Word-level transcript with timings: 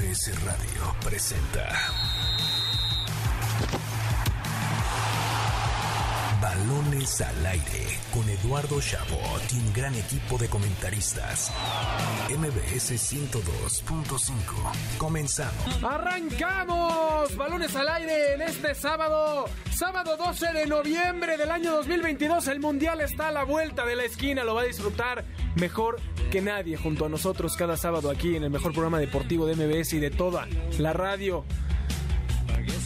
MBS 0.00 0.44
Radio 0.44 0.96
presenta 1.04 1.68
Balones 6.40 7.20
al 7.20 7.46
aire 7.46 7.86
con 8.10 8.26
Eduardo 8.28 8.80
Chabot 8.80 9.42
y 9.52 9.58
un 9.58 9.72
gran 9.74 9.94
equipo 9.94 10.38
de 10.38 10.48
comentaristas. 10.48 11.52
MBS 12.30 12.92
102.5. 12.92 14.96
Comenzamos. 14.96 15.84
¡Arrancamos! 15.84 17.36
Balones 17.36 17.76
al 17.76 17.88
aire 17.88 18.34
en 18.34 18.42
este 18.42 18.74
sábado, 18.74 19.46
sábado 19.70 20.16
12 20.16 20.52
de 20.52 20.66
noviembre 20.66 21.36
del 21.36 21.50
año 21.50 21.72
2022. 21.72 22.48
El 22.48 22.60
Mundial 22.60 23.02
está 23.02 23.28
a 23.28 23.32
la 23.32 23.44
vuelta 23.44 23.84
de 23.84 23.96
la 23.96 24.04
esquina, 24.04 24.44
lo 24.44 24.54
va 24.54 24.62
a 24.62 24.64
disfrutar 24.64 25.24
mejor 25.56 25.96
que 26.30 26.40
nadie 26.40 26.76
junto 26.76 27.06
a 27.06 27.08
nosotros 27.08 27.56
cada 27.56 27.76
sábado 27.76 28.10
aquí 28.10 28.36
en 28.36 28.44
el 28.44 28.50
mejor 28.50 28.72
programa 28.72 28.98
deportivo 28.98 29.46
de 29.46 29.56
MBS 29.56 29.94
y 29.94 30.00
de 30.00 30.10
toda 30.10 30.46
la 30.78 30.92
radio. 30.92 31.44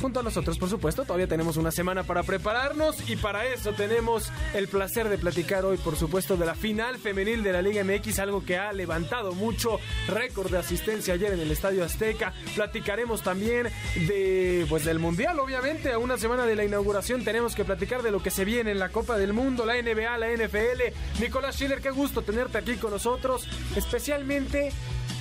Junto 0.04 0.20
a 0.20 0.22
nosotros, 0.22 0.58
por 0.58 0.68
supuesto, 0.68 1.04
todavía 1.04 1.26
tenemos 1.26 1.56
una 1.56 1.70
semana 1.70 2.02
para 2.02 2.22
prepararnos 2.22 3.08
y 3.08 3.16
para 3.16 3.46
eso 3.46 3.72
tenemos 3.72 4.30
el 4.52 4.68
placer 4.68 5.08
de 5.08 5.16
platicar 5.16 5.64
hoy, 5.64 5.78
por 5.78 5.96
supuesto, 5.96 6.36
de 6.36 6.44
la 6.44 6.54
final 6.54 6.98
femenil 6.98 7.42
de 7.42 7.54
la 7.54 7.62
Liga 7.62 7.82
MX, 7.82 8.18
algo 8.18 8.44
que 8.44 8.58
ha 8.58 8.70
levantado 8.74 9.32
mucho 9.32 9.80
récord 10.06 10.50
de 10.50 10.58
asistencia 10.58 11.14
ayer 11.14 11.32
en 11.32 11.40
el 11.40 11.50
Estadio 11.50 11.82
Azteca. 11.82 12.34
Platicaremos 12.54 13.22
también 13.22 13.68
de, 13.94 14.66
pues, 14.68 14.84
del 14.84 14.98
Mundial, 14.98 15.40
obviamente, 15.40 15.90
a 15.90 15.98
una 15.98 16.18
semana 16.18 16.44
de 16.44 16.54
la 16.54 16.66
inauguración 16.66 17.24
tenemos 17.24 17.54
que 17.54 17.64
platicar 17.64 18.02
de 18.02 18.10
lo 18.10 18.22
que 18.22 18.28
se 18.28 18.44
viene 18.44 18.72
en 18.72 18.80
la 18.80 18.90
Copa 18.90 19.16
del 19.16 19.32
Mundo, 19.32 19.64
la 19.64 19.80
NBA, 19.80 20.18
la 20.18 20.28
NFL. 20.28 21.18
Nicolás 21.18 21.56
Schiller, 21.56 21.80
qué 21.80 21.90
gusto 21.90 22.20
tenerte 22.20 22.58
aquí 22.58 22.74
con 22.74 22.90
nosotros, 22.90 23.48
especialmente 23.74 24.70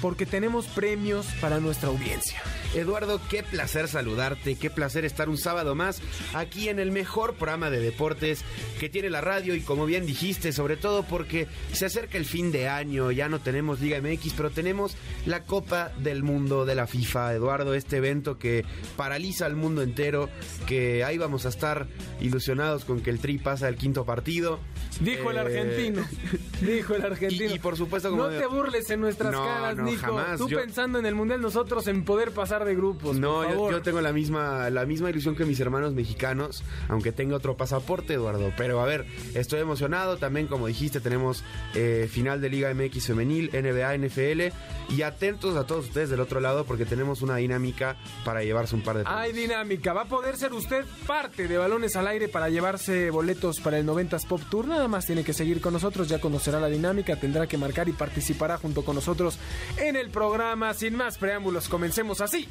porque 0.04 0.26
tenemos 0.26 0.66
premios 0.66 1.26
para 1.40 1.62
nuestra 1.62 1.88
audiencia. 1.88 2.42
Eduardo, 2.76 3.22
qué 3.30 3.42
placer 3.42 3.88
saludarte, 3.88 4.56
qué 4.58 4.70
placer 4.74 5.06
estar 5.06 5.30
un 5.30 5.38
sábado 5.38 5.76
más 5.76 6.02
aquí 6.34 6.70
en 6.70 6.80
el 6.80 6.92
mejor 6.92 7.36
programa 7.36 7.70
de 7.70 7.80
deportes 7.80 8.44
que 8.80 8.90
tiene 8.90 9.10
la 9.10 9.22
radio 9.22 9.56
y 9.56 9.62
como 9.62 9.86
bien 9.86 10.06
dijiste, 10.06 10.52
sobre 10.52 10.78
todo 10.78 11.04
porque 11.04 11.48
se 11.72 11.86
acerca 11.86 12.18
el 12.18 12.26
fin 12.26 12.52
de 12.52 12.68
año, 12.68 13.12
ya 13.12 13.30
no 13.30 13.40
tenemos 13.40 13.80
Liga 13.82 14.00
MX, 14.02 14.34
pero 14.34 14.50
tenemos 14.50 14.96
la 15.26 15.44
Copa 15.44 15.92
del 16.00 16.24
Mundo 16.24 16.66
de 16.66 16.76
la 16.76 16.88
FIFA, 16.88 17.34
Eduardo, 17.34 17.74
este 17.74 17.98
evento 17.98 18.38
que 18.38 18.66
paraliza 18.98 19.46
al 19.46 19.56
mundo 19.56 19.82
entero, 19.82 20.30
que 20.68 21.04
ahí 21.04 21.18
vamos 21.18 21.46
a 21.46 21.50
estar 21.50 21.88
ilusionados 22.22 22.86
con 22.86 23.02
que 23.02 23.10
el 23.10 23.20
Tri 23.20 23.38
pasa 23.38 23.68
al 23.68 23.76
quinto 23.76 24.06
partido. 24.06 24.60
Dijo 25.00 25.32
el 25.32 25.38
Eh, 25.38 25.40
argentino. 25.40 26.04
Dijo 26.62 26.96
el 26.96 27.04
argentino. 27.06 27.52
Y- 27.52 27.56
y 27.56 27.60
por 27.60 27.76
supuesto, 27.78 28.10
como 28.10 28.24
No 28.24 28.30
de- 28.30 28.40
te 28.40 28.46
burles 28.48 28.90
en 28.90 29.02
nuestras 29.02 29.32
No, 29.32 29.44
caras, 29.44 29.76
no, 29.76 29.84
Nico. 29.84 30.02
jamás. 30.02 30.38
Tú 30.38 30.48
Yo- 30.48 30.60
pensando 30.60 31.00
en 31.00 31.06
el 31.06 31.16
mundial, 31.16 31.42
nosotros 31.42 31.88
en 31.88 32.04
poder 32.06 32.32
pasar 32.32 32.64
de 32.66 32.76
grupos. 32.76 33.18
No, 33.18 33.36
por 33.38 33.44
yo, 33.48 33.50
favor. 33.54 33.72
yo 33.72 33.82
tengo 33.82 34.02
la 34.02 34.14
misma, 34.14 34.63
la 34.70 34.86
misma 34.86 35.10
ilusión 35.10 35.36
que 35.36 35.46
mis 35.46 35.60
hermanos 35.60 35.94
mexicanos, 35.94 36.64
aunque 36.90 37.12
tenga 37.12 37.36
otro 37.36 37.58
pasaporte, 37.58 38.14
Eduardo. 38.14 38.52
Pero 38.58 38.80
a 38.82 38.86
ver, 38.86 39.06
estoy 39.34 39.60
emocionado. 39.62 40.18
También, 40.18 40.48
como 40.48 40.68
dijiste, 40.68 41.00
tenemos 41.00 41.44
eh, 41.76 42.08
final 42.12 42.42
de 42.42 42.50
Liga 42.50 42.74
MX 42.74 43.08
Femenil, 43.08 43.50
NBA, 43.54 43.98
NFL. 43.98 44.56
Y 44.94 45.02
atentos 45.02 45.56
a 45.56 45.66
todos 45.66 45.86
ustedes 45.86 46.10
del 46.10 46.20
otro 46.20 46.40
lado, 46.40 46.66
porque 46.66 46.86
tenemos 46.86 47.22
una 47.22 47.38
dinámica 47.38 47.96
para 48.26 48.44
llevarse 48.44 48.76
un 48.76 48.82
par 48.84 48.98
de 48.98 49.04
Hay 49.06 49.32
premios. 49.32 49.50
dinámica. 49.50 49.94
Va 49.94 50.02
a 50.02 50.06
poder 50.08 50.38
ser 50.38 50.54
usted 50.54 50.86
parte 51.08 51.48
de 51.48 51.58
Balones 51.58 51.96
al 51.96 52.08
Aire 52.08 52.28
para 52.28 52.50
llevarse 52.50 53.10
boletos 53.10 53.60
para 53.60 53.78
el 53.80 53.86
90s 53.86 54.28
Pop 54.28 54.42
Tour. 54.50 54.68
Nada 54.68 54.88
más 54.88 55.06
tiene 55.06 55.24
que 55.24 55.34
seguir 55.34 55.62
con 55.62 55.74
nosotros. 55.74 56.08
Ya 56.10 56.20
conocerá 56.20 56.60
la 56.60 56.68
dinámica. 56.68 57.16
Tendrá 57.16 57.48
que 57.48 57.58
marcar 57.58 57.88
y 57.90 57.94
participará 57.94 58.58
junto 58.58 58.84
con 58.84 58.96
nosotros 58.96 59.38
en 59.78 59.96
el 59.96 60.10
programa. 60.10 60.74
Sin 60.74 60.96
más 60.96 61.18
preámbulos, 61.18 61.70
comencemos 61.70 62.22
así. 62.22 62.48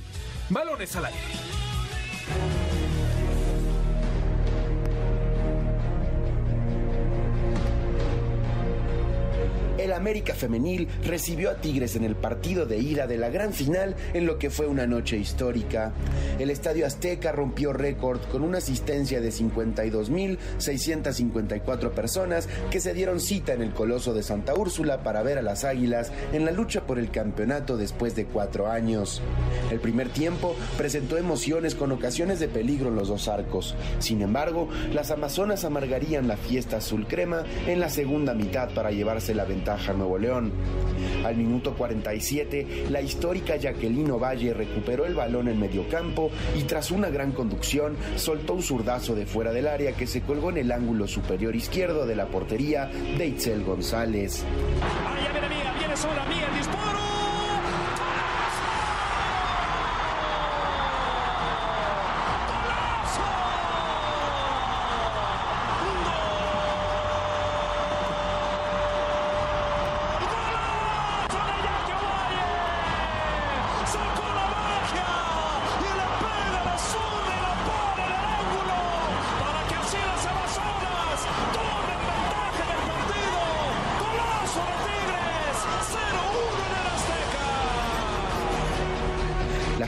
Balones 0.50 0.94
al 0.96 1.06
Aire. 1.06 1.18
Thank 2.25 2.56
you. 2.56 2.61
El 9.83 9.93
América 9.93 10.33
Femenil 10.33 10.89
recibió 11.05 11.51
a 11.51 11.57
Tigres 11.57 11.97
en 11.97 12.05
el 12.05 12.15
partido 12.15 12.67
de 12.67 12.79
ida 12.79 13.09
de 13.09 13.17
la 13.17 13.31
gran 13.31 13.53
final 13.53 13.97
en 14.15 14.27
lo 14.27 14.39
que 14.39 14.48
fue 14.48 14.69
una 14.69 14.87
noche 14.87 15.17
histórica. 15.17 15.91
El 16.39 16.51
Estadio 16.51 16.87
Azteca 16.87 17.33
rompió 17.33 17.73
récord 17.73 18.20
con 18.31 18.45
una 18.45 18.59
asistencia 18.59 19.20
de 19.20 19.31
52.654 19.31 21.91
personas 21.91 22.48
que 22.70 22.79
se 22.79 22.95
dieron 22.95 23.19
cita 23.19 23.55
en 23.55 23.63
el 23.63 23.73
Coloso 23.73 24.15
de 24.15 24.23
Santa 24.23 24.55
Úrsula 24.55 25.03
para 25.03 25.25
ver 25.25 25.39
a 25.39 25.43
las 25.43 25.65
Águilas 25.65 26.13
en 26.33 26.45
la 26.45 26.53
lucha 26.53 26.87
por 26.87 27.01
el 27.01 27.11
campeonato 27.11 27.77
después 27.77 28.14
de 28.14 28.27
cuatro 28.27 28.70
años. 28.70 29.20
El 29.73 29.81
primer 29.81 30.11
tiempo 30.11 30.55
presentó 30.79 31.19
emociones 31.19 31.75
con 31.75 31.91
ocasiones 31.91 32.39
de 32.39 32.47
peligro 32.47 32.91
en 32.91 32.95
los 32.95 33.09
dos 33.09 33.27
arcos. 33.27 33.75
Sin 33.99 34.23
embargo, 34.23 34.69
las 34.93 35.11
Amazonas 35.11 35.64
amargarían 35.64 36.29
la 36.29 36.37
fiesta 36.37 36.77
azul 36.77 37.09
crema 37.09 37.43
en 37.67 37.81
la 37.81 37.89
segunda 37.89 38.33
mitad 38.33 38.73
para 38.75 38.93
llevarse 38.93 39.35
la 39.35 39.45
ventaja 39.45 39.71
Nuevo 39.94 40.18
León. 40.18 40.52
Al 41.24 41.36
minuto 41.36 41.74
47, 41.74 42.86
la 42.90 43.00
histórica 43.00 43.56
Jacqueline 43.56 44.12
Valle 44.18 44.52
recuperó 44.55 45.05
el 45.06 45.14
balón 45.14 45.48
en 45.48 45.58
mediocampo 45.58 46.30
y 46.56 46.62
tras 46.62 46.90
una 46.90 47.08
gran 47.08 47.33
conducción 47.33 47.96
soltó 48.16 48.55
un 48.55 48.62
zurdazo 48.62 49.14
de 49.14 49.27
fuera 49.27 49.52
del 49.52 49.66
área 49.66 49.92
que 49.92 50.06
se 50.06 50.20
colgó 50.20 50.50
en 50.50 50.58
el 50.58 50.72
ángulo 50.72 51.08
superior 51.08 51.56
izquierdo 51.56 52.06
de 52.06 52.16
la 52.16 52.27
portería 52.27 52.86
de 52.86 53.27
Itzel 53.27 53.64
González. 53.64 54.44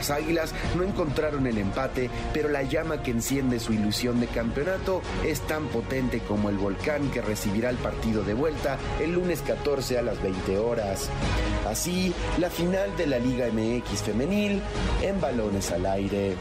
Las 0.05 0.19
Águilas 0.19 0.53
no 0.77 0.83
encontraron 0.83 1.47
el 1.47 1.57
empate, 1.57 2.11
pero 2.31 2.47
la 2.47 2.61
llama 2.61 3.01
que 3.01 3.09
enciende 3.09 3.59
su 3.59 3.73
ilusión 3.73 4.19
de 4.19 4.27
campeonato 4.27 5.01
es 5.25 5.41
tan 5.41 5.65
potente 5.69 6.19
como 6.19 6.49
el 6.49 6.59
volcán 6.59 7.09
que 7.09 7.23
recibirá 7.23 7.71
el 7.71 7.77
partido 7.77 8.21
de 8.23 8.35
vuelta 8.35 8.77
el 9.01 9.13
lunes 9.13 9.41
14 9.41 9.97
a 9.97 10.03
las 10.03 10.21
20 10.21 10.59
horas. 10.59 11.09
Así, 11.67 12.13
la 12.37 12.51
final 12.51 12.95
de 12.97 13.07
la 13.07 13.17
Liga 13.17 13.47
MX 13.47 14.03
femenil 14.03 14.61
en 15.01 15.19
balones 15.19 15.71
al 15.71 15.87
aire. 15.87 16.35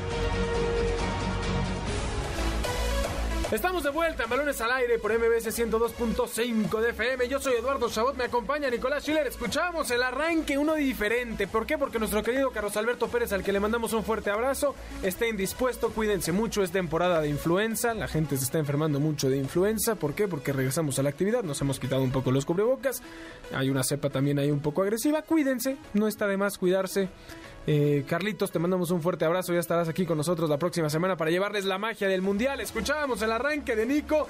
Estamos 3.54 3.84
de 3.84 3.90
vuelta 3.90 4.24
en 4.24 4.30
Balones 4.30 4.60
al 4.60 4.72
Aire 4.72 4.98
por 4.98 5.16
MBS 5.16 5.46
102.5 5.56 6.80
de 6.80 6.90
FM. 6.90 7.28
Yo 7.28 7.38
soy 7.38 7.54
Eduardo 7.54 7.88
Chabot, 7.88 8.16
me 8.16 8.24
acompaña 8.24 8.68
Nicolás 8.68 9.04
Schiller. 9.04 9.28
Escuchamos 9.28 9.88
el 9.92 10.02
arranque, 10.02 10.58
uno 10.58 10.74
diferente. 10.74 11.46
¿Por 11.46 11.64
qué? 11.64 11.78
Porque 11.78 12.00
nuestro 12.00 12.24
querido 12.24 12.50
Carlos 12.50 12.76
Alberto 12.76 13.06
Pérez, 13.06 13.32
al 13.32 13.44
que 13.44 13.52
le 13.52 13.60
mandamos 13.60 13.92
un 13.92 14.02
fuerte 14.02 14.30
abrazo, 14.30 14.74
está 15.04 15.28
indispuesto. 15.28 15.90
Cuídense 15.90 16.32
mucho, 16.32 16.64
es 16.64 16.72
temporada 16.72 17.20
de 17.20 17.28
influenza. 17.28 17.94
La 17.94 18.08
gente 18.08 18.36
se 18.36 18.42
está 18.42 18.58
enfermando 18.58 18.98
mucho 18.98 19.30
de 19.30 19.36
influenza. 19.36 19.94
¿Por 19.94 20.14
qué? 20.14 20.26
Porque 20.26 20.52
regresamos 20.52 20.98
a 20.98 21.04
la 21.04 21.10
actividad, 21.10 21.44
nos 21.44 21.60
hemos 21.60 21.78
quitado 21.78 22.02
un 22.02 22.10
poco 22.10 22.32
los 22.32 22.44
cubrebocas. 22.44 23.02
Hay 23.54 23.70
una 23.70 23.84
cepa 23.84 24.10
también 24.10 24.40
ahí 24.40 24.50
un 24.50 24.62
poco 24.62 24.82
agresiva. 24.82 25.22
Cuídense, 25.22 25.76
no 25.92 26.08
está 26.08 26.26
de 26.26 26.36
más 26.36 26.58
cuidarse. 26.58 27.08
Eh, 27.66 28.04
Carlitos, 28.06 28.50
te 28.50 28.58
mandamos 28.58 28.90
un 28.90 29.00
fuerte 29.00 29.24
abrazo. 29.24 29.52
Ya 29.52 29.60
estarás 29.60 29.88
aquí 29.88 30.04
con 30.04 30.18
nosotros 30.18 30.50
la 30.50 30.58
próxima 30.58 30.90
semana 30.90 31.16
para 31.16 31.30
llevarles 31.30 31.64
la 31.64 31.78
magia 31.78 32.08
del 32.08 32.22
mundial. 32.22 32.60
Escuchábamos 32.60 33.22
el 33.22 33.32
arranque 33.32 33.74
de 33.74 33.86
Nico 33.86 34.28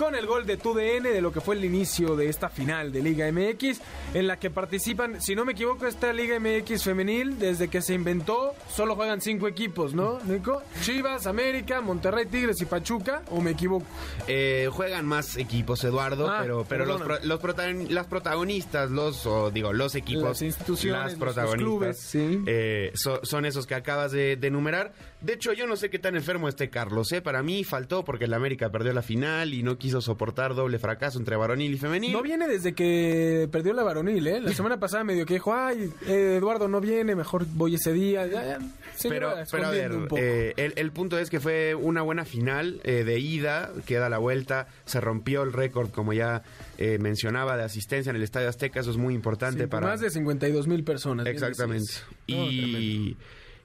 con 0.00 0.14
el 0.14 0.24
gol 0.26 0.46
de 0.46 0.56
TUDN 0.56 1.02
de 1.02 1.20
lo 1.20 1.30
que 1.30 1.42
fue 1.42 1.56
el 1.56 1.62
inicio 1.62 2.16
de 2.16 2.30
esta 2.30 2.48
final 2.48 2.90
de 2.90 3.02
Liga 3.02 3.30
MX, 3.30 3.82
en 4.14 4.26
la 4.28 4.38
que 4.38 4.48
participan, 4.48 5.20
si 5.20 5.34
no 5.34 5.44
me 5.44 5.52
equivoco, 5.52 5.86
esta 5.86 6.10
Liga 6.14 6.40
MX 6.40 6.82
femenil, 6.84 7.38
desde 7.38 7.68
que 7.68 7.82
se 7.82 7.92
inventó, 7.92 8.54
solo 8.74 8.96
juegan 8.96 9.20
cinco 9.20 9.46
equipos, 9.46 9.92
¿no, 9.92 10.18
Nico? 10.24 10.62
Chivas, 10.80 11.26
América, 11.26 11.82
Monterrey, 11.82 12.24
Tigres 12.24 12.58
y 12.62 12.64
Pachuca, 12.64 13.20
o 13.30 13.42
me 13.42 13.50
equivoco. 13.50 13.84
Eh, 14.26 14.70
juegan 14.72 15.04
más 15.04 15.36
equipos, 15.36 15.84
Eduardo, 15.84 16.30
Ah, 16.30 16.38
pero, 16.40 16.64
pero 16.66 16.86
los, 16.86 17.02
pro- 17.02 17.18
los 17.22 17.38
protagon- 17.38 17.88
las 17.90 18.06
protagonistas, 18.06 18.90
los, 18.90 19.26
o 19.26 19.50
digo, 19.50 19.74
los 19.74 19.94
equipos, 19.96 20.22
Las 20.24 20.40
instituciones, 20.42 21.18
las 21.18 21.36
los 21.36 21.54
clubes, 21.56 21.98
sí. 21.98 22.40
eh, 22.46 22.90
so- 22.94 23.20
son 23.22 23.44
esos 23.44 23.66
que 23.66 23.74
acabas 23.74 24.12
de, 24.12 24.36
de 24.36 24.46
enumerar. 24.46 24.92
De 25.20 25.34
hecho, 25.34 25.52
yo 25.52 25.66
no 25.66 25.76
sé 25.76 25.90
qué 25.90 25.98
tan 25.98 26.16
enfermo 26.16 26.48
esté 26.48 26.70
Carlos, 26.70 27.12
¿eh? 27.12 27.20
Para 27.20 27.42
mí 27.42 27.62
faltó 27.62 28.04
porque 28.04 28.24
el 28.24 28.32
América 28.32 28.70
perdió 28.70 28.92
la 28.92 29.02
final 29.02 29.52
y 29.52 29.62
no 29.62 29.76
quiso 29.76 30.00
soportar 30.00 30.54
doble 30.54 30.78
fracaso 30.78 31.18
entre 31.18 31.36
varonil 31.36 31.74
y 31.74 31.78
femenil. 31.78 32.12
No 32.12 32.22
viene 32.22 32.48
desde 32.48 32.72
que 32.74 33.46
perdió 33.52 33.74
la 33.74 33.82
varonil, 33.82 34.26
¿eh? 34.26 34.40
La 34.40 34.52
semana 34.52 34.80
pasada 34.80 35.04
medio 35.04 35.26
que 35.26 35.34
dijo, 35.34 35.54
ay, 35.54 35.92
eh, 36.06 36.36
Eduardo 36.38 36.68
no 36.68 36.80
viene, 36.80 37.14
mejor 37.14 37.44
voy 37.52 37.74
ese 37.74 37.92
día. 37.92 38.26
Ya, 38.26 38.44
ya, 38.44 38.58
se 38.96 39.10
pero, 39.10 39.34
pero 39.50 39.66
a 39.66 39.70
ver, 39.70 39.92
eh, 40.16 40.54
el, 40.56 40.72
el 40.76 40.90
punto 40.90 41.18
es 41.18 41.28
que 41.28 41.38
fue 41.38 41.74
una 41.74 42.00
buena 42.00 42.24
final 42.24 42.80
eh, 42.84 43.04
de 43.04 43.18
ida, 43.18 43.72
queda 43.86 44.08
la 44.08 44.18
vuelta, 44.18 44.68
se 44.86 45.00
rompió 45.00 45.42
el 45.42 45.52
récord, 45.52 45.90
como 45.90 46.14
ya 46.14 46.42
eh, 46.78 46.98
mencionaba, 46.98 47.58
de 47.58 47.64
asistencia 47.64 48.08
en 48.08 48.16
el 48.16 48.22
Estadio 48.22 48.48
Azteca, 48.48 48.80
eso 48.80 48.90
es 48.90 48.96
muy 48.96 49.14
importante 49.14 49.64
Sí, 49.64 49.66
para... 49.66 49.86
Más 49.86 50.00
de 50.00 50.08
52 50.08 50.66
mil 50.66 50.82
personas. 50.82 51.26
Exactamente. 51.26 51.92
tremendo. 52.26 53.18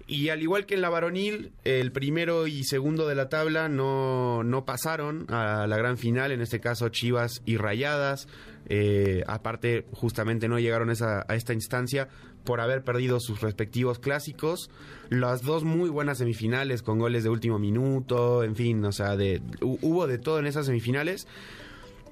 Y, 0.08 0.30
al 0.30 0.42
igual 0.42 0.66
que 0.66 0.76
en 0.76 0.82
la 0.82 0.90
varonil, 0.90 1.52
el 1.64 1.92
primero 1.92 2.48
y 2.48 2.64
segundo 2.64 3.08
de 3.08 3.16
la 3.16 3.30
tabla 3.30 3.70
no, 3.70 4.44
no 4.44 4.66
pasaron 4.66 5.26
a 5.30 5.66
la 5.68 5.78
gran 5.78 5.98
final, 5.98 6.32
en 6.32 6.42
este 6.42 6.60
caso 6.60 6.90
Chivas 6.90 7.42
y 7.46 7.58
Rayadas. 7.58 8.28
Eh, 8.68 9.24
aparte, 9.28 9.86
justamente 9.92 10.48
no 10.48 10.60
llegaron 10.60 10.90
esa- 10.90 11.24
a 11.28 11.36
esta 11.36 11.54
instancia 11.54 12.08
por 12.44 12.62
haber 12.62 12.84
perdido 12.84 13.20
sus 13.20 13.42
respectivos 13.42 14.00
clásicos. 14.00 14.70
Las 15.10 15.42
dos 15.44 15.64
muy 15.64 15.90
buenas 15.90 16.18
semifinales 16.20 16.82
con 16.84 16.98
goles 17.00 17.24
de 17.24 17.30
último 17.30 17.58
minuto, 17.60 18.44
en 18.44 18.56
fin, 18.56 18.84
o 18.86 18.92
sea, 18.92 19.16
de, 19.16 19.42
hu- 19.62 19.78
hubo 19.82 20.08
de 20.08 20.18
todo 20.20 20.40
en 20.40 20.48
esas 20.48 20.66
semifinales. 20.68 21.28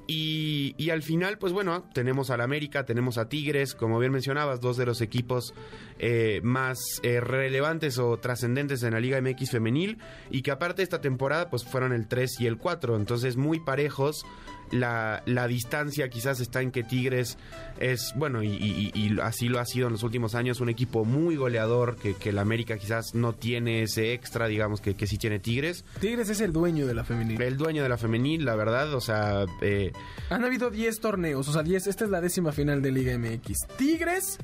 Y, 0.06 0.76
y 0.78 0.90
al 0.90 1.02
final, 1.02 1.38
pues 1.38 1.54
bueno, 1.54 1.86
tenemos 1.94 2.30
al 2.30 2.42
América, 2.42 2.86
tenemos 2.86 3.18
a 3.18 3.30
Tigres, 3.30 3.74
como 3.74 4.00
bien 4.00 4.12
mencionabas, 4.12 4.60
dos 4.60 4.76
de 4.76 4.86
los 4.86 5.02
equipos 5.02 5.54
eh, 6.00 6.42
más 6.44 6.80
eh, 7.04 7.22
relevantes 7.22 7.98
o 8.00 8.18
trascendentes 8.18 8.84
en 8.84 8.94
la 8.94 9.00
Liga 9.00 9.22
MX 9.22 9.52
femenil 9.52 10.00
y 10.30 10.42
que 10.42 10.52
aparte 10.52 10.84
esta 10.84 11.00
temporada 11.00 11.50
pues 11.50 11.64
fueron 11.64 11.94
el 11.94 12.08
3 12.08 12.42
y 12.42 12.48
el 12.48 12.58
4, 12.58 12.98
entonces 12.98 13.38
muy 13.38 13.60
parejos. 13.60 14.26
La, 14.74 15.22
la 15.26 15.48
distancia 15.48 16.10
quizás 16.10 16.40
está 16.40 16.62
en 16.62 16.72
que 16.72 16.84
Tigres 16.84 17.38
es, 17.80 18.14
bueno, 18.16 18.44
y, 18.44 18.48
y- 18.50 18.92
y 18.94 19.20
así 19.22 19.48
lo 19.48 19.60
ha 19.60 19.66
sido 19.66 19.88
en 19.88 19.94
los 19.94 20.04
últimos 20.04 20.36
años, 20.36 20.60
un 20.62 20.70
equipo 20.70 21.06
muy 21.06 21.36
goleador, 21.36 21.96
que, 21.96 22.16
que 22.16 22.30
el 22.30 22.40
América 22.40 22.78
quizás 22.78 23.14
no 23.16 23.34
tiene 23.34 23.84
ese 23.84 24.14
extra, 24.14 24.48
digamos, 24.48 24.82
que, 24.82 24.96
que 24.96 25.08
sí 25.08 25.18
tiene 25.18 25.40
Tigres. 25.40 25.86
Tigres 26.00 26.30
es 26.30 26.42
el 26.42 26.52
dueño 26.54 26.86
de 26.88 26.94
la 26.96 27.04
femenil. 27.04 27.42
El 27.42 27.58
dueño 27.58 27.84
de 27.84 27.90
la 27.90 27.98
femenil, 27.98 28.46
la 28.46 28.56
verdad, 28.56 28.94
o 28.94 29.02
sea, 29.02 29.46
eh, 29.62 29.92
Han 30.30 30.44
habido 30.44 30.70
10 30.70 31.00
torneos, 31.00 31.48
o 31.48 31.54
sea, 31.54 31.64
10, 31.64 31.88
esta 31.88 32.06
es 32.06 32.10
la 32.10 32.22
décima 32.22 32.52
final 32.52 32.82
de 32.82 32.92
Liga 32.92 33.18
MX. 33.18 33.68
Tigres 33.78 34.38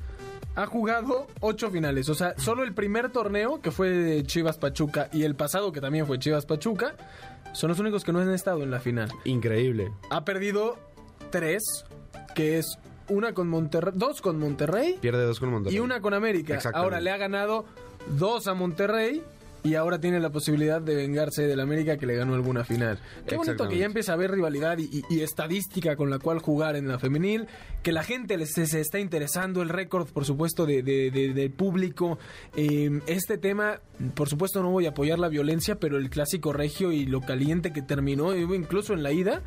ha 0.56 0.66
jugado 0.66 1.28
8 1.42 1.69
finales, 1.72 2.10
o 2.10 2.16
sea, 2.16 2.34
solo 2.38 2.63
el 2.63 2.74
primer 2.74 3.12
torneo, 3.12 3.62
que 3.62 3.72
fue 3.72 4.24
Chivas 4.25 4.57
Pachuca, 4.57 5.10
y 5.13 5.24
el 5.24 5.36
pasado, 5.36 5.72
que 5.72 5.81
también 5.81 6.06
fue 6.06 6.19
Chivas 6.19 6.46
Pachuca, 6.46 6.96
son 7.54 7.69
los 7.69 7.80
únicos 7.80 8.04
que 8.04 8.12
no 8.12 8.19
han 8.19 8.34
estado 8.34 8.63
en 8.63 8.72
la 8.72 8.80
final. 8.80 9.10
increíble. 9.25 9.92
Ha 10.10 10.25
perdido 10.25 10.78
3, 11.31 11.62
que 12.36 12.57
es 12.57 12.78
una 13.07 13.34
con 13.34 13.48
Monterrey, 13.48 13.94
dos 13.96 14.22
con 14.22 14.38
Monterrey 14.38 14.98
Pierde 15.01 15.24
dos 15.25 15.40
con 15.40 15.50
Monterrey. 15.50 15.75
y 15.75 15.80
una 15.80 16.00
con 16.00 16.13
América. 16.13 16.60
Ahora 16.74 17.00
le 17.02 17.10
ha 17.10 17.18
ganado 17.18 17.66
dos 18.18 18.48
a 18.48 18.54
Monterrey. 18.54 19.24
Y 19.63 19.75
ahora 19.75 20.00
tiene 20.00 20.19
la 20.19 20.29
posibilidad 20.29 20.81
de 20.81 20.95
vengarse 20.95 21.44
del 21.45 21.59
América 21.59 21.97
que 21.97 22.06
le 22.06 22.15
ganó 22.15 22.33
alguna 22.35 22.63
final. 22.63 22.97
Qué 23.27 23.35
bonito 23.35 23.67
que 23.67 23.77
ya 23.77 23.85
empieza 23.85 24.13
a 24.13 24.15
haber 24.15 24.31
rivalidad 24.31 24.77
y, 24.77 24.83
y- 24.83 25.03
y 25.09 25.21
estadística 25.21 25.95
con 25.95 26.09
la 26.09 26.19
cual 26.19 26.39
jugar 26.39 26.75
en 26.75 26.88
la 26.88 26.97
femenil. 27.00 27.47
Que 27.83 27.91
la 27.91 28.03
gente 28.03 28.38
les- 28.38 28.53
se, 28.53 28.65
se 28.67 28.79
está 28.79 29.00
interesando. 29.00 29.61
El 29.61 29.69
récord, 29.69 30.07
por 30.07 30.23
supuesto, 30.25 30.65
de, 30.65 30.81
de- 30.81 31.11
de- 31.11 31.33
del 31.33 31.51
público. 31.51 32.17
Eh, 32.56 33.01
este 33.07 33.38
tema, 33.38 33.81
por 34.15 34.29
supuesto, 34.29 34.61
no 34.63 34.71
voy 34.71 34.85
a 34.85 34.89
apoyar 34.89 35.19
la 35.19 35.27
violencia, 35.29 35.75
pero 35.75 35.97
el 35.97 36.09
clásico 36.09 36.53
regio 36.53 36.91
y 36.91 37.06
lo 37.06 37.21
caliente 37.21 37.73
que 37.73 37.81
terminó, 37.81 38.35
incluso 38.35 38.94
en 38.94 39.03
la 39.03 39.11
ida, 39.11 39.41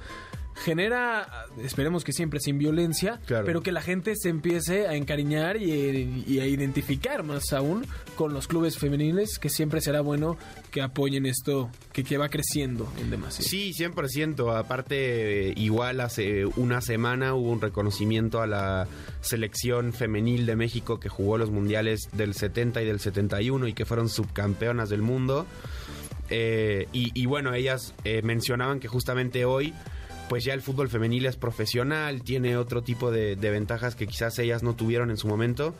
genera, 0.54 1.46
esperemos 1.62 2.04
que 2.04 2.12
siempre 2.12 2.40
sin 2.40 2.58
violencia, 2.58 3.20
Claro. 3.26 3.44
pero 3.46 3.62
que 3.62 3.72
la 3.72 3.82
gente 3.82 4.14
se 4.16 4.28
empiece 4.28 4.87
a 4.87 4.94
encariñar 4.94 5.56
y, 5.56 6.25
y 6.26 6.40
a 6.40 6.46
identificar 6.46 7.22
más 7.22 7.52
aún 7.52 7.87
con 8.16 8.32
los 8.34 8.46
clubes 8.49 8.78
femeniles, 8.78 9.38
que 9.38 9.49
siempre 9.49 9.81
será 9.81 10.00
bueno 10.00 10.37
que 10.70 10.82
apoyen 10.82 11.26
esto, 11.26 11.70
que, 11.93 12.04
que 12.04 12.19
va 12.19 12.28
creciendo 12.28 12.93
en 13.00 13.10
demasía. 13.10 13.44
Sí, 13.44 13.72
100%. 13.76 14.56
Aparte, 14.56 15.52
igual 15.56 16.00
hace 16.00 16.44
una 16.46 16.81
semana 16.81 17.34
hubo 17.34 17.50
un 17.50 17.60
reconocimiento 17.60 18.40
a 18.43 18.46
la 18.46 18.87
selección 19.20 19.93
femenil 19.93 20.46
de 20.46 20.56
México 20.56 21.00
que 21.00 21.08
jugó 21.08 21.38
los 21.38 21.50
mundiales 21.50 22.08
del 22.12 22.34
70 22.34 22.82
y 22.82 22.87
del 22.87 23.00
71 23.00 23.69
y 23.69 23.72
que 23.72 23.84
fueron 23.84 24.08
subcampeonas 24.08 24.88
del 24.88 25.02
mundo. 25.02 25.46
Eh, 26.31 26.87
y, 26.93 27.10
y 27.20 27.26
bueno, 27.26 27.52
ellas 27.55 27.94
eh, 28.05 28.22
mencionaban 28.22 28.81
que 28.81 28.88
justamente 28.88 29.44
hoy, 29.44 29.75
pues 30.32 30.44
ya 30.44 30.55
el 30.55 30.62
fútbol 30.62 30.88
femenil 30.88 31.26
es 31.26 31.37
profesional, 31.37 32.23
tiene 32.23 32.56
otro 32.56 32.82
tipo 32.82 33.11
de, 33.11 33.37
de 33.37 33.50
ventajas 33.50 33.94
que 33.94 34.06
quizás 34.06 34.38
ellas 34.38 34.62
no 34.62 34.75
tuvieron 34.75 35.11
en 35.11 35.19
su 35.19 35.29
momento. 35.29 35.75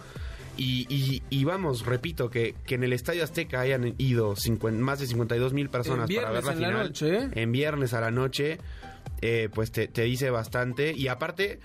Y, 0.59 0.85
y- 0.95 1.23
y 1.31 1.45
vamos, 1.45 1.87
repito, 1.87 2.29
que, 2.29 2.55
que 2.67 2.75
en 2.75 2.85
el 2.85 2.93
Estadio 2.93 3.25
Azteca 3.25 3.61
hayan 3.61 3.95
ido 3.97 4.37
50 4.37 4.79
más 4.85 5.01
de 5.01 5.07
52 5.07 5.55
mil 5.55 5.71
personas 5.71 6.11
En 6.11 6.17
para 6.17 6.33
ver 6.33 6.45
la 6.45 6.53
viernes 6.53 6.55
en 6.57 6.61
la 6.61 6.69
final. 6.69 6.87
noche, 6.89 7.17
¿eh? 7.17 7.43
En 7.43 7.51
viernes 7.53 7.95
a 7.95 8.03
la 8.03 8.11
noche, 8.11 8.59
eh, 9.23 9.49
pues 9.55 9.73
te, 9.73 9.89
te 9.89 10.03
dice 10.03 10.29
bastante. 10.29 10.93
Y 10.95 11.09
aparte, 11.09 11.59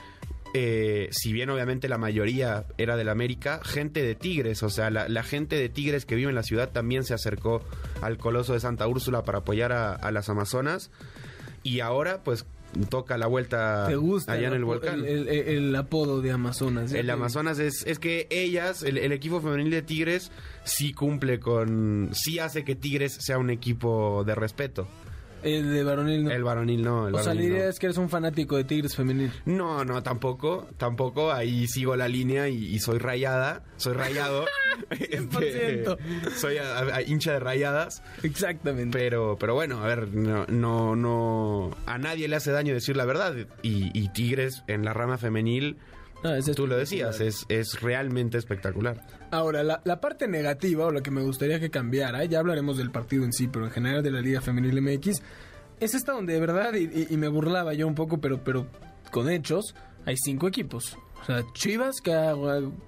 eh, 0.53 1.09
si 1.11 1.33
bien 1.33 1.49
obviamente 1.49 1.89
la 1.89 1.97
mayoría 1.97 2.63
era 2.77 2.95
del 2.95 3.09
América, 3.09 3.59
gente 3.65 4.01
de 4.01 4.15
Tigres, 4.15 4.63
o 4.63 4.69
sea, 4.69 4.89
la, 4.91 5.09
la 5.09 5.23
gente 5.23 5.57
de 5.57 5.67
Tigres 5.67 6.05
que 6.05 6.15
vive 6.15 6.29
en 6.29 6.35
la 6.35 6.43
ciudad 6.43 6.69
también 6.71 7.03
se 7.03 7.13
acercó 7.13 7.61
al 8.01 8.17
Coloso 8.17 8.53
de 8.53 8.61
Santa 8.61 8.87
Úrsula 8.87 9.23
para 9.25 9.39
apoyar 9.39 9.73
a, 9.73 9.91
a 9.93 10.09
las 10.11 10.29
Amazonas. 10.29 10.89
Y 11.63 11.81
ahora, 11.81 12.23
pues, 12.23 12.45
toca 12.89 13.17
la 13.17 13.27
vuelta 13.27 13.85
¿Te 13.87 13.95
gusta 13.95 14.33
allá 14.33 14.47
en 14.49 14.53
el 14.53 14.65
volcán. 14.65 14.99
El, 15.05 15.27
el- 15.27 15.47
el 15.47 15.75
apodo 15.75 16.21
de 16.21 16.31
Amazonas. 16.31 16.91
El 16.91 17.09
Amazonas 17.09 17.59
es, 17.59 17.83
es 17.87 17.97
que 17.99 18.27
ellas, 18.29 18.83
el, 18.83 18.97
el 18.97 19.11
equipo 19.11 19.41
femenil 19.41 19.71
de 19.71 19.81
Tigres, 19.81 20.31
sí 20.63 20.93
cumple 20.93 21.39
con. 21.39 22.09
sí 22.13 22.39
hace 22.39 22.63
que 22.63 22.75
Tigres 22.75 23.13
sea 23.19 23.37
un 23.37 23.49
equipo 23.49 24.23
de 24.25 24.35
respeto. 24.35 24.87
El 25.53 25.73
de 25.73 25.83
varonil 25.83 26.23
no. 26.25 26.31
El 26.31 26.43
varonil 26.43 26.81
no. 26.83 27.07
El 27.07 27.15
o 27.15 27.19
sea, 27.23 27.33
la 27.33 27.41
no. 27.41 27.47
idea 27.47 27.69
es 27.69 27.79
que 27.79 27.87
eres 27.87 27.97
un 27.97 28.09
fanático 28.09 28.57
de 28.57 28.63
Tigres 28.63 28.95
femenil. 28.95 29.31
No, 29.45 29.83
no, 29.85 30.03
tampoco, 30.03 30.67
tampoco. 30.77 31.31
Ahí 31.31 31.67
sigo 31.67 31.95
la 31.95 32.07
línea 32.07 32.49
y, 32.49 32.65
y 32.73 32.79
soy 32.79 32.97
rayada, 32.99 33.63
soy 33.77 33.93
rayado. 33.93 34.45
Este, 34.91 35.83
100%. 35.83 35.97
soy 36.35 36.57
a- 36.57 36.77
a- 36.79 37.01
hincha 37.01 37.33
de 37.33 37.39
rayadas. 37.39 38.03
Exactamente. 38.21 38.95
Pero, 38.97 39.35
pero 39.39 39.55
bueno, 39.55 39.83
a 39.83 39.87
ver, 39.87 40.09
no, 40.09 40.45
no, 40.47 40.95
no, 40.95 41.75
a 41.87 41.97
nadie 41.97 42.27
le 42.27 42.35
hace 42.35 42.51
daño 42.51 42.73
decir 42.75 42.95
la 42.95 43.05
verdad. 43.05 43.33
Y, 43.63 43.89
y 43.99 44.09
Tigres 44.09 44.63
en 44.67 44.85
la 44.85 44.93
rama 44.93 45.17
femenil, 45.17 45.77
Ah, 46.27 46.37
es 46.37 46.45
tú 46.55 46.67
lo 46.67 46.77
decías, 46.77 47.19
es, 47.21 47.45
es 47.49 47.81
realmente 47.81 48.37
espectacular. 48.37 49.05
Ahora, 49.31 49.63
la, 49.63 49.81
la 49.85 49.99
parte 50.01 50.27
negativa 50.27 50.85
o 50.85 50.91
lo 50.91 51.01
que 51.01 51.11
me 51.11 51.21
gustaría 51.21 51.59
que 51.59 51.69
cambiara, 51.69 52.23
ya 52.25 52.39
hablaremos 52.39 52.77
del 52.77 52.91
partido 52.91 53.23
en 53.25 53.33
sí, 53.33 53.47
pero 53.47 53.65
en 53.65 53.71
general 53.71 54.03
de 54.03 54.11
la 54.11 54.21
Liga 54.21 54.41
Femenil 54.41 54.81
MX, 54.81 55.21
es 55.79 55.93
esta 55.93 56.13
donde 56.13 56.33
de 56.33 56.39
verdad, 56.39 56.73
y, 56.73 56.83
y- 56.85 57.07
y 57.11 57.17
me 57.17 57.27
burlaba 57.27 57.73
yo 57.73 57.87
un 57.87 57.95
poco, 57.95 58.19
pero, 58.19 58.43
pero 58.43 58.67
con 59.11 59.29
hechos, 59.29 59.75
hay 60.05 60.15
cinco 60.17 60.47
equipos. 60.47 60.97
O 61.21 61.25
sea, 61.25 61.43
Chivas, 61.53 61.99
que 62.01 62.13
ha 62.13 62.33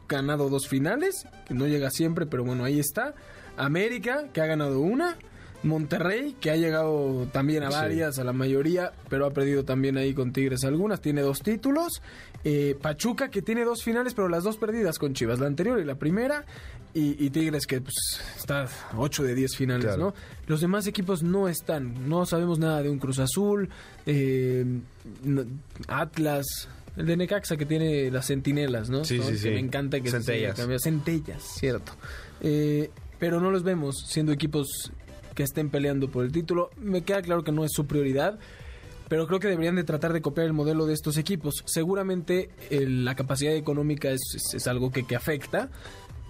ganado 0.07 0.49
dos 0.49 0.67
finales, 0.67 1.25
que 1.47 1.53
no 1.53 1.67
llega 1.67 1.89
siempre, 1.89 2.25
pero 2.25 2.43
bueno, 2.43 2.63
ahí 2.63 2.79
está. 2.79 3.13
América, 3.57 4.25
que 4.33 4.41
ha 4.41 4.45
ganado 4.45 4.79
una. 4.79 5.17
Monterrey, 5.63 6.35
que 6.39 6.51
ha 6.51 6.55
llegado 6.55 7.27
también 7.31 7.63
a 7.63 7.71
Sí. 7.71 7.77
varias, 7.77 8.19
a 8.19 8.23
la 8.23 8.33
mayoría, 8.33 8.93
pero 9.09 9.25
ha 9.25 9.31
perdido 9.31 9.65
también 9.65 9.97
ahí 9.97 10.13
con 10.13 10.31
Tigres 10.31 10.63
algunas, 10.63 11.01
tiene 11.01 11.21
dos 11.21 11.41
títulos. 11.41 12.01
Eh, 12.43 12.77
Pachuca, 12.81 13.29
que 13.29 13.41
tiene 13.41 13.65
dos 13.65 13.83
finales, 13.83 14.13
pero 14.13 14.29
las 14.29 14.43
dos 14.45 14.57
perdidas 14.57 14.97
con 14.99 15.13
Chivas, 15.13 15.39
la 15.39 15.47
anterior 15.47 15.79
y 15.79 15.83
la 15.85 15.95
primera. 15.95 16.45
Y, 16.93 17.23
y 17.23 17.29
Tigres, 17.29 17.67
que 17.67 17.81
pues, 17.81 17.95
está 18.37 18.67
8 18.97 19.23
de 19.23 19.35
10 19.35 19.55
finales, 19.55 19.85
Claro. 19.85 20.01
¿no? 20.07 20.13
Los 20.47 20.61
demás 20.61 20.87
equipos 20.87 21.21
no 21.21 21.47
están, 21.47 22.09
no 22.09 22.25
sabemos 22.25 22.57
nada 22.57 22.81
de 22.81 22.89
un 22.89 22.97
Cruz 22.97 23.19
Azul, 23.19 23.69
eh, 24.07 24.65
Atlas. 25.87 26.45
El 26.97 27.05
de 27.05 27.15
Necaxa 27.17 27.55
que 27.57 27.65
tiene 27.65 28.09
las 28.11 28.25
centinelas, 28.27 28.89
¿no? 28.89 29.05
Sí, 29.05 29.19
sí, 29.21 29.29
que 29.31 29.37
sí. 29.37 29.49
Me 29.51 29.59
encanta 29.59 29.99
que 30.01 30.09
se 30.09 30.17
Centellas. 30.17 30.55
cambiando. 30.55 30.79
Centellas, 30.83 31.43
cierto. 31.43 31.91
Eh, 32.41 32.89
pero 33.19 33.39
no 33.39 33.51
los 33.51 33.63
vemos 33.63 34.03
siendo 34.07 34.31
equipos 34.31 34.91
que 35.39 35.43
estén 35.43 35.69
peleando 35.69 36.09
por 36.09 36.25
el 36.25 36.33
título. 36.33 36.69
Me 36.75 37.03
queda 37.03 37.21
claro 37.21 37.45
que 37.45 37.53
no 37.53 37.63
es 37.63 37.71
su 37.71 37.87
prioridad, 37.87 38.37
pero 39.07 39.25
creo 39.25 39.39
que 39.39 39.47
deberían 39.47 39.77
de 39.77 39.85
tratar 39.85 40.11
de 40.11 40.21
copiar 40.21 40.45
el 40.47 40.51
modelo 40.51 40.85
de 40.85 40.93
estos 40.93 41.15
equipos. 41.15 41.63
Seguramente 41.65 42.49
la 42.69 43.15
capacidad 43.15 43.55
económica 43.55 44.09
es, 44.09 44.19
es- 44.53 44.67
algo 44.67 44.91
que, 44.91 45.05
que 45.07 45.15
afecta, 45.15 45.69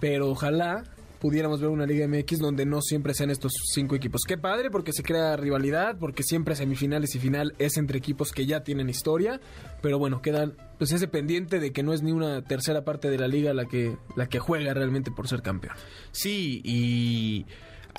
pero 0.00 0.30
ojalá 0.30 0.84
pudiéramos 1.18 1.60
ver 1.60 1.70
una 1.70 1.86
Liga 1.86 2.06
MX 2.06 2.38
donde 2.38 2.64
no 2.66 2.80
siempre 2.82 3.14
sean 3.14 3.30
estos 3.30 3.52
cinco 3.74 3.96
equipos. 3.96 4.22
Qué 4.26 4.38
padre 4.38 4.70
porque 4.70 4.92
se 4.92 5.02
crea 5.02 5.36
rivalidad, 5.36 5.98
porque 5.98 6.22
siempre 6.22 6.54
semifinales 6.54 7.16
y 7.16 7.18
final 7.18 7.52
es 7.58 7.76
entre 7.78 7.98
equipos 7.98 8.30
que 8.30 8.46
ya 8.46 8.62
tienen 8.62 8.88
historia, 8.88 9.40
pero 9.82 9.98
bueno, 9.98 10.22
quedan 10.22 10.54
pues 10.78 10.92
ese 10.92 11.08
pendiente 11.08 11.58
de 11.58 11.72
que 11.72 11.82
no 11.82 11.92
es 11.92 12.02
ni 12.02 12.12
una 12.12 12.42
tercera 12.42 12.84
parte 12.84 13.10
de 13.10 13.18
la 13.18 13.26
liga 13.26 13.52
la 13.54 13.66
que 13.66 13.96
la 14.14 14.28
que 14.28 14.38
juega 14.38 14.72
realmente 14.72 15.10
por 15.10 15.26
ser 15.26 15.42
campeón. 15.42 15.74
Sí, 16.12 16.62
y 16.64 17.44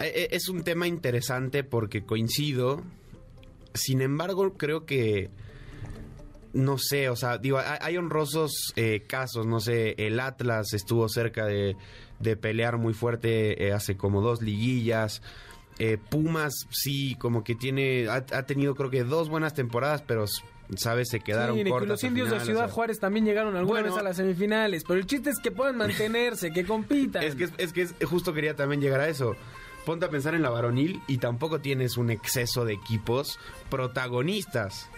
es 0.06 0.50
un 0.50 0.64
tema 0.64 0.88
interesante 0.88 1.64
porque 1.64 2.04
coincido. 2.04 2.82
Sin 3.74 4.02
embargo, 4.02 4.54
creo 4.58 4.86
que 4.86 5.30
no 6.54 6.78
sé, 6.78 7.08
o 7.10 7.16
sea, 7.16 7.38
digo, 7.38 7.60
hay, 7.80 7.96
honrosos 7.96 8.74
eh, 8.76 9.04
casos, 9.08 9.46
no 9.48 9.62
sé, 9.62 9.96
el 9.98 10.20
Atlas 10.20 10.74
estuvo 10.74 11.08
cerca 11.08 11.46
de, 11.46 11.78
de 12.20 12.36
pelear 12.36 12.78
muy 12.78 12.94
fuerte 12.94 13.68
eh, 13.68 13.72
hace 13.72 13.96
como 13.96 14.22
dos 14.22 14.42
liguillas. 14.42 15.22
Eh, 15.80 15.98
Pumas 15.98 16.68
sí, 16.70 17.16
como 17.16 17.46
que 17.46 17.56
tiene, 17.56 18.08
ha, 18.10 18.16
ha 18.16 18.46
tenido 18.46 18.76
creo 18.76 18.90
que 18.90 19.06
dos 19.06 19.30
buenas 19.30 19.54
temporadas, 19.54 20.02
pero 20.06 20.26
sabes, 20.76 21.08
se 21.10 21.22
quedaron 21.22 21.58
Sí, 21.58 21.64
cortas. 21.70 21.88
los 21.88 22.04
indios 22.04 22.30
de 22.30 22.36
o 22.36 22.40
Ciudad 22.42 22.66
sea. 22.66 22.74
Juárez 22.74 23.00
también 23.00 23.26
llegaron 23.26 23.56
alguna 23.56 23.80
Bueno. 23.80 23.94
vez 23.96 24.00
a 24.02 24.04
las 24.04 24.18
semifinales, 24.18 24.84
pero 24.86 25.00
el 25.00 25.06
chiste 25.06 25.30
es 25.30 25.40
que 25.40 25.52
puedan 25.52 25.78
mantenerse, 25.78 26.52
que 26.52 26.66
compitan. 26.66 27.24
Es 27.24 27.36
que, 27.36 27.46
es, 27.46 27.54
es 27.58 27.72
que 27.72 27.82
es- 27.84 27.96
justo 28.06 28.34
quería 28.34 28.58
también 28.58 28.82
llegar 28.82 29.00
a 29.00 29.08
eso. 29.08 29.38
Ponte 29.86 30.06
a 30.06 30.10
pensar 30.10 30.36
en 30.36 30.42
la 30.44 30.50
varonil 30.50 31.02
y 31.08 31.18
tampoco 31.18 31.60
tienes 31.60 31.98
un 31.98 32.12
exceso 32.12 32.66
de 32.66 32.74
equipos 32.74 33.40
protagonistas. 33.70 34.90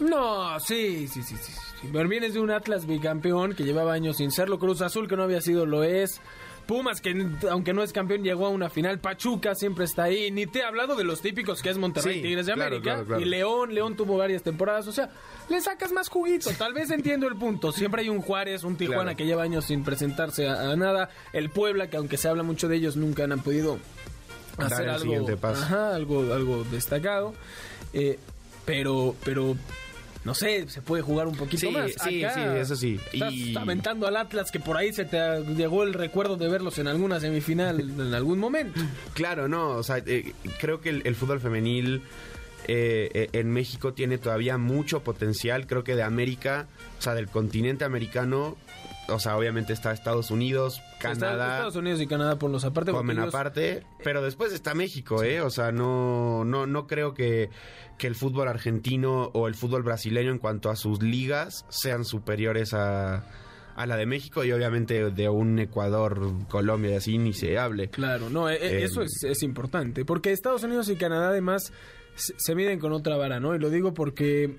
No, 0.00 0.58
sí, 0.58 1.06
sí, 1.06 1.22
sí, 1.22 1.36
sí. 1.36 1.52
sí. 1.52 1.88
Pero 1.92 2.08
vienes 2.08 2.34
de 2.34 2.40
un 2.40 2.50
Atlas 2.50 2.86
bicampeón 2.86 3.54
que 3.54 3.62
llevaba 3.62 3.92
años 3.92 4.16
sin 4.16 4.32
serlo, 4.32 4.58
Cruz 4.58 4.80
Azul 4.80 5.06
que 5.06 5.16
no 5.16 5.22
había 5.22 5.40
sido 5.40 5.66
lo 5.66 5.84
es, 5.84 6.20
Pumas 6.66 7.00
que 7.02 7.26
aunque 7.50 7.74
no 7.74 7.82
es 7.82 7.92
campeón 7.92 8.22
llegó 8.22 8.46
a 8.46 8.48
una 8.48 8.70
final, 8.70 8.98
Pachuca 8.98 9.54
siempre 9.54 9.84
está 9.84 10.04
ahí, 10.04 10.30
ni 10.30 10.46
te 10.46 10.60
he 10.60 10.64
hablado 10.64 10.96
de 10.96 11.04
los 11.04 11.20
típicos 11.20 11.60
que 11.60 11.68
es 11.68 11.76
Monterrey 11.76 12.16
Sí, 12.16 12.22
Tigres 12.22 12.46
de 12.46 12.52
América 12.52 12.82
claro, 12.82 13.04
claro. 13.04 13.20
y 13.22 13.26
León, 13.26 13.74
León 13.74 13.96
tuvo 13.96 14.16
varias 14.16 14.42
temporadas, 14.42 14.86
o 14.88 14.92
sea, 14.92 15.10
le 15.50 15.60
sacas 15.60 15.92
más 15.92 16.08
juguito, 16.08 16.50
tal 16.56 16.72
vez 16.72 16.90
entiendo 16.90 17.28
el 17.28 17.36
punto, 17.36 17.70
siempre 17.70 18.00
hay 18.02 18.08
un 18.08 18.22
Juárez, 18.22 18.64
un 18.64 18.76
Tijuana 18.76 19.14
que 19.14 19.26
lleva 19.26 19.42
años 19.42 19.66
sin 19.66 19.84
presentarse 19.84 20.48
a, 20.48 20.70
a 20.70 20.76
nada, 20.76 21.10
el 21.34 21.50
Puebla 21.50 21.90
que 21.90 21.98
aunque 21.98 22.16
se 22.16 22.28
habla 22.28 22.42
mucho 22.42 22.66
de 22.66 22.76
ellos 22.76 22.96
nunca 22.96 23.24
han 23.24 23.40
podido 23.40 23.78
hacer 24.58 24.88
algo, 24.88 25.36
paso. 25.36 25.62
ajá, 25.62 25.94
algo, 25.94 26.32
algo 26.32 26.64
destacado. 26.70 27.34
Eh, 27.92 28.18
pero, 28.64 29.14
pero, 29.24 29.56
no 30.24 30.34
sé, 30.34 30.68
se 30.68 30.80
puede 30.80 31.02
jugar 31.02 31.26
un 31.26 31.36
poquito 31.36 31.60
Sí, 31.66 31.70
más. 31.70 31.92
sí, 32.02 32.24
Acá 32.24 32.34
sí, 32.34 32.40
eso 32.60 32.76
sí. 32.76 32.98
Estás 33.12 33.32
Y- 33.32 33.56
aventando 33.56 34.06
al 34.06 34.16
Atlas 34.16 34.50
que 34.50 34.58
por 34.60 34.76
ahí 34.76 34.92
se 34.92 35.04
te 35.04 35.18
llegó 35.54 35.82
el 35.82 35.92
recuerdo 35.92 36.36
de 36.36 36.48
verlos 36.48 36.78
en 36.78 36.88
alguna 36.88 37.20
semifinal 37.20 37.78
en 38.00 38.14
algún 38.14 38.38
momento. 38.38 38.80
Claro, 39.12 39.48
no, 39.48 39.70
o 39.70 39.82
sea, 39.82 39.98
eh, 39.98 40.32
creo 40.60 40.80
que 40.80 40.88
el, 40.90 41.02
el 41.04 41.14
fútbol 41.14 41.40
femenil 41.40 42.02
eh, 42.66 43.10
eh, 43.12 43.28
en 43.34 43.50
México 43.52 43.92
tiene 43.92 44.16
todavía 44.16 44.56
mucho 44.56 45.00
potencial. 45.02 45.66
Creo 45.66 45.84
que 45.84 45.94
de 45.94 46.02
América, 46.02 46.66
o 46.98 47.02
sea, 47.02 47.14
del 47.14 47.28
continente 47.28 47.84
americano, 47.84 48.56
o 49.08 49.18
sea, 49.18 49.36
obviamente 49.36 49.72
está 49.72 49.92
Estados 49.92 50.30
Unidos, 50.30 50.80
Está- 50.94 50.98
Canadá. 51.14 51.52
Estados 51.54 51.76
Unidos 51.76 52.00
y 52.00 52.06
Canadá 52.06 52.38
por 52.38 52.50
los 52.50 52.64
aparte. 52.64 52.92
comen 52.92 53.18
ellos- 53.18 53.28
aparte, 53.34 53.84
pero 54.02 54.22
después 54.22 54.52
está 54.52 54.74
México, 54.74 55.22
¿eh? 55.22 55.40
O 55.40 55.50
sea, 55.50 55.72
no, 55.72 56.44
no, 56.44 56.66
no 56.66 56.86
creo 56.86 57.14
que, 57.14 57.50
que 57.98 58.06
el 58.06 58.14
fútbol 58.14 58.48
argentino 58.48 59.30
o 59.34 59.46
el 59.48 59.54
fútbol 59.54 59.82
brasileño 59.82 60.30
en 60.30 60.38
cuanto 60.38 60.70
a 60.70 60.76
sus 60.76 61.02
ligas 61.02 61.64
sean 61.68 62.04
superiores 62.04 62.72
a, 62.74 63.24
a 63.76 63.86
la 63.86 63.96
de 63.96 64.06
México 64.06 64.44
y 64.44 64.52
obviamente 64.52 65.10
de 65.10 65.28
un 65.28 65.58
Ecuador, 65.58 66.32
Colombia 66.48 66.92
y 66.92 66.94
así 66.94 67.18
ni 67.18 67.32
se 67.32 67.58
hable. 67.58 67.90
Claro, 67.90 68.30
no, 68.30 68.48
eh, 68.48 68.54
eh, 68.54 68.78
Eh, 68.80 68.84
eso 68.84 69.02
es, 69.02 69.22
es 69.24 69.42
importante. 69.42 70.04
Porque 70.04 70.32
Estados 70.32 70.62
Unidos 70.62 70.88
y 70.88 70.96
Canadá 70.96 71.28
además 71.28 71.72
se, 72.14 72.34
se 72.36 72.54
miden 72.54 72.78
con 72.78 72.92
otra 72.92 73.16
vara, 73.16 73.40
¿no? 73.40 73.54
Y 73.54 73.58
lo 73.58 73.70
digo 73.70 73.92
porque 73.94 74.58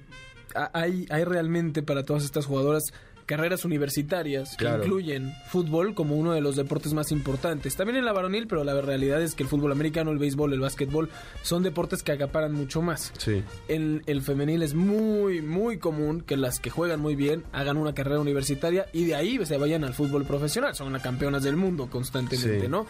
ha- 0.54 0.70
hay, 0.74 1.06
hay 1.10 1.24
realmente 1.24 1.82
para 1.82 2.04
todas 2.04 2.24
estas 2.26 2.46
jugadoras 2.46 2.84
carreras 3.26 3.66
universitarias 3.66 4.56
que 4.58 4.66
incluyen 4.66 5.34
fútbol 5.48 5.96
como 5.96 6.16
uno 6.16 6.34
de 6.34 6.42
los 6.42 6.56
deportes 6.56 6.94
más 6.94 7.12
importantes. 7.12 7.76
También 7.76 7.98
en 7.98 8.06
la 8.06 8.14
varonil, 8.14 8.48
pero 8.48 8.64
la 8.64 8.80
realidad 8.82 9.22
es 9.22 9.34
que 9.36 9.44
el 9.44 9.50
fútbol 9.50 9.72
americano, 9.72 10.12
el 10.12 10.18
béisbol, 10.20 10.54
el 10.54 10.60
básquetbol 10.60 11.10
son 11.42 11.64
deportes 11.64 12.04
que 12.04 12.12
acaparan 12.12 12.54
mucho 12.54 12.82
más. 12.82 13.12
Sí. 13.18 13.44
En 13.68 14.04
el 14.06 14.22
femenil 14.22 14.62
es 14.64 14.74
muy, 14.74 15.42
muy 15.42 15.78
común 15.78 16.22
que 16.22 16.38
las 16.38 16.60
que 16.60 16.70
juegan 16.70 17.00
muy 17.00 17.16
bien 17.16 17.44
hagan 17.52 17.78
una 17.78 17.94
carrera 17.94 18.20
universitaria 18.20 18.86
y 18.94 19.06
de 19.06 19.16
ahí 19.16 19.44
se 19.46 19.58
vayan 19.58 19.84
al 19.84 19.94
fútbol 19.94 20.26
profesional. 20.26 20.76
Son 20.76 20.94
las 20.94 21.02
campeonas 21.02 21.44
del 21.44 21.56
mundo 21.56 21.88
constantemente, 21.90 22.62
Sí. 22.62 22.68
¿no? 22.68 22.86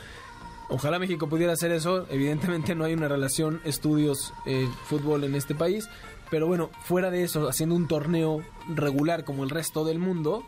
Ojalá 0.67 0.97
México 0.97 1.29
pudiera 1.29 1.53
hacer 1.53 1.71
eso. 1.71 2.07
Evidentemente 2.09 2.73
no 2.73 2.85
hay 2.85 2.93
una 2.93 3.07
relación 3.07 3.61
estudios 3.65 4.33
eh, 4.47 4.67
fútbol 4.85 5.23
en 5.23 5.35
este 5.35 5.53
país. 5.53 5.87
Pero 6.29 6.47
bueno, 6.47 6.69
fuera 6.83 7.11
de 7.11 7.23
eso, 7.23 7.47
haciendo 7.47 7.75
un 7.75 7.87
torneo 7.87 8.41
regular 8.67 9.23
como 9.23 9.43
el 9.43 9.49
resto 9.49 9.85
del 9.85 9.99
mundo, 9.99 10.43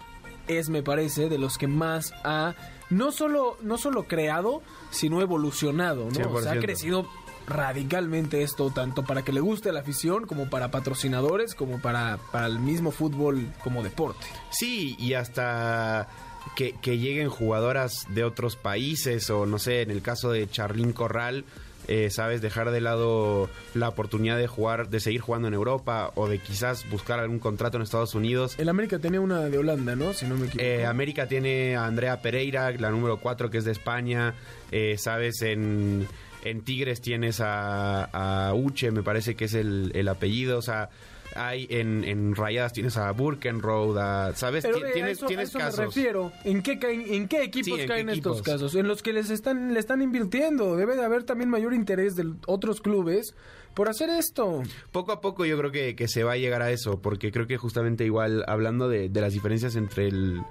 es, 0.47 0.69
me 0.69 0.83
parece, 0.83 1.29
de 1.29 1.37
los 1.37 1.57
que 1.57 1.67
más 1.67 2.13
ha 2.23 2.55
no 2.89 3.11
solo, 3.11 3.57
no 3.61 3.77
solo 3.77 4.03
creado, 4.07 4.61
sino 4.91 5.21
evolucionado, 5.21 6.09
¿no? 6.09 6.31
O 6.31 6.41
sea, 6.41 6.53
ha 6.53 6.55
100%. 6.55 6.61
crecido 6.61 7.07
radicalmente 7.47 8.43
esto, 8.43 8.71
tanto 8.71 9.03
para 9.03 9.23
que 9.23 9.31
le 9.31 9.39
guste 9.39 9.69
a 9.69 9.71
la 9.73 9.79
afición, 9.79 10.25
como 10.25 10.49
para 10.49 10.69
patrocinadores, 10.69 11.55
como 11.55 11.81
para, 11.81 12.17
para 12.31 12.47
el 12.47 12.59
mismo 12.59 12.91
fútbol 12.91 13.53
como 13.63 13.83
deporte. 13.83 14.25
Sí, 14.49 14.95
y 14.99 15.13
hasta 15.13 16.09
que, 16.55 16.73
que 16.73 16.97
lleguen 16.97 17.29
jugadoras 17.29 18.05
de 18.09 18.23
otros 18.23 18.55
países 18.55 19.29
o 19.29 19.45
no 19.45 19.59
sé, 19.59 19.81
en 19.81 19.91
el 19.91 20.01
caso 20.01 20.31
de 20.31 20.49
Charlín 20.49 20.91
Corral, 20.91 21.45
eh, 21.87 22.09
sabes, 22.09 22.41
dejar 22.41 22.71
de 22.71 22.81
lado 22.81 23.49
la 23.73 23.89
oportunidad 23.89 24.37
de 24.37 24.47
jugar, 24.47 24.89
de 24.89 24.99
seguir 24.99 25.21
jugando 25.21 25.47
en 25.47 25.53
Europa 25.53 26.11
o 26.15 26.27
de 26.27 26.39
quizás 26.39 26.89
buscar 26.89 27.19
algún 27.19 27.39
contrato 27.39 27.77
en 27.77 27.83
Estados 27.83 28.15
Unidos. 28.15 28.55
El 28.57 28.69
América 28.69 28.99
tenía 28.99 29.21
una 29.21 29.41
de 29.41 29.57
Holanda, 29.57 29.95
¿no? 29.95 30.13
Si 30.13 30.25
no 30.25 30.35
me 30.35 30.47
equivoco. 30.47 30.63
Eh, 30.63 30.85
América 30.85 31.27
tiene 31.27 31.75
a 31.75 31.85
Andrea 31.85 32.21
Pereira, 32.21 32.71
la 32.71 32.91
número 32.91 33.17
4 33.17 33.49
que 33.49 33.59
es 33.59 33.65
de 33.65 33.71
España. 33.71 34.35
Eh, 34.71 34.97
Sabes, 34.97 35.41
en, 35.41 36.07
en 36.43 36.61
Tigres 36.61 37.01
tienes 37.01 37.39
a, 37.39 38.47
a 38.49 38.53
Uche, 38.53 38.91
me 38.91 39.03
parece 39.03 39.35
que 39.35 39.45
es 39.45 39.53
el, 39.53 39.91
el 39.95 40.07
apellido. 40.07 40.57
O 40.57 40.61
sea, 40.61 40.89
hay 41.35 41.67
en, 41.69 42.03
en 42.03 42.35
Rayadas 42.35 42.73
tienes 42.73 42.97
a 42.97 43.11
Burkenroad, 43.11 43.97
a, 43.97 44.35
¿sabes? 44.35 44.63
Pero 44.65 44.77
eh, 44.85 44.91
tienes 44.93 45.09
a 45.09 45.11
eso, 45.11 45.25
a 45.25 45.27
tienes 45.27 45.49
eso 45.49 45.59
casos. 45.59 45.79
me 45.79 45.85
refiero. 45.85 46.31
¿En 46.43 46.61
qué, 46.61 46.79
caen, 46.79 47.05
¿En 47.13 47.27
qué 47.27 47.43
equipos 47.43 47.65
Sí, 47.65 47.71
¿en 47.73 47.77
qué 47.79 47.87
caen 47.87 48.09
estos 48.09 48.37
equipos? 48.39 48.53
casos? 48.53 48.75
En 48.75 48.87
los 48.87 49.01
que 49.03 49.13
les 49.13 49.29
están, 49.29 49.73
le 49.73 49.79
están 49.79 50.01
invirtiendo. 50.01 50.75
Debe 50.75 50.95
de 50.95 51.03
haber 51.03 51.23
también 51.23 51.49
mayor 51.49 51.73
interés 51.73 52.15
de 52.15 52.33
otros 52.47 52.81
clubes 52.81 53.35
por 53.73 53.89
hacer 53.89 54.09
esto. 54.09 54.63
Poco 54.91 55.11
a 55.11 55.21
poco 55.21 55.45
yo 55.45 55.57
creo 55.57 55.71
que, 55.71 55.95
que 55.95 56.07
se 56.07 56.23
va 56.23 56.33
a 56.33 56.37
llegar 56.37 56.61
a 56.63 56.71
eso, 56.71 57.01
porque 57.01 57.31
creo 57.31 57.45
que 57.45 57.57
justamente 57.57 58.05
igual 58.05 58.43
hablando 58.47 58.89
de, 58.89 59.09
de 59.09 59.21
las 59.21 59.33
diferencias 59.33 59.75
entre 59.75 60.07
el, 60.07 60.41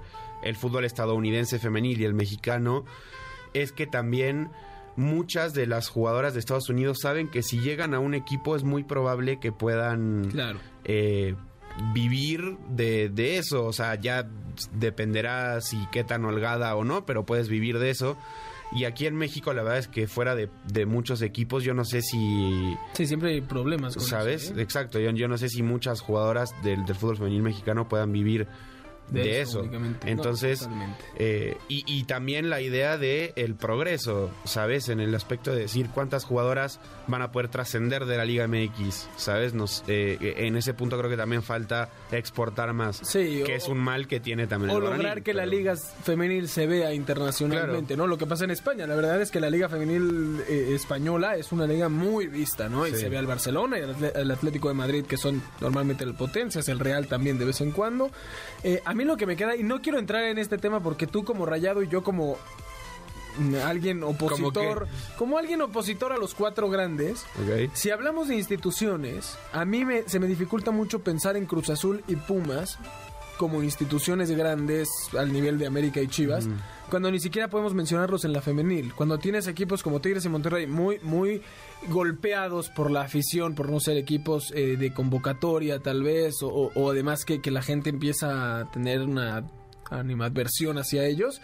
el 0.43 0.55
fútbol 0.55 0.85
estadounidense 0.85 1.59
femenil 1.59 1.99
y 1.99 2.05
el 2.05 2.13
mexicano, 2.13 2.85
es 3.53 3.71
que 3.71 3.87
también 3.87 4.49
muchas 4.97 5.53
de 5.53 5.65
las 5.67 5.87
jugadoras 5.89 6.33
de 6.33 6.39
Estados 6.39 6.67
Unidos 6.69 6.97
saben 7.01 7.29
que 7.29 7.41
si 7.43 7.59
llegan 7.59 7.93
a 7.93 7.99
un 7.99 8.13
equipo 8.13 8.55
es 8.55 8.63
muy 8.63 8.83
probable 8.83 9.39
que 9.39 9.51
puedan 9.53 10.29
Claro. 10.31 10.59
eh, 10.83 11.35
vivir 11.93 12.57
de, 12.69 13.07
de 13.09 13.37
eso, 13.37 13.65
o 13.65 13.71
sea, 13.73 13.95
ya 13.95 14.27
dependerá 14.73 15.61
si 15.61 15.77
qué 15.91 16.03
tan 16.03 16.25
holgada 16.25 16.75
o 16.75 16.83
no, 16.83 17.05
pero 17.05 17.25
puedes 17.25 17.47
vivir 17.49 17.77
de 17.79 17.91
eso. 17.91 18.17
Y 18.73 18.83
aquí 18.83 19.05
en 19.05 19.15
México 19.15 19.53
la 19.53 19.63
verdad 19.63 19.77
es 19.79 19.87
que 19.87 20.07
fuera 20.07 20.35
de, 20.35 20.49
de 20.65 20.85
muchos 20.85 21.21
equipos 21.21 21.63
yo 21.63 21.73
no 21.73 21.85
sé 21.85 22.01
si 22.01 22.75
Sí, 22.93 23.05
siempre 23.07 23.29
hay 23.29 23.41
problemas 23.41 23.95
con 23.95 24.03
¿Sabes? 24.03 24.45
eso, 24.45 24.57
¿eh? 24.59 24.61
Exacto. 24.61 24.99
Yo, 24.99 25.09
yo 25.11 25.27
no 25.29 25.37
sé 25.37 25.47
si 25.47 25.63
muchas 25.63 26.01
jugadoras 26.01 26.53
del, 26.63 26.83
del 26.85 26.95
fútbol 26.95 27.17
femenil 27.17 27.43
mexicano 27.43 27.87
puedan 27.87 28.11
vivir 28.11 28.47
de, 29.09 29.21
De 29.23 29.41
eso. 29.41 29.51
eso 29.51 29.59
únicamente. 29.61 30.05
No, 30.05 30.11
Entonces, 30.11 30.67
eh, 31.17 31.57
y, 31.69 31.83
y 31.87 32.03
también 32.03 32.49
la 32.49 32.61
idea 32.61 32.97
de 32.97 33.33
el 33.35 33.55
progreso, 33.55 34.29
¿sabes? 34.43 34.89
En 34.89 34.99
el 34.99 35.13
aspecto 35.15 35.51
de 35.53 35.61
decir 35.61 35.89
cuántas 35.93 36.25
jugadoras 36.25 36.79
van 37.07 37.21
a 37.21 37.31
poder 37.31 37.47
trascender 37.49 38.05
de 38.05 38.17
la 38.17 38.25
Liga 38.25 38.47
MX, 38.47 39.07
¿sabes? 39.15 39.53
Nos, 39.53 39.83
eh, 39.87 40.35
en 40.37 40.55
ese 40.57 40.73
punto 40.73 40.97
creo 40.97 41.09
que 41.09 41.17
también 41.17 41.43
falta 41.43 41.89
exportar 42.11 42.73
más, 42.73 42.97
Sí, 43.03 43.43
que 43.45 43.53
o- 43.53 43.55
es 43.55 43.67
un 43.67 43.77
mal 43.77 44.07
que 44.07 44.19
tiene 44.19 44.47
también 44.47 44.71
O 44.71 44.77
el 44.77 44.83
lograr 44.83 45.23
que 45.23 45.33
la 45.33 45.45
liga 45.45 45.75
femenil 45.75 46.47
se 46.49 46.67
vea 46.67 46.93
internacionalmente, 46.93 47.95
¿no? 47.95 48.07
Lo 48.07 48.17
que 48.17 48.25
pasa 48.25 48.43
en 48.43 48.51
España, 48.51 48.87
la 48.87 48.95
verdad 48.95 49.21
es 49.21 49.31
que 49.31 49.39
la 49.39 49.49
liga 49.49 49.69
femenil 49.69 50.41
eh, 50.47 50.73
española 50.75 51.35
es 51.35 51.51
una 51.51 51.65
liga 51.65 51.89
muy 51.89 52.27
vista, 52.27 52.69
¿no? 52.69 52.85
Y 52.87 52.91
Sí. 52.91 52.97
se 52.97 53.09
ve 53.09 53.17
al 53.17 53.27
Barcelona 53.27 53.77
y 53.79 53.83
al 53.83 54.31
Atlético 54.31 54.67
de 54.69 54.73
Madrid, 54.73 55.05
que 55.05 55.17
son 55.17 55.41
normalmente 55.61 56.03
el 56.03 56.13
potencias, 56.15 56.67
el 56.69 56.79
Real 56.79 57.07
también 57.07 57.37
de 57.37 57.45
vez 57.45 57.61
en 57.61 57.71
cuando. 57.71 58.11
Eh, 58.63 58.81
a 58.85 58.93
mí 58.97 59.05
lo 59.05 59.15
que 59.15 59.25
me 59.25 59.37
queda, 59.37 59.55
y 59.55 59.63
no 59.63 59.81
quiero 59.81 59.99
entrar 59.99 60.23
en 60.25 60.37
este 60.37 60.57
tema 60.57 60.81
porque 60.81 61.07
tú 61.07 61.23
como 61.23 61.45
rayado 61.45 61.81
y 61.83 61.87
yo 61.87 62.03
como 62.03 62.37
alguien 63.65 64.03
opositor, 64.03 64.87
como 65.17 65.37
alguien 65.37 65.61
opositor 65.61 66.11
a 66.11 66.17
los 66.17 66.33
cuatro 66.33 66.69
grandes, 66.69 67.25
si 67.73 67.91
hablamos 67.91 68.27
de 68.27 68.35
instituciones, 68.35 69.37
a 69.53 69.63
mí 69.63 69.85
me, 69.85 70.03
se 70.09 70.19
me 70.19 70.27
dificulta 70.27 70.71
mucho 70.71 70.99
pensar 70.99 71.37
en 71.37 71.45
Cruz 71.45 71.69
Azul 71.69 72.03
y 72.07 72.15
Pumas 72.15 72.79
como 73.37 73.61
instituciones 73.61 74.31
grandes 74.31 74.89
al 75.17 75.31
nivel 75.31 75.59
de 75.59 75.67
América 75.67 76.01
y 76.01 76.07
Chivas, 76.07 76.47
cuando 76.89 77.11
ni 77.11 77.19
siquiera 77.19 77.49
podemos 77.49 77.73
mencionarlos 77.73 78.23
en 78.25 78.33
la 78.33 78.41
femenil. 78.41 78.93
Cuando 78.93 79.17
tienes 79.17 79.47
equipos 79.47 79.83
como 79.83 79.99
Tigres 79.99 80.25
y 80.25 80.29
Monterrey 80.29 80.67
muy, 80.67 80.99
muy 81.03 81.41
golpeados 81.89 82.69
por 82.69 82.91
la 82.91 83.01
afición, 83.01 83.55
por 83.55 83.69
no 83.69 83.79
ser 83.79 83.97
equipos 83.97 84.51
eh, 84.55 84.77
de 84.77 84.93
convocatoria 84.93 85.79
tal 85.79 86.03
vez, 86.03 86.41
o, 86.41 86.71
o- 86.73 86.91
además 86.91 87.25
que, 87.25 87.41
que 87.41 87.51
la 87.51 87.61
gente 87.61 87.89
empieza 87.89 88.59
a 88.59 88.71
tener 88.71 89.01
una 89.01 89.43
animadversión 89.89 90.77
hacia 90.77 91.05
ellos, 91.05 91.41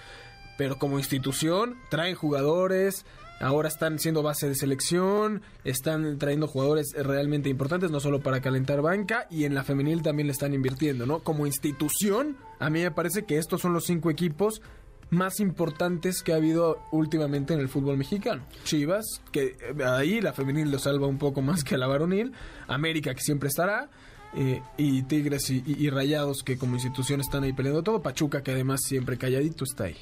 pero 0.58 0.78
como 0.78 0.98
institución 1.00 1.76
traen 1.90 2.16
jugadores, 2.16 3.06
ahora 3.40 3.68
están 3.68 4.00
siendo 4.00 4.22
base 4.22 4.48
de 4.48 4.56
selección, 4.56 5.42
están 5.64 6.18
trayendo 6.20 6.48
jugadores 6.48 6.94
realmente 6.98 7.50
importantes, 7.50 7.90
no 7.92 8.00
solo 8.00 8.22
para 8.22 8.42
calentar 8.42 8.82
banca, 8.82 9.28
y 9.30 9.46
en 9.46 9.56
la 9.56 9.64
femenil 9.64 10.02
también 10.04 10.28
le 10.28 10.34
están 10.34 10.54
invirtiendo, 10.54 11.06
¿no? 11.06 11.20
Como 11.20 11.48
institución, 11.48 12.38
a 12.60 12.70
mí 12.70 12.82
me 12.82 12.92
parece 12.92 13.24
que 13.24 13.38
estos 13.38 13.62
son 13.62 13.74
los 13.74 13.86
cinco 13.86 14.10
equipos 14.10 14.62
más 15.10 15.39
importantes 15.39 16.24
que 16.24 16.33
ha 16.33 16.38
habido 16.38 16.79
últimamente 16.91 17.53
en 17.53 17.60
el 17.60 17.69
fútbol 17.69 17.98
mexicano. 17.98 18.43
Chivas, 18.63 19.05
que 19.31 19.55
eh, 19.60 19.83
ahí 19.86 20.22
la 20.22 20.33
femenil 20.33 20.72
lo 20.72 20.79
salva 20.79 21.07
un 21.07 21.17
poco 21.17 21.41
más 21.41 21.63
que 21.63 21.77
la 21.77 21.88
varonil, 21.88 22.31
América, 22.67 23.13
que 23.13 23.22
siempre 23.22 23.50
estará, 23.50 23.89
eh, 24.36 24.62
y 24.77 25.03
Tigres 25.03 25.50
y, 25.51 25.63
y- 25.65 25.86
y 25.86 25.89
Rayados, 25.91 26.41
que 26.43 26.57
como 26.57 26.74
institución 26.75 27.22
están 27.22 27.43
ahí 27.43 27.53
peleando 27.53 27.83
todo, 27.83 28.01
Pachuca, 28.01 28.41
que 28.41 28.51
además 28.51 28.81
siempre 28.83 29.17
calladito 29.19 29.63
está 29.63 29.83
ahí. 29.86 29.98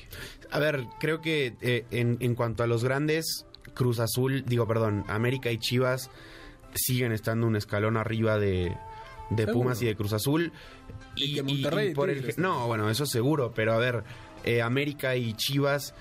A 0.51 0.59
ver, 0.59 0.85
creo 0.99 1.19
que 1.19 1.55
eh, 1.61 1.85
en, 1.91 2.15
en 2.21 2.35
cuanto 2.35 2.63
a 2.63 2.67
los 2.67 2.83
grandes, 2.83 3.45
Cruz 3.73 3.99
Azul, 3.99 4.43
digo, 4.47 4.65
perdón, 4.67 5.03
América 5.07 5.51
y 5.51 5.57
Chivas 5.57 6.09
siguen 6.73 7.11
estando 7.11 7.47
un 7.47 7.57
escalón 7.57 7.97
arriba 7.97 8.37
de, 8.39 8.77
de. 9.29 9.47
Pumas 9.47 9.81
y 9.81 9.85
de 9.87 9.95
Cruz 9.95 10.13
Azul. 10.13 10.53
Y 11.17 11.35
que 11.35 11.43
Monterrey 11.43 11.89
y 11.91 11.93
por 11.93 12.09
el- 12.09 12.33
no, 12.37 12.67
bueno, 12.67 12.89
eso 12.89 13.05
seguro, 13.05 13.51
pero 13.53 13.73
a 13.73 13.77
ver, 13.77 14.03
eh, 14.43 14.61
América 14.61 15.15
y 15.15 15.33
Chivas, 15.33 15.93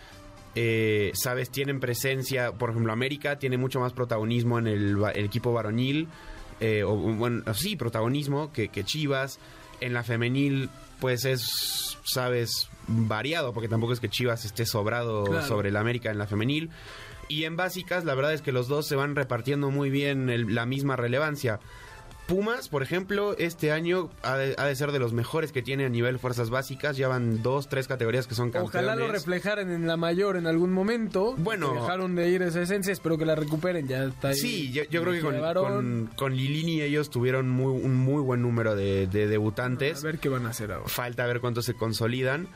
eh, 0.54 1.12
sabes, 1.14 1.50
tienen 1.50 1.78
presencia, 1.80 2.52
por 2.52 2.70
ejemplo, 2.70 2.92
América 2.92 3.38
tiene 3.38 3.56
mucho 3.56 3.80
más 3.80 3.92
protagonismo 3.92 4.58
en 4.58 4.66
el, 4.66 4.98
equipo 5.14 5.52
varonil, 5.52 6.08
eh, 6.60 6.82
o 6.82 6.94
bueno, 6.96 7.42
sí, 7.54 7.76
protagonismo 7.76 8.52
que, 8.52 8.68
que 8.68 8.84
Chivas. 8.84 9.38
En 9.80 9.94
la 9.94 10.02
femenil, 10.02 10.68
pues 11.00 11.24
es, 11.24 11.96
sabes, 12.04 12.68
variado, 12.86 13.54
porque 13.54 13.68
tampoco 13.68 13.94
es 13.94 14.00
que 14.00 14.10
Chivas 14.10 14.44
esté 14.44 14.66
sobrado 14.66 15.24
Claro. 15.24 15.46
sobre 15.46 15.70
el 15.70 15.76
América 15.76 16.10
en 16.10 16.18
la 16.18 16.26
femenil. 16.26 16.68
Y 17.28 17.44
en 17.44 17.56
básicas, 17.56 18.04
la 18.04 18.14
verdad 18.14 18.34
es 18.34 18.42
que 18.42 18.52
los 18.52 18.68
dos 18.68 18.86
se 18.86 18.96
van 18.96 19.14
repartiendo 19.16 19.70
muy 19.70 19.88
bien 19.88 20.28
el- 20.28 20.54
la 20.54 20.66
misma 20.66 20.96
relevancia. 20.96 21.60
Pumas, 22.30 22.68
por 22.68 22.84
ejemplo, 22.84 23.36
este 23.38 23.72
año 23.72 24.08
ha 24.22 24.36
de, 24.36 24.54
ha 24.56 24.66
de 24.66 24.76
ser 24.76 24.92
de 24.92 25.00
los 25.00 25.12
mejores 25.12 25.50
que 25.50 25.62
tiene 25.62 25.84
a 25.84 25.88
nivel 25.88 26.20
fuerzas 26.20 26.48
básicas. 26.48 26.96
Ya 26.96 27.08
van 27.08 27.42
dos, 27.42 27.68
tres 27.68 27.88
categorías 27.88 28.28
que 28.28 28.36
son 28.36 28.52
campeones. 28.52 28.74
Ojalá 28.76 28.94
lo 28.94 29.10
reflejaran 29.10 29.68
en 29.72 29.88
la 29.88 29.96
mayor 29.96 30.36
en 30.36 30.46
algún 30.46 30.72
momento. 30.72 31.34
Bueno. 31.36 31.72
Que 31.74 31.80
dejaron 31.80 32.14
de 32.14 32.30
ir 32.30 32.42
esa 32.42 32.62
esencia, 32.62 32.92
espero 32.92 33.18
que 33.18 33.26
la 33.26 33.34
recuperen. 33.34 33.88
Ya 33.88 34.04
está 34.04 34.28
ahí. 34.28 34.36
Sí, 34.36 34.70
yo, 34.70 34.84
yo 34.84 35.02
creo 35.02 35.14
que 35.14 35.54
con, 35.54 36.08
con 36.14 36.36
Lilini 36.36 36.82
ellos 36.82 37.10
tuvieron 37.10 37.48
muy, 37.48 37.82
un 37.82 37.96
muy 37.96 38.22
buen 38.22 38.42
número 38.42 38.76
de, 38.76 39.08
de 39.08 39.26
debutantes. 39.26 40.04
A 40.04 40.06
ver 40.06 40.18
qué 40.20 40.28
van 40.28 40.46
a 40.46 40.50
hacer 40.50 40.70
ahora. 40.70 40.88
Falta 40.88 41.26
ver 41.26 41.40
cuántos 41.40 41.64
se 41.64 41.74
consolidan. 41.74 42.46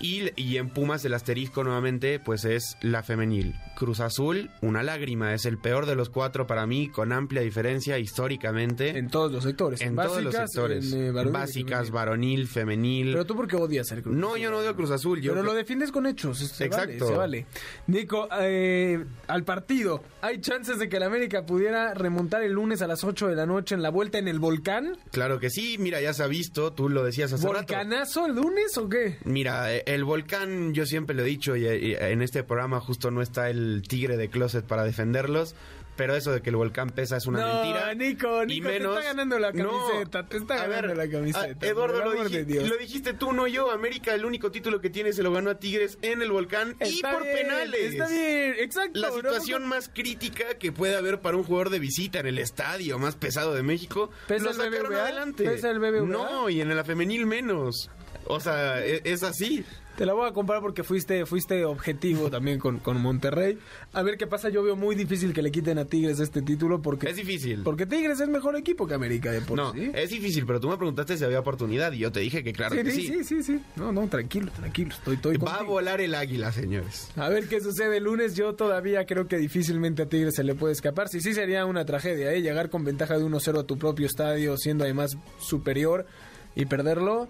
Y, 0.00 0.30
y 0.40 0.56
en 0.58 0.68
Pumas 0.68 1.04
el 1.04 1.14
asterisco 1.14 1.64
nuevamente, 1.64 2.20
pues 2.20 2.44
es 2.44 2.76
la 2.82 3.02
femenil. 3.02 3.54
Cruz 3.76 4.00
Azul, 4.00 4.50
una 4.60 4.82
lágrima. 4.82 5.34
Es 5.34 5.44
el 5.44 5.58
peor 5.58 5.86
de 5.86 5.94
los 5.94 6.08
cuatro 6.08 6.46
para 6.46 6.66
mí, 6.66 6.88
con 6.88 7.12
amplia 7.12 7.42
diferencia 7.42 7.98
históricamente. 7.98 8.98
En 8.98 9.08
todos 9.08 9.30
los 9.30 9.44
sectores. 9.44 9.80
En 9.80 9.96
todos 9.96 10.22
los 10.22 10.34
sectores. 10.34 10.92
en, 10.92 11.06
eh, 11.06 11.10
varonil 11.12 11.32
Básicas, 11.32 11.90
varonil, 11.90 12.48
femenil. 12.48 13.12
Pero 13.12 13.24
tú, 13.24 13.36
¿por 13.36 13.46
qué 13.46 13.56
odias 13.56 13.90
al 13.92 14.02
Cruz 14.02 14.16
no, 14.16 14.30
Azul? 14.30 14.40
yo 14.40 14.50
no 14.50 14.58
odio 14.58 14.74
Cruz 14.74 14.90
Azul. 14.90 15.20
Yo 15.20 15.32
Pero 15.32 15.44
lo 15.44 15.54
defiendes 15.54 15.92
con 15.92 16.06
hechos. 16.06 16.38
Se 16.38 16.64
Exacto. 16.64 17.04
Vale, 17.04 17.06
se 17.06 17.16
vale. 17.16 17.46
Nico, 17.86 18.28
eh, 18.40 19.04
al 19.26 19.44
partido. 19.44 20.02
¿Hay 20.22 20.40
chances 20.40 20.78
de 20.78 20.88
que 20.88 20.96
el 20.96 21.04
América 21.04 21.46
pudiera 21.46 21.94
remontar 21.94 22.42
el 22.42 22.52
lunes 22.52 22.82
a 22.82 22.86
las 22.86 23.04
8 23.04 23.28
de 23.28 23.36
la 23.36 23.46
noche 23.46 23.74
en 23.74 23.82
la 23.82 23.90
vuelta 23.90 24.18
en 24.18 24.28
el 24.28 24.38
volcán? 24.40 24.96
Claro 25.12 25.38
que 25.38 25.50
sí, 25.50 25.76
mira, 25.78 26.00
ya 26.00 26.12
se 26.12 26.22
ha 26.24 26.26
visto, 26.26 26.72
tú 26.72 26.88
lo 26.88 27.04
decías 27.04 27.32
hace 27.32 27.46
rato. 27.46 27.58
¿Volcanazo 27.58 28.26
el 28.26 28.34
lunes 28.34 28.76
o 28.76 28.88
qué? 28.88 29.18
Mira, 29.24 29.72
eh, 29.72 29.77
el 29.86 30.04
volcán, 30.04 30.74
yo 30.74 30.86
siempre 30.86 31.14
lo 31.16 31.22
he 31.22 31.26
dicho, 31.26 31.56
y, 31.56 31.66
y 31.66 31.94
en 31.98 32.22
este 32.22 32.42
programa 32.44 32.80
justo 32.80 33.10
no 33.10 33.22
está 33.22 33.50
el 33.50 33.82
tigre 33.86 34.16
de 34.16 34.28
closet 34.30 34.64
para 34.64 34.84
defenderlos, 34.84 35.54
pero 35.96 36.14
eso 36.14 36.30
de 36.30 36.40
que 36.42 36.50
el 36.50 36.54
volcán 36.56 36.90
pesa 36.90 37.16
es 37.16 37.26
una 37.26 37.40
no, 37.40 37.54
mentira. 37.54 37.92
Nico, 37.94 38.44
y 38.44 38.46
Nico, 38.46 38.68
menos, 38.68 38.92
te 38.94 38.98
está 39.00 39.10
ganando 39.12 39.38
la 39.40 39.50
No, 39.50 39.70
camiseta, 39.88 40.28
te 40.28 40.36
está 40.36 40.54
ganando 40.68 40.88
ver, 40.88 40.96
la 40.96 41.10
camiseta. 41.10 41.66
a- 41.66 41.68
Eduardo, 41.68 41.98
lo, 42.04 42.10
amor 42.12 42.30
de 42.30 42.42
dij- 42.44 42.46
Dios. 42.46 42.68
lo 42.68 42.76
dijiste 42.76 43.14
tú, 43.14 43.32
no 43.32 43.48
yo. 43.48 43.72
América, 43.72 44.14
el 44.14 44.24
único 44.24 44.52
título 44.52 44.80
que 44.80 44.90
tiene 44.90 45.12
se 45.12 45.24
lo 45.24 45.32
ganó 45.32 45.50
a 45.50 45.58
Tigres 45.58 45.98
en 46.02 46.22
el 46.22 46.30
volcán 46.30 46.76
y 46.86 47.02
por 47.02 47.24
bien, 47.24 47.36
penales. 47.38 47.80
Está 47.94 48.06
bien, 48.08 48.54
exacto. 48.60 49.00
La 49.00 49.08
¿no? 49.08 49.16
situación 49.16 49.66
más 49.66 49.88
crítica 49.92 50.54
que 50.60 50.70
puede 50.70 50.94
haber 50.96 51.20
para 51.20 51.36
un 51.36 51.42
jugador 51.42 51.70
de 51.70 51.80
visita 51.80 52.20
en 52.20 52.26
el 52.28 52.38
estadio 52.38 52.96
más 53.00 53.16
pesado 53.16 53.52
de 53.54 53.64
México, 53.64 54.08
¿Pesa 54.28 54.52
lo 54.52 54.62
el 54.62 54.70
BBVA? 54.70 55.02
adelante. 55.02 55.42
¿Pesa 55.44 55.68
el 55.70 55.80
BBVA? 55.80 56.06
No, 56.06 56.48
y 56.48 56.60
en 56.60 56.76
la 56.76 56.84
femenil 56.84 57.26
menos. 57.26 57.90
O 58.28 58.40
sea, 58.40 58.84
e- 58.84 59.02
es 59.04 59.22
así. 59.22 59.64
Te 59.96 60.06
la 60.06 60.12
voy 60.12 60.28
a 60.28 60.32
comprar 60.32 60.60
porque 60.60 60.84
fuiste, 60.84 61.26
fuiste 61.26 61.64
objetivo 61.64 62.30
también 62.30 62.60
con, 62.60 62.78
con 62.78 63.00
Monterrey. 63.00 63.58
A 63.92 64.02
ver 64.02 64.16
qué 64.16 64.28
pasa. 64.28 64.48
Yo 64.48 64.62
veo 64.62 64.76
muy 64.76 64.94
difícil 64.94 65.32
que 65.32 65.42
le 65.42 65.50
quiten 65.50 65.76
a 65.78 65.86
Tigres 65.86 66.20
este 66.20 66.40
título 66.40 66.80
porque. 66.80 67.08
Es 67.10 67.16
difícil. 67.16 67.62
Porque 67.64 67.84
Tigres 67.84 68.20
es 68.20 68.28
mejor 68.28 68.54
equipo 68.56 68.86
que 68.86 68.94
América 68.94 69.32
de 69.32 69.40
por 69.40 69.56
No, 69.56 69.72
sí. 69.72 69.90
es 69.92 70.10
difícil, 70.10 70.46
pero 70.46 70.60
tú 70.60 70.68
me 70.68 70.76
preguntaste 70.76 71.16
si 71.16 71.24
había 71.24 71.40
oportunidad 71.40 71.90
y 71.92 71.98
yo 71.98 72.12
te 72.12 72.20
dije 72.20 72.44
que 72.44 72.52
claro 72.52 72.76
sí, 72.76 72.82
que 72.84 72.90
sí, 72.92 73.06
sí, 73.08 73.24
sí, 73.24 73.42
sí. 73.42 73.60
No, 73.74 73.90
no, 73.90 74.06
tranquilo, 74.08 74.52
tranquilo. 74.52 74.90
Estoy, 74.94 75.16
estoy 75.16 75.36
Va 75.38 75.56
a 75.56 75.62
volar 75.64 76.00
el 76.00 76.14
águila, 76.14 76.52
señores. 76.52 77.10
A 77.16 77.28
ver 77.28 77.48
qué 77.48 77.60
sucede 77.60 77.96
el 77.96 78.04
lunes. 78.04 78.36
Yo 78.36 78.54
todavía 78.54 79.04
creo 79.04 79.26
que 79.26 79.36
difícilmente 79.38 80.02
a 80.02 80.06
Tigres 80.08 80.36
se 80.36 80.44
le 80.44 80.54
puede 80.54 80.74
escapar. 80.74 81.08
Sí, 81.08 81.20
sí 81.20 81.34
sería 81.34 81.66
una 81.66 81.84
tragedia, 81.84 82.32
¿eh? 82.32 82.40
Llegar 82.40 82.70
con 82.70 82.84
ventaja 82.84 83.18
de 83.18 83.24
1-0 83.24 83.58
a 83.58 83.64
tu 83.64 83.78
propio 83.78 84.06
estadio, 84.06 84.56
siendo 84.58 84.84
además 84.84 85.16
superior 85.40 86.06
y 86.54 86.66
perderlo. 86.66 87.28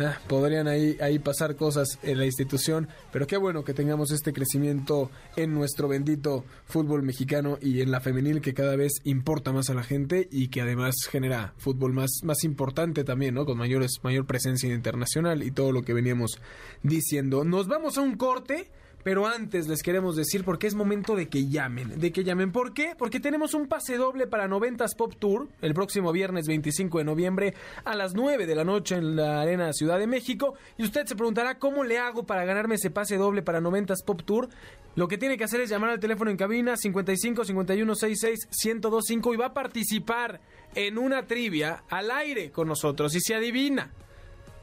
Ah, 0.00 0.16
podrían 0.28 0.68
ahí, 0.68 0.96
ahí 1.00 1.18
pasar 1.18 1.56
cosas 1.56 1.98
en 2.04 2.18
la 2.18 2.24
institución, 2.24 2.86
pero 3.10 3.26
qué 3.26 3.36
bueno 3.36 3.64
que 3.64 3.74
tengamos 3.74 4.12
este 4.12 4.32
crecimiento 4.32 5.10
en 5.34 5.52
nuestro 5.52 5.88
bendito 5.88 6.44
fútbol 6.66 7.02
mexicano 7.02 7.58
y 7.60 7.80
en 7.80 7.90
la 7.90 8.00
femenil 8.00 8.40
que 8.40 8.54
cada 8.54 8.76
vez 8.76 8.92
importa 9.02 9.50
más 9.50 9.70
a 9.70 9.74
la 9.74 9.82
gente 9.82 10.28
y 10.30 10.48
que 10.48 10.60
además 10.60 10.94
genera 11.10 11.52
fútbol 11.56 11.94
más, 11.94 12.20
más 12.22 12.44
importante 12.44 13.02
también, 13.02 13.34
¿no? 13.34 13.44
Con 13.44 13.58
mayores, 13.58 13.98
mayor 14.04 14.24
presencia 14.24 14.72
internacional 14.72 15.42
y 15.42 15.50
todo 15.50 15.72
lo 15.72 15.82
que 15.82 15.94
veníamos 15.94 16.38
diciendo. 16.84 17.42
Nos 17.42 17.66
vamos 17.66 17.98
a 17.98 18.02
un 18.02 18.16
corte. 18.16 18.70
Pero 19.04 19.26
antes 19.26 19.68
les 19.68 19.82
queremos 19.82 20.16
decir 20.16 20.44
porque 20.44 20.66
es 20.66 20.74
momento 20.74 21.14
de 21.14 21.28
que 21.28 21.48
llamen, 21.48 21.98
de 21.98 22.12
que 22.12 22.24
llamen. 22.24 22.50
¿Por 22.50 22.74
qué? 22.74 22.94
Porque 22.98 23.20
tenemos 23.20 23.54
un 23.54 23.68
pase 23.68 23.96
doble 23.96 24.26
para 24.26 24.48
90s 24.48 24.96
Pop 24.96 25.14
Tour 25.18 25.48
el 25.62 25.72
próximo 25.72 26.12
viernes 26.12 26.46
25 26.46 26.98
de 26.98 27.04
noviembre 27.04 27.54
a 27.84 27.94
las 27.94 28.14
9 28.14 28.46
de 28.46 28.54
la 28.54 28.64
noche 28.64 28.96
en 28.96 29.16
la 29.16 29.40
Arena 29.40 29.72
Ciudad 29.72 29.98
de 29.98 30.06
México. 30.06 30.54
Y 30.76 30.82
usted 30.82 31.06
se 31.06 31.14
preguntará 31.14 31.58
cómo 31.58 31.84
le 31.84 31.98
hago 31.98 32.24
para 32.24 32.44
ganarme 32.44 32.74
ese 32.74 32.90
pase 32.90 33.16
doble 33.16 33.42
para 33.42 33.60
90s 33.60 34.04
Pop 34.04 34.22
Tour. 34.24 34.48
Lo 34.96 35.06
que 35.06 35.16
tiene 35.16 35.38
que 35.38 35.44
hacer 35.44 35.60
es 35.60 35.70
llamar 35.70 35.90
al 35.90 36.00
teléfono 36.00 36.30
en 36.30 36.36
cabina 36.36 36.76
55 36.76 37.44
51 37.44 37.94
66 37.94 38.48
1025 38.64 39.34
y 39.34 39.36
va 39.36 39.46
a 39.46 39.54
participar 39.54 40.40
en 40.74 40.98
una 40.98 41.26
trivia 41.26 41.84
al 41.88 42.10
aire 42.10 42.50
con 42.50 42.66
nosotros. 42.66 43.14
Y 43.14 43.20
se 43.20 43.36
adivina 43.36 43.92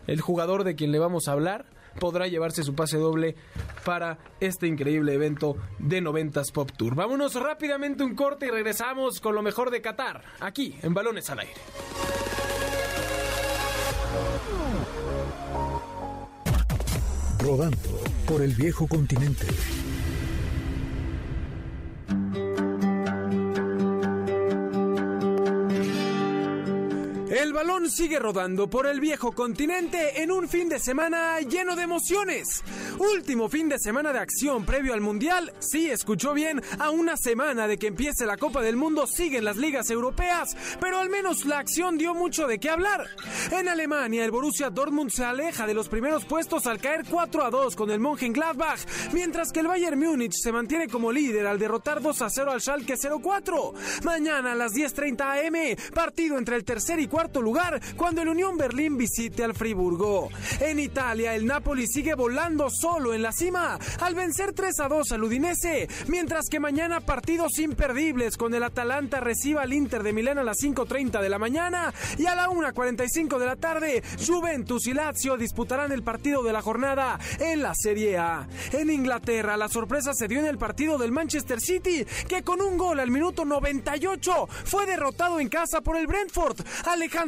el 0.07 0.21
jugador 0.21 0.65
de 0.65 0.75
quien 0.75 0.91
le 0.91 0.99
vamos 0.99 1.27
a 1.27 1.31
hablar 1.31 1.65
podrá 1.99 2.27
llevarse 2.27 2.63
su 2.63 2.75
pase 2.75 2.97
doble 2.97 3.35
para 3.83 4.17
este 4.39 4.67
increíble 4.67 5.13
evento 5.13 5.57
de 5.79 6.01
90s 6.01 6.51
Pop 6.51 6.71
Tour. 6.77 6.95
Vámonos 6.95 7.35
rápidamente 7.35 8.03
un 8.03 8.15
corte 8.15 8.47
y 8.47 8.49
regresamos 8.49 9.19
con 9.19 9.35
lo 9.35 9.41
mejor 9.41 9.71
de 9.71 9.81
Qatar, 9.81 10.23
aquí 10.39 10.75
en 10.81 10.93
Balones 10.93 11.29
al 11.29 11.39
Aire. 11.39 11.53
Rodando 17.39 17.77
por 18.27 18.41
el 18.41 18.55
viejo 18.55 18.87
continente. 18.87 19.45
El 27.45 27.53
balón 27.53 27.91
sigue 27.91 28.17
rodando 28.17 28.67
por 28.67 28.87
el 28.87 28.99
viejo 28.99 29.31
continente 29.31 30.23
en 30.23 30.31
un 30.31 30.49
fin 30.49 30.67
de 30.67 30.79
semana 30.79 31.39
lleno 31.41 31.75
de 31.75 31.83
emociones. 31.83 32.63
Último 32.97 33.49
fin 33.49 33.69
de 33.69 33.77
semana 33.77 34.11
de 34.11 34.17
acción 34.17 34.65
previo 34.65 34.95
al 34.95 35.01
Mundial. 35.01 35.53
Sí, 35.59 35.91
escuchó 35.91 36.33
bien, 36.33 36.63
a 36.79 36.89
una 36.89 37.17
semana 37.17 37.67
de 37.67 37.77
que 37.77 37.85
empiece 37.85 38.25
la 38.25 38.37
Copa 38.37 38.63
del 38.63 38.77
Mundo 38.77 39.05
siguen 39.05 39.45
las 39.45 39.57
ligas 39.57 39.91
europeas, 39.91 40.57
pero 40.79 40.97
al 40.97 41.11
menos 41.11 41.45
la 41.45 41.59
acción 41.59 41.99
dio 41.99 42.15
mucho 42.15 42.47
de 42.47 42.57
qué 42.59 42.71
hablar. 42.71 43.05
En 43.51 43.69
Alemania, 43.69 44.25
el 44.25 44.31
Borussia 44.31 44.71
Dortmund 44.71 45.11
se 45.11 45.23
aleja 45.23 45.67
de 45.67 45.75
los 45.75 45.87
primeros 45.87 46.25
puestos 46.25 46.65
al 46.65 46.79
caer 46.79 47.05
4 47.07 47.43
a 47.43 47.51
2 47.51 47.75
con 47.75 47.91
el 47.91 47.99
Mönchengladbach, 47.99 48.79
mientras 49.13 49.51
que 49.51 49.59
el 49.59 49.67
Bayern 49.67 49.99
Múnich 49.99 50.33
se 50.33 50.51
mantiene 50.51 50.87
como 50.87 51.11
líder 51.11 51.45
al 51.45 51.59
derrotar 51.59 52.01
2 52.01 52.23
a 52.23 52.29
0 52.31 52.51
al 52.53 52.61
Schalke 52.61 52.95
04. 52.97 53.73
Mañana 54.03 54.53
a 54.53 54.55
las 54.55 54.73
10:30 54.73 55.45
am, 55.45 55.93
partido 55.93 56.39
entre 56.39 56.55
el 56.55 56.65
tercer 56.65 56.99
y 56.99 57.07
cuarto 57.07 57.34
lugar 57.41 57.81
cuando 57.95 58.21
el 58.21 58.29
Unión 58.29 58.57
Berlín 58.57 58.97
visite 58.97 59.43
al 59.43 59.53
Friburgo. 59.53 60.29
En 60.59 60.79
Italia, 60.79 61.35
el 61.35 61.45
Napoli 61.45 61.87
sigue 61.87 62.15
volando 62.15 62.69
solo 62.69 63.13
en 63.13 63.21
la 63.21 63.31
cima 63.31 63.77
al 63.99 64.15
vencer 64.15 64.53
3 64.53 64.79
a 64.79 64.87
2 64.87 65.11
al 65.11 65.23
Udinese, 65.23 65.87
mientras 66.07 66.47
que 66.49 66.59
mañana 66.59 67.01
partidos 67.01 67.59
imperdibles 67.59 68.37
con 68.37 68.53
el 68.53 68.63
Atalanta 68.63 69.19
reciba 69.19 69.63
al 69.63 69.73
Inter 69.73 70.03
de 70.03 70.13
Milán 70.13 70.37
a 70.37 70.43
las 70.43 70.57
5.30 70.57 71.21
de 71.21 71.29
la 71.29 71.39
mañana 71.39 71.93
y 72.17 72.25
a 72.25 72.35
la 72.35 72.47
1.45 72.47 73.37
de 73.37 73.45
la 73.45 73.55
tarde 73.55 74.03
Juventus 74.25 74.87
y 74.87 74.93
Lazio 74.93 75.37
disputarán 75.37 75.91
el 75.91 76.03
partido 76.03 76.43
de 76.43 76.53
la 76.53 76.61
jornada 76.61 77.19
en 77.39 77.61
la 77.61 77.73
Serie 77.75 78.17
A. 78.17 78.47
En 78.71 78.89
Inglaterra 78.89 79.57
la 79.57 79.69
sorpresa 79.69 80.13
se 80.13 80.27
dio 80.27 80.39
en 80.39 80.45
el 80.45 80.57
partido 80.57 80.97
del 80.97 81.11
Manchester 81.11 81.59
City, 81.59 82.05
que 82.27 82.43
con 82.43 82.61
un 82.61 82.77
gol 82.77 82.99
al 82.99 83.11
minuto 83.11 83.45
98 83.45 84.47
fue 84.65 84.85
derrotado 84.85 85.39
en 85.39 85.49
casa 85.49 85.81
por 85.81 85.97
el 85.97 86.07
Brentford, 86.07 86.59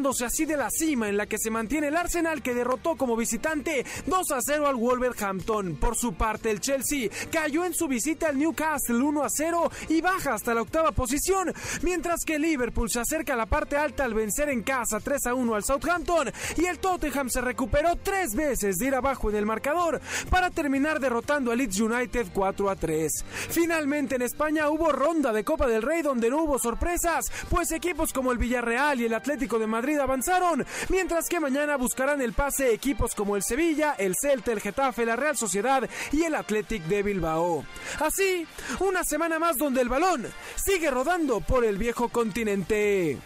así 0.06 0.46
de 0.46 0.56
la 0.56 0.70
cima 0.70 1.10
en 1.10 1.18
la 1.18 1.26
que 1.26 1.40
se 1.40 1.50
mantiene 1.50 1.88
el 1.88 1.98
Arsenal 1.98 2.44
que 2.44 2.54
derrotó 2.54 2.96
como 2.96 3.18
visitante 3.18 3.84
2 4.06 4.32
a 4.32 4.40
0 4.42 4.68
al 4.68 4.76
Wolverhampton. 4.76 5.76
Por 5.76 5.98
su 5.98 6.14
parte 6.14 6.52
el 6.52 6.62
Chelsea 6.62 7.10
cayó 7.32 7.66
en 7.66 7.74
su 7.74 7.88
visita 7.88 8.30
al 8.30 8.38
Newcastle 8.38 8.98
1 8.98 9.24
a 9.24 9.30
0 9.30 9.72
y 9.90 10.02
baja 10.02 10.36
hasta 10.36 10.54
la 10.54 10.62
octava 10.62 10.92
posición, 10.92 11.52
mientras 11.82 12.24
que 12.26 12.38
Liverpool 12.38 12.90
se 12.92 13.00
acerca 13.00 13.34
a 13.34 13.38
la 13.38 13.48
parte 13.48 13.76
alta 13.76 14.06
al 14.06 14.14
vencer 14.14 14.50
en 14.50 14.62
casa 14.62 15.00
3 15.00 15.26
a 15.26 15.34
1 15.34 15.56
al 15.56 15.64
Southampton 15.64 16.32
y 16.58 16.66
el 16.66 16.78
Tottenham 16.78 17.30
se 17.30 17.42
recuperó 17.42 17.96
tres 17.96 18.36
veces 18.36 18.78
de 18.78 18.86
ir 18.86 18.96
abajo 18.96 19.32
en 19.32 19.36
el 19.36 19.48
marcador 19.48 20.00
para 20.30 20.52
terminar 20.52 21.00
derrotando 21.00 21.52
al 21.52 21.58
Leeds 21.58 21.80
United 21.80 22.28
4 22.34 22.70
a 22.70 22.76
3. 22.76 23.26
Finalmente 23.50 24.16
en 24.16 24.22
España 24.22 24.70
hubo 24.70 24.92
ronda 24.92 25.34
de 25.34 25.44
Copa 25.44 25.68
del 25.68 25.82
Rey 25.82 26.04
donde 26.04 26.30
no 26.30 26.44
hubo 26.44 26.60
sorpresas, 26.60 27.32
pues 27.50 27.72
equipos 27.72 28.14
como 28.14 28.32
el 28.32 28.38
Villarreal 28.38 29.02
y 29.02 29.06
el 29.06 29.14
Atlético 29.16 29.58
de 29.58 29.66
Madrid 29.66 29.77
avanzaron, 30.02 30.66
mientras 30.90 31.28
que 31.30 31.40
mañana 31.40 31.78
buscarán 31.78 32.22
el 32.22 32.34
pase 32.34 32.74
equipos 32.74 33.16
como 33.16 33.36
el 33.36 33.44
Sevilla, 33.44 33.96
el 33.98 34.16
Celta, 34.20 34.52
el 34.52 34.62
Getafe, 34.62 35.06
la 35.06 35.16
Real 35.16 35.38
Sociedad 35.38 35.88
y 36.12 36.24
el 36.24 36.36
Athletic 36.36 36.84
de 36.84 37.04
Bilbao. 37.04 37.66
Así, 38.00 38.48
una 38.80 39.04
semana 39.04 39.40
más 39.40 39.58
donde 39.58 39.82
el 39.82 39.90
balón 39.90 40.28
sigue 40.56 40.90
rodando 40.90 41.42
por 41.42 41.66
el 41.66 41.78
viejo 41.78 42.10
continente. 42.10 43.18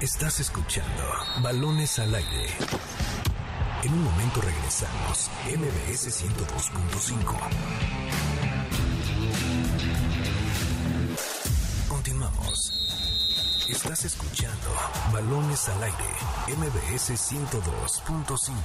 Estás 0.00 0.40
escuchando 0.40 1.02
Balones 1.42 1.98
al 1.98 2.14
aire. 2.14 2.46
En 3.82 3.92
un 3.92 4.02
momento 4.02 4.40
regresamos. 4.40 5.30
MBS 5.46 6.24
102.5. 6.24 8.37
Estás 13.68 14.02
escuchando 14.06 14.66
Balones 15.12 15.68
al 15.68 15.82
aire. 15.82 15.96
MBS 16.56 17.10
102.5. 17.10 18.58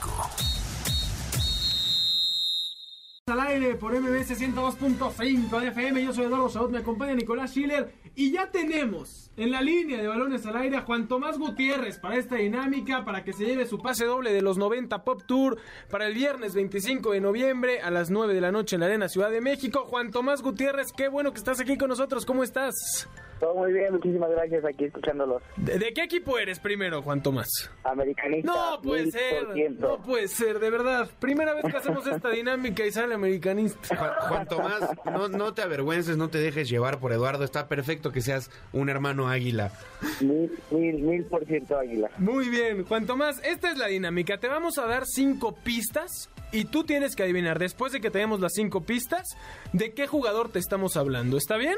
Al 3.27 3.39
aire 3.41 3.75
por 3.75 3.99
MBS 3.99 4.39
102.5 4.39 5.59
de 5.59 5.67
FM, 5.67 6.03
yo 6.05 6.13
soy 6.13 6.23
Eduardo 6.25 6.47
Saúl, 6.47 6.71
me 6.71 6.77
acompaña 6.77 7.15
Nicolás 7.15 7.51
Schiller 7.51 7.93
y 8.15 8.31
ya 8.31 8.49
tenemos 8.49 9.29
en 9.35 9.51
la 9.51 9.61
línea 9.61 10.01
de 10.01 10.07
balones 10.07 10.45
al 10.45 10.55
aire 10.55 10.77
a 10.77 10.81
Juan 10.83 11.09
Tomás 11.09 11.37
Gutiérrez 11.37 11.99
para 11.99 12.15
esta 12.15 12.35
dinámica, 12.37 13.03
para 13.03 13.25
que 13.25 13.33
se 13.33 13.45
lleve 13.45 13.65
su 13.65 13.79
pase 13.79 14.05
doble 14.05 14.31
de 14.31 14.41
los 14.41 14.57
90 14.57 15.03
Pop 15.03 15.23
Tour 15.27 15.57
para 15.89 16.07
el 16.07 16.13
viernes 16.13 16.53
25 16.53 17.11
de 17.11 17.19
noviembre 17.19 17.81
a 17.81 17.91
las 17.91 18.09
9 18.09 18.33
de 18.33 18.41
la 18.41 18.53
noche 18.53 18.77
en 18.77 18.79
la 18.79 18.85
Arena 18.85 19.09
Ciudad 19.09 19.31
de 19.31 19.41
México. 19.41 19.85
Juan 19.85 20.11
Tomás 20.11 20.41
Gutiérrez, 20.41 20.93
qué 20.93 21.09
bueno 21.09 21.33
que 21.33 21.39
estás 21.39 21.59
aquí 21.59 21.77
con 21.77 21.89
nosotros, 21.89 22.25
¿cómo 22.25 22.43
estás? 22.43 23.09
Todo 23.43 23.55
muy 23.55 23.73
bien, 23.73 23.91
muchísimas 23.91 24.31
gracias 24.31 24.63
aquí 24.63 24.85
escuchándolos. 24.85 25.43
¿De, 25.57 25.77
de 25.77 25.93
qué 25.93 26.03
equipo 26.03 26.39
eres 26.39 26.59
primero, 26.59 27.01
Juan 27.01 27.21
Tomás? 27.21 27.69
Americanista. 27.83 28.49
No 28.49 28.81
puede 28.81 29.11
ser, 29.11 29.47
1000%. 29.47 29.79
no 29.79 30.01
puede 30.01 30.29
ser, 30.29 30.59
de 30.59 30.69
verdad. 30.69 31.09
Primera 31.19 31.53
vez 31.53 31.65
que 31.65 31.75
hacemos 31.75 32.07
esta 32.07 32.29
dinámica 32.29 32.85
y 32.85 32.91
sale 32.93 33.15
americanista. 33.15 33.97
Juan, 33.97 34.11
Juan 34.29 34.47
Tomás, 34.47 34.81
no, 35.03 35.27
no 35.27 35.53
te 35.53 35.61
avergüences, 35.61 36.15
no 36.15 36.29
te 36.29 36.37
dejes 36.37 36.69
llevar 36.69 37.01
por 37.01 37.11
Eduardo. 37.11 37.43
Está 37.43 37.67
perfecto 37.67 38.13
que 38.13 38.21
seas 38.21 38.49
un 38.71 38.87
hermano 38.87 39.27
águila. 39.27 39.73
Mil, 40.21 40.49
mil, 40.71 40.99
mil 40.99 41.25
por 41.25 41.43
ciento 41.45 41.77
águila. 41.77 42.11
Muy 42.19 42.47
bien, 42.47 42.85
Juan 42.85 43.05
Tomás, 43.05 43.41
esta 43.43 43.69
es 43.69 43.77
la 43.77 43.87
dinámica. 43.87 44.37
Te 44.37 44.47
vamos 44.47 44.77
a 44.77 44.85
dar 44.85 45.05
cinco 45.05 45.53
pistas 45.53 46.29
y 46.53 46.63
tú 46.63 46.85
tienes 46.85 47.13
que 47.13 47.23
adivinar, 47.23 47.59
después 47.59 47.91
de 47.91 47.99
que 47.99 48.09
te 48.09 48.19
demos 48.19 48.39
las 48.39 48.53
cinco 48.53 48.85
pistas, 48.85 49.35
de 49.73 49.93
qué 49.93 50.07
jugador 50.07 50.49
te 50.49 50.59
estamos 50.59 50.95
hablando. 50.95 51.35
¿Está 51.35 51.57
bien? 51.57 51.75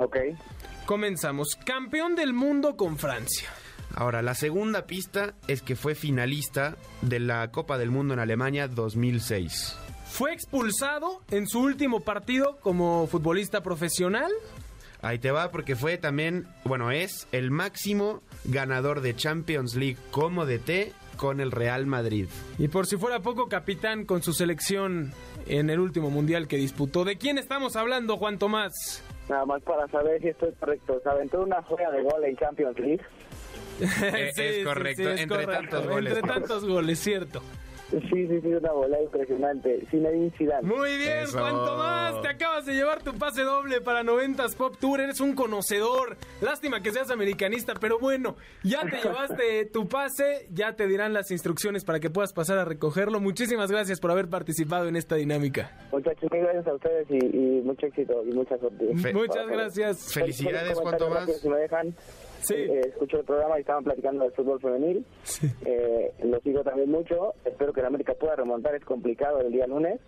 Ok. 0.00 0.16
Comenzamos. 0.86 1.56
Campeón 1.64 2.16
del 2.16 2.32
mundo 2.32 2.74
con 2.74 2.96
Francia. 2.96 3.50
Ahora, 3.94 4.22
la 4.22 4.34
segunda 4.34 4.86
pista 4.86 5.34
es 5.46 5.60
que 5.60 5.76
fue 5.76 5.94
finalista 5.94 6.76
de 7.02 7.20
la 7.20 7.50
Copa 7.50 7.76
del 7.76 7.90
Mundo 7.90 8.14
en 8.14 8.20
Alemania 8.20 8.66
2006. 8.66 9.76
Fue 10.06 10.32
expulsado 10.32 11.20
en 11.30 11.46
su 11.46 11.60
último 11.60 12.00
partido 12.00 12.58
como 12.62 13.06
futbolista 13.08 13.62
profesional. 13.62 14.32
Ahí 15.02 15.18
te 15.18 15.30
va 15.32 15.50
porque 15.50 15.76
fue 15.76 15.98
también, 15.98 16.46
bueno, 16.64 16.90
es 16.90 17.28
el 17.30 17.50
máximo 17.50 18.22
ganador 18.44 19.02
de 19.02 19.14
Champions 19.14 19.74
League 19.74 19.98
como 20.10 20.46
DT 20.46 20.94
con 21.16 21.40
el 21.40 21.50
Real 21.50 21.86
Madrid. 21.86 22.26
Y 22.58 22.68
por 22.68 22.86
si 22.86 22.96
fuera 22.96 23.20
poco, 23.20 23.48
capitán 23.48 24.06
con 24.06 24.22
su 24.22 24.32
selección 24.32 25.12
en 25.46 25.68
el 25.68 25.78
último 25.78 26.08
mundial 26.08 26.48
que 26.48 26.56
disputó. 26.56 27.04
¿De 27.04 27.18
quién 27.18 27.36
estamos 27.36 27.76
hablando, 27.76 28.16
Juan 28.16 28.38
Tomás? 28.38 29.02
Nada 29.30 29.46
más 29.46 29.62
para 29.62 29.86
saber 29.86 30.20
si 30.20 30.28
estoy 30.28 30.50
correcto. 30.58 31.00
Se 31.04 31.08
aventó 31.08 31.42
una 31.42 31.62
juega 31.62 31.88
de 31.92 32.02
gol 32.02 32.24
en 32.24 32.36
Champions 32.36 32.78
League. 32.78 33.00
Eh, 33.80 34.32
es 34.36 34.66
correcto, 34.66 35.08
entre 35.08 35.46
tantos 35.46 35.86
goles. 35.86 36.12
Entre 36.14 36.28
tantos 36.28 36.66
goles, 36.66 36.98
cierto. 36.98 37.40
Sí, 37.90 38.26
sí, 38.28 38.40
sí, 38.40 38.46
una 38.48 38.72
bola 38.72 39.02
impresionante. 39.02 39.84
Zinedine 39.90 40.30
Zidane. 40.38 40.62
Muy 40.66 40.96
bien, 40.96 41.18
Eso. 41.24 41.38
Juan 41.38 41.54
Tomás, 41.54 42.22
te 42.22 42.28
acabas 42.28 42.64
de 42.66 42.74
llevar 42.74 43.02
tu 43.02 43.12
pase 43.14 43.42
doble 43.42 43.80
para 43.80 44.02
90s 44.04 44.54
Pop 44.56 44.76
Tour, 44.78 45.00
eres 45.00 45.20
un 45.20 45.34
conocedor. 45.34 46.16
Lástima 46.40 46.82
que 46.82 46.92
seas 46.92 47.10
americanista, 47.10 47.74
pero 47.80 47.98
bueno, 47.98 48.36
ya 48.62 48.82
te 48.82 48.96
llevaste 49.02 49.64
tu 49.66 49.88
pase, 49.88 50.46
ya 50.52 50.76
te 50.76 50.86
dirán 50.86 51.12
las 51.12 51.30
instrucciones 51.32 51.84
para 51.84 51.98
que 51.98 52.10
puedas 52.10 52.32
pasar 52.32 52.58
a 52.58 52.64
recogerlo. 52.64 53.18
Muchísimas 53.20 53.70
gracias 53.70 53.98
por 53.98 54.12
haber 54.12 54.28
participado 54.28 54.86
en 54.86 54.94
esta 54.96 55.16
dinámica. 55.16 55.76
Muchachos, 55.90 56.30
mil 56.32 56.42
gracias 56.42 56.66
a 56.68 56.74
ustedes 56.74 57.06
y, 57.10 57.16
y 57.16 57.62
mucho 57.62 57.86
éxito 57.86 58.22
y 58.24 58.32
mucha 58.32 58.56
suerte. 58.58 58.96
Fe- 58.96 59.12
Muchas 59.14 59.48
gracias. 59.48 60.12
Felicidades, 60.14 60.78
Tomás. 60.80 61.00
rápido, 61.26 61.38
Si 61.38 61.48
me 61.48 61.56
dejan, 61.56 61.94
Sí. 62.40 62.54
Eh, 62.54 62.80
escucho 62.88 63.18
el 63.18 63.24
programa 63.24 63.58
y 63.58 63.60
estaban 63.60 63.84
platicando 63.84 64.24
del 64.24 64.32
fútbol 64.32 64.60
femenil. 64.60 65.04
Eh, 65.64 66.12
lo 66.24 66.40
sigo 66.40 66.62
también 66.62 66.90
mucho. 66.90 67.34
Espero 67.44 67.72
que 67.72 67.82
la 67.82 67.88
América 67.88 68.14
pueda 68.14 68.36
remontar. 68.36 68.74
Es 68.74 68.84
complicado 68.84 69.40
el 69.40 69.52
día 69.52 69.66
lunes. 69.66 70.00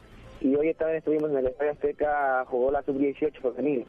Y 0.44 0.56
hoy 0.56 0.74
también 0.74 0.98
estuvimos 0.98 1.30
en 1.30 1.36
el 1.38 1.46
Estadio 1.46 1.70
Azteca, 1.72 2.44
jugó 2.46 2.70
la 2.72 2.82
sub-18 2.82 3.40
femenil. 3.40 3.86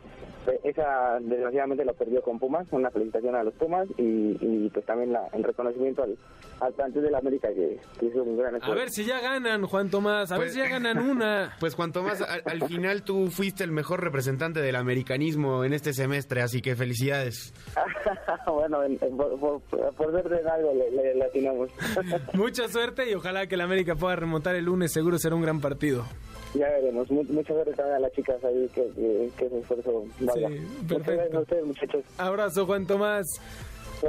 Esa 0.63 1.17
desgraciadamente 1.21 1.83
la 1.83 1.93
perdió 1.93 2.21
con 2.21 2.37
Pumas. 2.37 2.67
Una 2.71 2.91
felicitación 2.91 3.33
a 3.35 3.43
los 3.43 3.53
Pumas 3.55 3.87
y, 3.97 4.37
y, 4.39 4.69
pues 4.71 4.85
también 4.85 5.13
la, 5.13 5.27
el 5.33 5.43
reconocimiento 5.43 6.03
al, 6.03 6.15
al 6.59 6.73
plantel 6.73 7.01
de 7.03 7.11
la 7.11 7.17
América 7.19 7.47
que, 7.53 7.79
que 7.99 8.05
hizo 8.05 8.21
un 8.23 8.37
gran 8.37 8.53
A 8.53 8.57
esfuerzo. 8.59 8.79
ver 8.79 8.89
si 8.91 9.05
ya 9.05 9.19
ganan, 9.19 9.65
Juan 9.65 9.89
Tomás, 9.89 10.31
a 10.31 10.35
ver 10.37 10.43
Pues- 10.47 10.53
si 10.53 10.59
ya 10.59 10.67
ganan 10.67 10.99
una. 10.99 11.55
Pues 11.59 11.73
Juan 11.75 11.91
Tomás, 11.91 12.21
al, 12.21 12.43
al 12.45 12.67
final 12.67 13.03
tú 13.03 13.27
fuiste 13.31 13.63
el 13.63 13.71
mejor 13.71 14.03
representante 14.03 14.61
del 14.61 14.75
americanismo 14.75 15.63
en 15.63 15.73
este 15.73 15.91
semestre, 15.93 16.41
así 16.41 16.61
que 16.61 16.75
felicidades. 16.75 17.53
bueno, 18.47 18.83
en- 18.83 18.99
en- 19.01 19.17
por, 19.17 19.39
por, 19.39 19.61
por 19.95 20.11
ser 20.11 20.29
de 20.29 20.49
algo 20.49 20.71
le, 20.73 20.91
le, 20.91 21.15
le 21.15 21.23
atinamos. 21.25 21.69
Mucha 22.33 22.67
suerte 22.67 23.09
y 23.09 23.15
ojalá 23.15 23.47
que 23.47 23.57
la 23.57 23.63
América 23.63 23.95
pueda 23.95 24.15
remontar 24.17 24.55
el 24.55 24.65
lunes, 24.65 24.91
seguro 24.93 25.17
será 25.17 25.35
un 25.35 25.41
gran 25.41 25.59
partido. 25.61 26.05
Ya 26.53 26.69
veremos. 26.69 27.09
Mu- 27.09 27.23
Muchas 27.29 27.57
gracias 27.57 27.79
a 27.79 27.99
las 27.99 28.11
chicas 28.13 28.43
ahí 28.43 28.69
que, 28.73 28.87
que, 28.95 29.29
que 29.37 29.49
su 29.49 29.57
esfuerzo 29.57 30.05
valga. 30.19 30.49
Sí, 30.49 30.55
Muchas 30.59 30.87
perfecto. 30.87 31.11
gracias 31.13 31.35
a 31.35 31.39
ustedes, 31.39 31.65
muchachos. 31.65 32.03
Abrazo, 32.17 32.65
Juan 32.65 32.85
Tomás. 32.85 33.25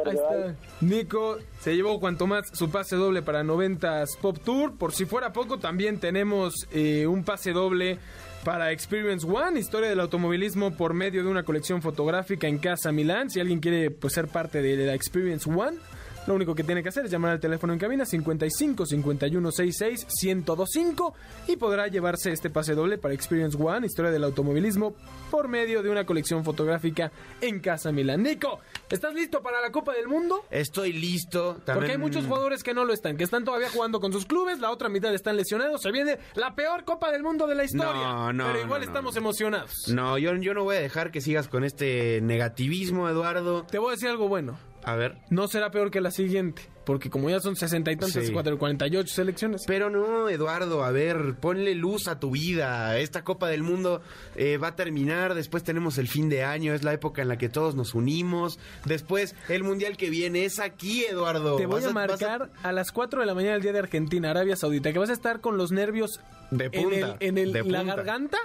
Ahí 0.07 0.15
está. 0.17 0.57
Nico 0.81 1.37
se 1.61 1.77
llevó 1.77 1.99
Juan 2.01 2.19
Tomás 2.19 2.49
su 2.53 2.69
pase 2.71 2.97
doble 2.97 3.23
para 3.23 3.45
90 3.45 4.05
Pop 4.21 4.37
Tour. 4.45 4.77
Por 4.77 4.93
si 4.93 5.05
fuera 5.05 5.33
poco, 5.33 5.59
también 5.59 6.01
tenemos 6.01 6.67
eh, 6.73 7.07
un 7.07 7.23
pase 7.25 7.53
doble 7.53 7.99
para 8.45 8.73
Experience 8.73 9.25
One, 9.27 9.59
historia 9.59 9.89
del 9.89 10.01
automovilismo 10.01 10.77
por 10.77 10.93
medio 10.95 11.23
de 11.23 11.31
una 11.31 11.45
colección 11.45 11.81
fotográfica 11.81 12.49
en 12.49 12.59
Casa 12.59 12.91
Milán. 12.93 13.31
Si 13.31 13.39
alguien 13.41 13.61
quiere 13.61 13.91
pues, 13.93 14.13
ser 14.15 14.27
parte 14.29 14.61
de 14.63 14.77
la 14.85 14.95
Experience 14.95 15.49
One, 15.49 15.79
lo 16.27 16.35
único 16.35 16.55
que 16.55 16.65
tiene 16.65 16.83
que 16.83 16.89
hacer 16.89 17.05
es 17.05 17.11
llamar 17.11 17.33
al 17.33 17.41
teléfono 17.41 17.73
en 17.73 17.79
cabina 17.79 18.05
55 18.07 18.87
51 18.87 19.51
66 19.53 20.07
1025 20.25 21.15
y 21.49 21.57
podrá 21.57 21.89
llevarse 21.89 22.33
este 22.33 22.51
pase 22.51 22.75
doble 22.75 22.99
para 22.99 23.15
Experience 23.15 23.57
One, 23.61 23.87
historia 23.87 24.11
del 24.11 24.25
automovilismo 24.25 24.95
por 25.31 25.49
medio 25.49 25.83
de 25.83 25.91
una 25.91 26.07
colección 26.07 26.45
fotográfica 26.45 27.13
en 27.41 27.61
Casa 27.61 27.93
Milán. 27.93 28.23
Nico, 28.23 28.61
¿estás 28.91 29.15
listo 29.15 29.43
para 29.43 29.61
la 29.61 29.71
Copa 29.71 29.93
del 29.93 30.09
Mundo? 30.09 30.45
Estoy 30.51 30.93
listo. 30.93 31.57
También... 31.65 31.75
Porque 31.75 31.93
hay 31.93 31.99
muchos 31.99 32.25
jugadores 32.25 32.63
que 32.63 32.73
no 32.73 32.85
lo 32.85 32.93
están, 32.93 33.17
que 33.17 33.25
están 33.25 33.45
todavía 33.45 33.69
jugando 33.69 34.01
con 34.01 34.13
sus 34.13 34.25
clubes, 34.27 34.61
la 34.61 34.71
otra 34.71 34.89
mitad 34.89 35.13
están 35.15 35.37
lesionados. 35.37 35.83
Se 35.83 35.93
viene 35.93 36.19
la 36.35 36.55
peor 36.55 36.85
Copa 36.85 37.11
del 37.11 37.23
Mundo 37.23 37.47
de 37.47 37.55
la 37.55 37.65
historia. 37.65 37.93
No, 37.93 38.33
no, 38.33 38.47
pero 38.47 38.61
igual 38.61 38.81
no, 38.81 38.87
estamos 38.87 39.17
emocionados. 39.17 39.89
No, 39.89 40.19
yo, 40.19 40.35
yo 40.37 40.55
no 40.55 40.65
voy 40.65 40.77
a 40.77 40.81
dejar 40.81 41.11
que 41.11 41.21
sigas 41.21 41.49
con 41.49 41.65
este 41.65 42.21
negativismo, 42.23 43.09
Eduardo. 43.09 43.65
Te 43.65 43.79
voy 43.79 43.89
a 43.89 43.93
decir 43.93 44.09
algo 44.09 44.29
bueno. 44.29 44.59
A 44.85 44.97
ver. 44.97 45.16
no 45.31 45.49
será 45.49 45.70
peor 45.70 45.90
que 45.90 46.01
la 46.01 46.11
siguiente. 46.11 46.62
Porque 46.85 47.09
como 47.09 47.31
ya 47.31 47.40
son 47.40 47.57
sesenta 47.57 47.90
y 47.92 47.97
tantas, 47.97 48.31
cuatro- 48.31 48.59
48 48.59 49.09
selecciones. 49.14 49.62
Pero 49.66 49.88
no, 49.88 50.29
Eduardo, 50.29 50.85
a 50.85 50.90
ver, 50.90 51.35
ponle 51.40 51.75
luz 51.75 52.09
a 52.09 52.20
tu 52.20 52.33
vida. 52.33 52.99
Esta 52.99 53.25
Copa 53.25 53.49
del 53.49 53.62
Mundo 53.62 54.03
eh, 54.37 54.59
va 54.59 54.68
a 54.68 54.77
terminar, 54.77 55.33
después 55.35 55.64
tenemos 55.64 55.97
el 55.97 56.09
fin 56.09 56.29
de 56.29 56.44
año, 56.44 56.75
es 56.75 56.83
la 56.85 56.92
época 56.92 57.23
en 57.23 57.29
la 57.29 57.38
que 57.38 57.49
todos 57.49 57.75
nos 57.75 57.94
unimos. 57.94 58.59
Después, 58.85 59.35
el 59.49 59.62
Mundial 59.64 59.97
que 59.97 60.11
viene 60.11 60.44
es 60.44 60.59
aquí, 60.61 61.05
Eduardo. 61.07 61.57
Te 61.57 61.64
voy 61.64 61.83
a 61.83 61.90
marcar 61.90 62.51
a, 62.62 62.73
las 62.73 62.92
4 62.92 63.20
de 63.20 63.27
la 63.27 63.35
mañana 63.35 63.57
el 63.57 63.62
día 63.62 63.73
de 63.73 63.79
Argentina, 63.79 64.31
Arabia 64.31 64.55
Saudita, 64.57 64.92
que 64.92 64.99
vas 64.99 65.09
a 65.09 65.14
estar 65.14 65.40
con 65.40 65.57
los 65.57 65.73
nervios 65.73 66.20
De 66.51 66.66
en, 66.66 66.70
punta, 66.83 67.16
el, 67.20 67.29
en 67.29 67.38
el- 67.38 67.53
de 67.55 67.62
la 67.64 67.83
garganta. 67.83 68.37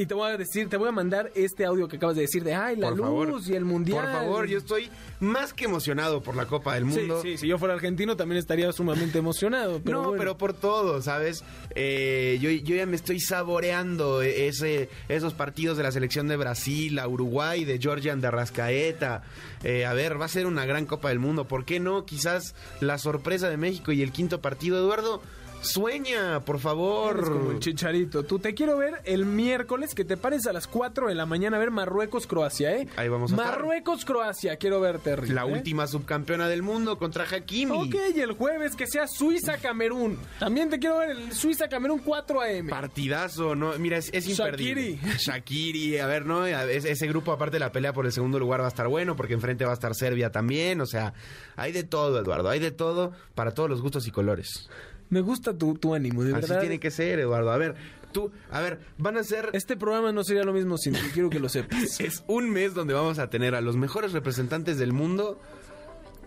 Y 0.00 0.06
te 0.06 0.14
voy 0.14 0.30
a 0.30 0.36
decir, 0.38 0.66
te 0.70 0.78
voy 0.78 0.88
a 0.88 0.92
mandar 0.92 1.30
este 1.34 1.66
audio 1.66 1.86
que 1.86 1.96
acabas 1.96 2.16
de 2.16 2.22
decir 2.22 2.42
de 2.42 2.54
ay, 2.54 2.76
la 2.76 2.88
Por 2.88 2.96
luz 2.96 3.06
favor. 3.06 3.42
y 3.46 3.54
el 3.54 3.64
mundial. 3.66 4.00
Por 4.02 4.10
favor, 4.12 4.46
yo 4.46 4.56
estoy 4.56 4.88
más 5.20 5.52
que 5.52 5.66
emocionado 5.66 6.22
por 6.22 6.36
la 6.36 6.46
Copa 6.46 6.74
del 6.74 6.90
Sí, 6.90 7.00
Mundo. 7.00 7.20
sí, 7.20 7.36
si 7.36 7.46
yo 7.46 7.58
fuera 7.58 7.74
argentino 7.74 8.16
también 8.16 8.38
estaría 8.38 8.72
sumamente 8.72 9.18
emocionado. 9.18 9.80
Pero 9.84 9.98
no, 9.98 10.08
bueno. 10.08 10.18
pero 10.18 10.38
por 10.38 10.54
todo, 10.54 11.02
¿sabes? 11.02 11.44
Eh, 11.74 12.38
yo, 12.40 12.48
yo 12.50 12.76
ya 12.76 12.86
me 12.86 12.96
estoy 12.96 13.20
saboreando 13.20 14.22
ese, 14.22 14.88
esos 15.08 15.34
partidos 15.34 15.76
de 15.76 15.82
la 15.82 15.92
selección 15.92 16.28
de 16.28 16.36
Brasil, 16.38 16.98
a 16.98 17.06
Uruguay, 17.06 17.66
de 17.66 17.78
Georgian 17.78 18.22
de 18.22 18.30
Rascaeta. 18.30 19.22
Eh, 19.64 19.84
a 19.84 19.92
ver, 19.92 20.18
va 20.18 20.24
a 20.24 20.28
ser 20.28 20.46
una 20.46 20.64
gran 20.64 20.86
Copa 20.86 21.10
del 21.10 21.18
Mundo. 21.18 21.46
¿Por 21.46 21.66
qué 21.66 21.78
no? 21.78 22.06
Quizás 22.06 22.54
la 22.80 22.96
sorpresa 22.96 23.50
de 23.50 23.58
México 23.58 23.92
y 23.92 24.00
el 24.02 24.12
quinto 24.12 24.40
partido, 24.40 24.78
Eduardo. 24.78 25.20
Sueña, 25.62 26.40
por 26.40 26.58
favor. 26.58 27.16
Eres 27.18 27.28
como 27.30 27.50
el 27.52 27.58
chicharito. 27.60 28.22
Tú 28.24 28.38
te 28.38 28.54
quiero 28.54 28.76
ver 28.78 28.94
el 29.04 29.26
miércoles 29.26 29.94
que 29.94 30.04
te 30.04 30.16
pares 30.16 30.46
a 30.46 30.52
las 30.52 30.66
4 30.66 31.08
de 31.08 31.14
la 31.14 31.26
mañana 31.26 31.56
a 31.56 31.60
ver 31.60 31.70
Marruecos-Croacia, 31.70 32.76
¿eh? 32.76 32.88
Ahí 32.96 33.08
vamos 33.08 33.32
a. 33.32 33.36
Marruecos-Croacia, 33.36 34.56
quiero 34.56 34.80
verte, 34.80 35.16
Rick, 35.16 35.32
La 35.32 35.42
¿eh? 35.42 35.52
última 35.52 35.86
subcampeona 35.86 36.48
del 36.48 36.62
mundo 36.62 36.98
contra 36.98 37.24
Hakimi. 37.24 37.72
Ok, 37.76 37.94
y 38.16 38.20
el 38.20 38.32
jueves 38.32 38.76
que 38.76 38.86
sea 38.86 39.06
Suiza-Camerún. 39.06 40.18
También 40.38 40.70
te 40.70 40.78
quiero 40.78 40.98
ver 40.98 41.10
el 41.10 41.32
Suiza-Camerún 41.32 42.00
4 42.00 42.40
AM. 42.40 42.68
Partidazo, 42.68 43.54
¿no? 43.54 43.72
Mira, 43.78 43.96
es, 43.98 44.10
es 44.12 44.28
imperdible. 44.28 44.96
Shaqiri. 44.96 45.18
Shakiri, 45.18 45.98
a 45.98 46.06
ver, 46.06 46.26
¿no? 46.26 46.46
Es- 46.46 46.84
Ese 46.84 47.06
grupo, 47.06 47.32
aparte 47.32 47.56
de 47.56 47.60
la 47.60 47.72
pelea 47.72 47.92
por 47.92 48.06
el 48.06 48.12
segundo 48.12 48.38
lugar, 48.38 48.60
va 48.60 48.66
a 48.66 48.68
estar 48.68 48.88
bueno, 48.88 49.16
porque 49.16 49.34
enfrente 49.34 49.64
va 49.64 49.70
a 49.72 49.74
estar 49.74 49.94
Serbia 49.94 50.30
también. 50.30 50.80
O 50.80 50.86
sea, 50.86 51.12
hay 51.56 51.72
de 51.72 51.82
todo, 51.84 52.18
Eduardo. 52.20 52.48
Hay 52.48 52.58
de 52.60 52.70
todo 52.70 53.12
para 53.34 53.52
todos 53.52 53.68
los 53.70 53.80
gustos 53.82 54.06
y 54.06 54.10
colores. 54.10 54.68
Me 55.10 55.20
gusta 55.20 55.56
tu, 55.56 55.74
tu 55.74 55.94
ánimo, 55.94 56.22
de 56.24 56.32
Así 56.34 56.40
verdad. 56.48 56.60
tiene 56.60 56.80
que 56.80 56.90
ser, 56.90 57.18
Eduardo. 57.18 57.50
A 57.50 57.56
ver, 57.58 57.74
tú, 58.12 58.30
a 58.50 58.60
ver, 58.60 58.80
van 58.96 59.16
a 59.16 59.24
ser. 59.24 59.50
Este 59.52 59.76
programa 59.76 60.12
no 60.12 60.24
sería 60.24 60.44
lo 60.44 60.52
mismo 60.52 60.78
sin 60.78 60.94
ti, 60.94 61.00
quiero 61.12 61.30
que 61.30 61.40
lo 61.40 61.48
sepas. 61.48 62.00
Es 62.00 62.24
un 62.28 62.50
mes 62.50 62.74
donde 62.74 62.94
vamos 62.94 63.18
a 63.18 63.28
tener 63.28 63.54
a 63.54 63.60
los 63.60 63.76
mejores 63.76 64.12
representantes 64.12 64.78
del 64.78 64.92
mundo 64.92 65.38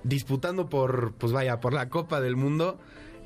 disputando 0.04 0.70
por, 0.70 1.14
pues 1.14 1.32
vaya, 1.32 1.60
por 1.60 1.74
la 1.74 1.90
Copa 1.90 2.20
del 2.22 2.36
Mundo. 2.36 2.78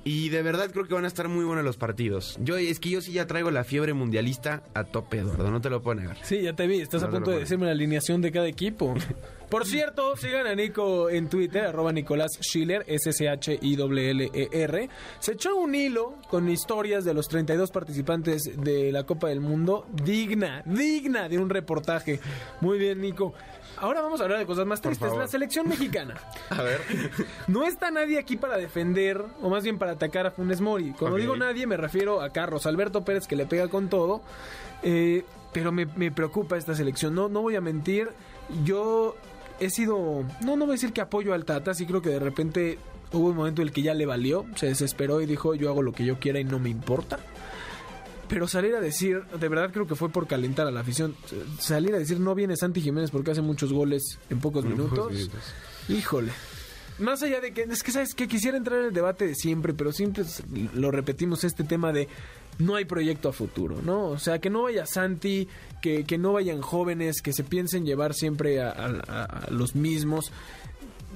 Y 0.07 0.29
de 0.29 0.41
verdad 0.41 0.71
creo 0.71 0.87
que 0.87 0.93
van 0.93 1.03
a 1.03 1.07
estar 1.07 1.27
muy 1.27 1.43
buenos 1.43 1.65
los 1.65 1.75
partidos. 1.75 2.37
Yo 2.41 2.55
es 2.55 2.79
que 2.79 2.89
yo 2.89 3.01
sí 3.01 3.11
ya 3.11 3.27
traigo 3.27 3.51
la 3.51 3.65
fiebre 3.65 3.93
mundialista 3.93 4.63
a 4.73 4.85
tope, 4.85 5.17
Eduardo, 5.17 5.51
no 5.51 5.59
te 5.59 5.69
lo 5.69 5.81
puedo 5.81 5.99
negar. 5.99 6.17
Sí, 6.23 6.41
ya 6.43 6.53
te 6.53 6.65
vi, 6.65 6.79
estás 6.79 7.01
No 7.01 7.09
a 7.09 7.11
punto 7.11 7.31
de 7.31 7.39
decirme 7.39 7.65
la 7.65 7.73
alineación 7.73 8.21
de 8.21 8.31
cada 8.31 8.47
equipo. 8.47 8.93
Por 9.49 9.65
cierto, 9.65 10.15
sigan 10.15 10.45
a 10.45 10.55
Nico 10.55 11.09
en 11.09 11.27
Twitter, 11.27 11.65
arroba 11.65 11.91
Nicolás 11.91 12.37
Schiller, 12.41 12.83
S-S-H-I-L-L-E-R. 12.87 14.83
E 14.83 14.89
Se 15.19 15.33
echó 15.33 15.55
un 15.55 15.73
hilo 15.75 16.15
con 16.29 16.49
historias 16.49 17.03
de 17.05 17.13
los 17.13 17.27
32 17.27 17.71
participantes 17.71 18.51
de 18.61 18.91
la 18.91 19.05
Copa 19.05 19.27
del 19.27 19.41
Mundo, 19.41 19.87
digna, 20.03 20.63
digna 20.65 21.27
de 21.27 21.37
un 21.37 21.49
reportaje. 21.49 22.19
Muy 22.59 22.77
bien, 22.77 22.99
Nico. 22.99 23.33
Ahora 23.79 24.01
vamos 24.01 24.19
a 24.19 24.23
hablar 24.23 24.39
de 24.39 24.45
cosas 24.45 24.65
más 24.65 24.79
Por 24.81 24.89
tristes. 24.91 25.07
favor. 25.07 25.21
La 25.23 25.27
selección 25.27 25.67
mexicana. 25.67 26.15
A 26.49 26.61
ver. 26.61 26.81
No 27.47 27.63
está 27.65 27.91
nadie 27.91 28.17
aquí 28.19 28.35
para 28.37 28.57
defender, 28.57 29.23
o 29.41 29.49
más 29.49 29.63
bien 29.63 29.77
para 29.77 29.91
atacar 29.93 30.25
a 30.27 30.31
Funes 30.31 30.61
Mori. 30.61 30.91
Cuando 30.97 31.17
digo 31.17 31.35
nadie, 31.35 31.67
me 31.67 31.77
refiero 31.77 32.21
a 32.21 32.29
Carlos 32.31 32.65
Alberto 32.65 33.03
Pérez, 33.05 33.27
que 33.27 33.35
le 33.35 33.45
pega 33.45 33.67
con 33.67 33.89
todo. 33.89 34.21
Eh, 34.83 35.23
pero 35.53 35.71
me, 35.71 35.85
me 35.85 36.11
preocupa 36.11 36.57
esta 36.57 36.75
selección. 36.75 37.15
No, 37.15 37.29
no 37.29 37.41
voy 37.41 37.55
a 37.55 37.61
mentir. 37.61 38.09
Yo 38.63 39.15
he 39.59 39.69
sido. 39.69 40.23
No, 40.41 40.55
no 40.55 40.65
voy 40.65 40.73
a 40.73 40.75
decir 40.75 40.93
que 40.93 41.01
apoyo 41.01 41.33
al 41.33 41.45
Tata. 41.45 41.73
Sí 41.73 41.85
creo 41.85 42.01
que 42.01 42.09
de 42.09 42.19
repente 42.19 42.77
hubo 43.13 43.27
un 43.29 43.35
momento 43.35 43.61
en 43.61 43.67
el 43.69 43.73
que 43.73 43.81
ya 43.81 43.93
le 43.93 44.05
valió. 44.05 44.45
Se 44.55 44.67
desesperó 44.67 45.21
y 45.21 45.25
dijo: 45.25 45.55
Yo 45.55 45.69
hago 45.69 45.81
lo 45.81 45.93
que 45.93 46.05
yo 46.05 46.19
quiera 46.19 46.39
y 46.39 46.43
no 46.43 46.59
me 46.59 46.69
importa. 46.69 47.19
Pero 48.29 48.47
salir 48.47 48.75
a 48.75 48.81
decir, 48.81 49.21
de 49.39 49.47
verdad 49.47 49.71
creo 49.71 49.87
que 49.87 49.95
fue 49.95 50.09
por 50.09 50.27
calentar 50.27 50.67
a 50.67 50.71
la 50.71 50.81
afición. 50.81 51.15
Salir 51.59 51.93
a 51.95 51.97
decir 51.99 52.19
no 52.19 52.35
viene 52.35 52.57
Santi 52.57 52.81
Jiménez 52.81 53.09
porque 53.11 53.31
hace 53.31 53.41
muchos 53.41 53.71
goles 53.71 54.19
en 54.29 54.39
pocos 54.39 54.65
minutos. 54.65 55.29
Híjole. 55.89 56.31
Más 56.99 57.21
allá 57.21 57.39
de 57.39 57.53
que, 57.53 57.61
es 57.61 57.83
que 57.83 57.91
sabes 57.91 58.15
que 58.15 58.27
quisiera 58.27 58.57
entrar 58.57 58.79
en 58.79 58.85
el 58.87 58.93
debate 58.93 59.27
de 59.27 59.35
siempre, 59.35 59.73
pero 59.73 59.91
siempre 59.93 60.25
lo 60.73 60.89
repetimos 60.91 61.43
este 61.43 61.63
tema 61.63 61.93
de 61.93 62.07
no 62.57 62.75
hay 62.75 62.85
proyecto 62.85 63.29
a 63.29 63.33
futuro, 63.33 63.79
¿no? 63.83 64.07
O 64.07 64.17
sea, 64.17 64.39
que 64.39 64.49
no 64.49 64.63
vaya 64.63 64.87
Santi, 64.87 65.47
que, 65.81 66.05
que 66.05 66.17
no 66.17 66.33
vayan 66.33 66.61
jóvenes, 66.61 67.21
que 67.21 67.33
se 67.33 67.43
piensen 67.43 67.85
llevar 67.85 68.15
siempre 68.15 68.61
a, 68.61 68.71
a- 68.71 69.01
a- 69.07 69.23
a 69.45 69.51
los 69.51 69.75
mismos 69.75 70.31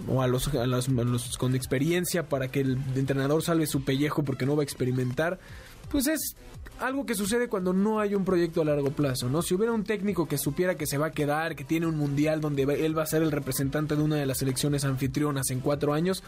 o 0.07 0.21
a 0.21 0.27
los, 0.27 0.47
a 0.53 0.67
los- 0.67 0.87
a 0.87 0.91
los 0.91 1.37
con 1.39 1.55
experiencia 1.55 2.29
para 2.29 2.49
que 2.49 2.61
el 2.61 2.77
entrenador 2.95 3.41
salve 3.41 3.65
su 3.65 3.83
pellejo 3.83 4.23
porque 4.23 4.45
no 4.45 4.55
va 4.55 4.61
a 4.61 4.65
experimentar, 4.65 5.39
pues 5.91 6.07
es 6.07 6.35
algo 6.79 7.05
que 7.05 7.15
sucede 7.15 7.47
cuando 7.47 7.73
no 7.73 7.99
hay 7.99 8.15
un 8.15 8.25
proyecto 8.25 8.61
a 8.61 8.65
largo 8.65 8.91
plazo, 8.91 9.29
¿no? 9.29 9.41
Si 9.41 9.53
hubiera 9.53 9.71
un 9.71 9.83
técnico 9.83 10.27
que 10.27 10.37
supiera 10.37 10.75
que 10.75 10.87
se 10.87 10.97
va 10.97 11.07
a 11.07 11.11
quedar, 11.11 11.55
que 11.55 11.63
tiene 11.63 11.85
un 11.85 11.97
mundial 11.97 12.41
donde 12.41 12.63
él 12.63 12.97
va 12.97 13.03
a 13.03 13.05
ser 13.05 13.21
el 13.21 13.31
representante 13.31 13.95
de 13.95 14.01
una 14.01 14.15
de 14.15 14.25
las 14.25 14.39
selecciones 14.39 14.83
anfitrionas 14.83 15.51
en 15.51 15.59
cuatro 15.59 15.93
años, 15.93 16.23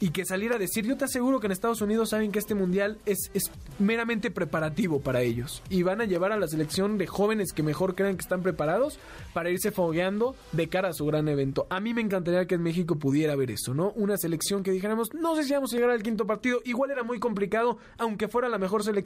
y 0.00 0.10
que 0.10 0.26
saliera 0.26 0.56
a 0.56 0.58
decir, 0.58 0.84
yo 0.84 0.96
te 0.96 1.04
aseguro 1.04 1.40
que 1.40 1.46
en 1.46 1.52
Estados 1.52 1.80
Unidos 1.80 2.10
saben 2.10 2.32
que 2.32 2.38
este 2.38 2.54
mundial 2.54 2.98
es, 3.06 3.30
es 3.32 3.50
meramente 3.78 4.30
preparativo 4.30 5.00
para 5.00 5.22
ellos, 5.22 5.62
y 5.70 5.82
van 5.82 6.02
a 6.02 6.04
llevar 6.04 6.32
a 6.32 6.36
la 6.36 6.48
selección 6.48 6.98
de 6.98 7.06
jóvenes 7.06 7.52
que 7.52 7.62
mejor 7.62 7.94
crean 7.94 8.16
que 8.16 8.22
están 8.22 8.42
preparados 8.42 8.98
para 9.32 9.50
irse 9.50 9.70
fogueando 9.70 10.36
de 10.52 10.68
cara 10.68 10.90
a 10.90 10.92
su 10.92 11.06
gran 11.06 11.28
evento. 11.28 11.66
A 11.70 11.80
mí 11.80 11.94
me 11.94 12.02
encantaría 12.02 12.46
que 12.46 12.56
en 12.56 12.62
México 12.62 12.96
pudiera 12.96 13.32
haber 13.32 13.50
eso, 13.50 13.72
¿no? 13.72 13.92
Una 13.92 14.18
selección 14.18 14.62
que 14.62 14.72
dijéramos, 14.72 15.14
no 15.14 15.34
sé 15.36 15.44
si 15.44 15.54
vamos 15.54 15.72
a 15.72 15.76
llegar 15.76 15.90
al 15.90 16.02
quinto 16.02 16.26
partido, 16.26 16.60
igual 16.64 16.90
era 16.90 17.04
muy 17.04 17.18
complicado, 17.18 17.78
aunque 17.96 18.28
fuera 18.28 18.50
la 18.50 18.58
mejor 18.58 18.84
selección, 18.84 19.03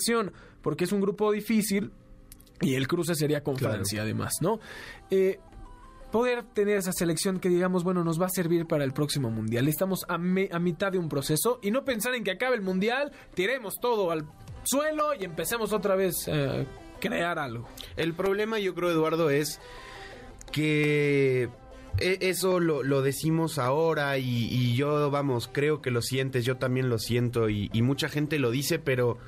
porque 0.62 0.84
es 0.84 0.92
un 0.92 1.00
grupo 1.00 1.30
difícil 1.32 1.90
y 2.60 2.74
el 2.74 2.88
cruce 2.88 3.14
sería 3.14 3.42
con 3.42 3.54
Claro. 3.56 3.74
Francia 3.74 4.02
además, 4.02 4.34
¿no? 4.40 4.58
Eh, 5.10 5.38
poder 6.10 6.42
tener 6.42 6.78
esa 6.78 6.92
selección 6.92 7.38
que 7.38 7.48
digamos, 7.50 7.84
bueno, 7.84 8.02
nos 8.02 8.20
va 8.20 8.26
a 8.26 8.30
servir 8.30 8.66
para 8.66 8.82
el 8.84 8.92
próximo 8.92 9.30
mundial. 9.30 9.68
Estamos 9.68 10.04
a, 10.08 10.16
me- 10.18 10.48
a 10.50 10.58
mitad 10.58 10.90
de 10.90 10.98
un 10.98 11.08
proceso 11.08 11.58
y 11.62 11.70
no 11.70 11.84
pensar 11.84 12.14
en 12.14 12.24
que 12.24 12.30
acabe 12.30 12.56
el 12.56 12.62
mundial, 12.62 13.12
tiremos 13.34 13.74
todo 13.80 14.10
al 14.10 14.24
suelo 14.64 15.14
y 15.18 15.24
empecemos 15.24 15.72
otra 15.72 15.94
vez 15.96 16.26
a 16.28 16.64
crear 17.00 17.38
algo. 17.38 17.68
El 17.96 18.14
problema, 18.14 18.58
yo 18.58 18.74
creo, 18.74 18.90
Eduardo, 18.90 19.28
es 19.30 19.60
que 20.52 21.48
e- 21.98 22.18
eso 22.20 22.60
lo, 22.60 22.82
lo 22.82 23.02
decimos 23.02 23.58
ahora 23.58 24.18
y, 24.18 24.46
y 24.50 24.74
yo, 24.76 25.10
vamos, 25.10 25.48
creo 25.52 25.80
que 25.82 25.90
lo 25.90 26.02
sientes, 26.02 26.44
yo 26.44 26.56
también 26.56 26.88
lo 26.88 26.98
siento 26.98 27.48
y, 27.50 27.70
y 27.72 27.82
mucha 27.82 28.08
gente 28.08 28.38
lo 28.38 28.50
dice, 28.50 28.78
pero 28.78 29.18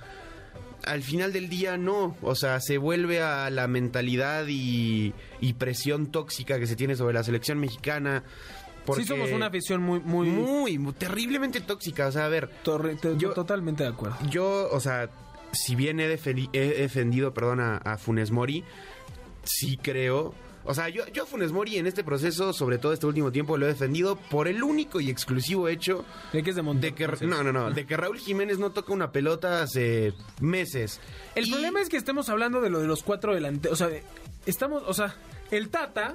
al 0.85 1.03
final 1.03 1.33
del 1.33 1.49
día 1.49 1.77
no, 1.77 2.16
o 2.23 2.35
sea, 2.35 2.61
se 2.61 2.79
vuelve 2.79 3.23
a 3.23 3.51
la 3.51 3.66
mentalidad 3.69 4.47
y, 4.49 5.12
y 5.40 5.53
presión 5.55 6.07
tóxica 6.07 6.59
que 6.59 6.66
se 6.66 6.77
tiene 6.77 6.97
sobre 6.97 7.14
la 7.14 7.23
selección 7.25 7.59
mexicana. 7.59 8.23
Porque 8.87 9.03
Sí 9.03 9.09
somos 9.09 9.31
una 9.31 9.47
afición 9.47 9.83
muy, 9.83 10.01
muy... 10.01 10.29
muy, 10.29 10.79
muy 10.79 10.93
terriblemente 10.95 11.61
tóxica, 11.61 12.07
o 12.09 12.12
sea, 12.12 12.25
a 12.27 12.29
ver, 12.29 12.51
torre- 12.64 12.97
yo- 13.19 13.33
totalmente 13.33 13.83
de 13.85 13.90
acuerdo. 13.90 14.16
yo, 14.31 14.69
o 14.73 14.81
sea, 14.81 15.11
si 15.53 15.75
bien 15.75 16.01
he 16.01 16.09
defendido, 16.09 17.35
perdón, 17.35 17.61
a, 17.61 17.77
a 17.77 17.99
Funes 17.99 18.31
Mori, 18.31 18.64
sí 19.45 19.77
creo. 19.77 20.35
O 20.64 20.75
sea, 20.75 20.88
yo, 20.88 21.07
yo 21.09 21.23
a 21.23 21.27
Funes 21.27 21.53
Mori 21.53 21.79
en 21.79 21.87
este 21.87 22.05
proceso, 22.05 22.53
sobre 22.53 22.79
todo 22.79 22.92
este 22.92 23.07
último 23.07 23.33
tiempo, 23.33 23.57
lo 23.57 23.64
he 23.66 23.68
defendido 23.70 24.16
por 24.16 24.46
el 24.46 24.62
único 24.62 25.01
y 25.01 25.09
exclusivo 25.11 25.68
hecho 25.68 26.05
¿De 26.33 26.42
qué 26.42 26.51
es 26.51 26.57
de 26.57 26.62
que 26.94 27.09
no, 27.27 27.42
no, 27.42 27.53
no, 27.53 27.70
de 27.70 27.87
que 27.87 27.96
Raúl 27.96 28.18
Jiménez 28.18 28.59
no 28.59 28.70
toca 28.70 28.92
una 28.92 29.11
pelota 29.11 29.62
hace 29.62 30.12
meses. 30.40 31.01
El 31.35 31.49
Y- 31.49 31.51
problema 31.53 31.81
es 31.81 31.88
que 31.88 31.96
estemos 31.96 32.29
hablando 32.29 32.61
de 32.61 32.70
lo 32.70 32.81
de 32.81 32.87
los 32.87 33.03
cuatro 33.03 33.35
delanteros. 33.35 33.81
O 33.81 33.88
sea, 33.88 33.99
estamos, 34.46 34.83
o 34.87 34.92
sea, 34.94 35.14
el 35.51 35.70
Tata 35.70 36.14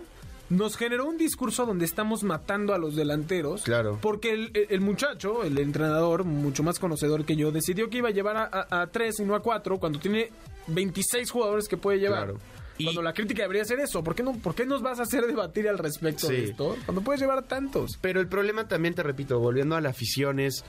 nos 0.50 0.78
generó 0.78 1.08
un 1.08 1.18
discurso 1.18 1.66
donde 1.66 1.86
estamos 1.86 2.24
matando 2.24 2.76
a 2.76 2.78
los 2.78 2.96
delanteros. 2.96 3.64
Claro. 3.64 3.98
Porque 4.00 4.32
el, 4.32 4.52
el- 4.54 4.68
el 4.70 4.82
muchacho, 4.82 5.44
el 5.44 5.58
entrenador, 5.58 6.24
mucho 6.24 6.62
más 6.62 6.78
conocedor 6.78 7.26
que 7.26 7.36
yo, 7.36 7.52
decidió 7.52 7.90
que 7.90 7.98
iba 7.98 8.10
a 8.10 8.12
llevar 8.12 8.38
a, 8.38 8.44
a- 8.70 8.82
a 8.84 8.88
tres 8.88 9.20
y 9.20 9.24
no 9.26 9.34
a 9.34 9.40
cuatro 9.42 9.80
cuando 9.80 9.98
tiene 10.00 10.30
26 10.68 11.32
jugadores 11.32 11.68
que 11.68 11.78
puede 11.78 12.00
llevar. 12.00 12.26
Claro. 12.26 12.40
Y- 12.78 12.84
Cuando 12.86 13.02
la 13.02 13.14
crítica 13.14 13.44
debería 13.44 13.64
ser 13.66 13.80
eso. 13.80 14.04
¿Por 14.04 14.16
qué, 14.16 14.24
no, 14.24 14.34
¿Por 14.34 14.54
qué 14.56 14.66
nos 14.66 14.82
vas 14.82 15.00
a 15.00 15.04
hacer 15.04 15.26
debatir 15.26 15.68
al 15.70 15.78
respecto 15.78 16.28
de 16.28 16.46
esto? 16.46 16.76
Cuando 16.86 17.02
puedes 17.02 17.22
llevar 17.22 17.44
tantos. 17.44 17.98
Pero 18.02 18.20
el 18.20 18.28
problema 18.28 18.68
también, 18.68 18.94
te 18.94 19.04
repito, 19.04 19.40
volviendo 19.40 19.76
a 19.76 19.82
la 19.82 19.90
afición 19.90 20.40
es... 20.40 20.64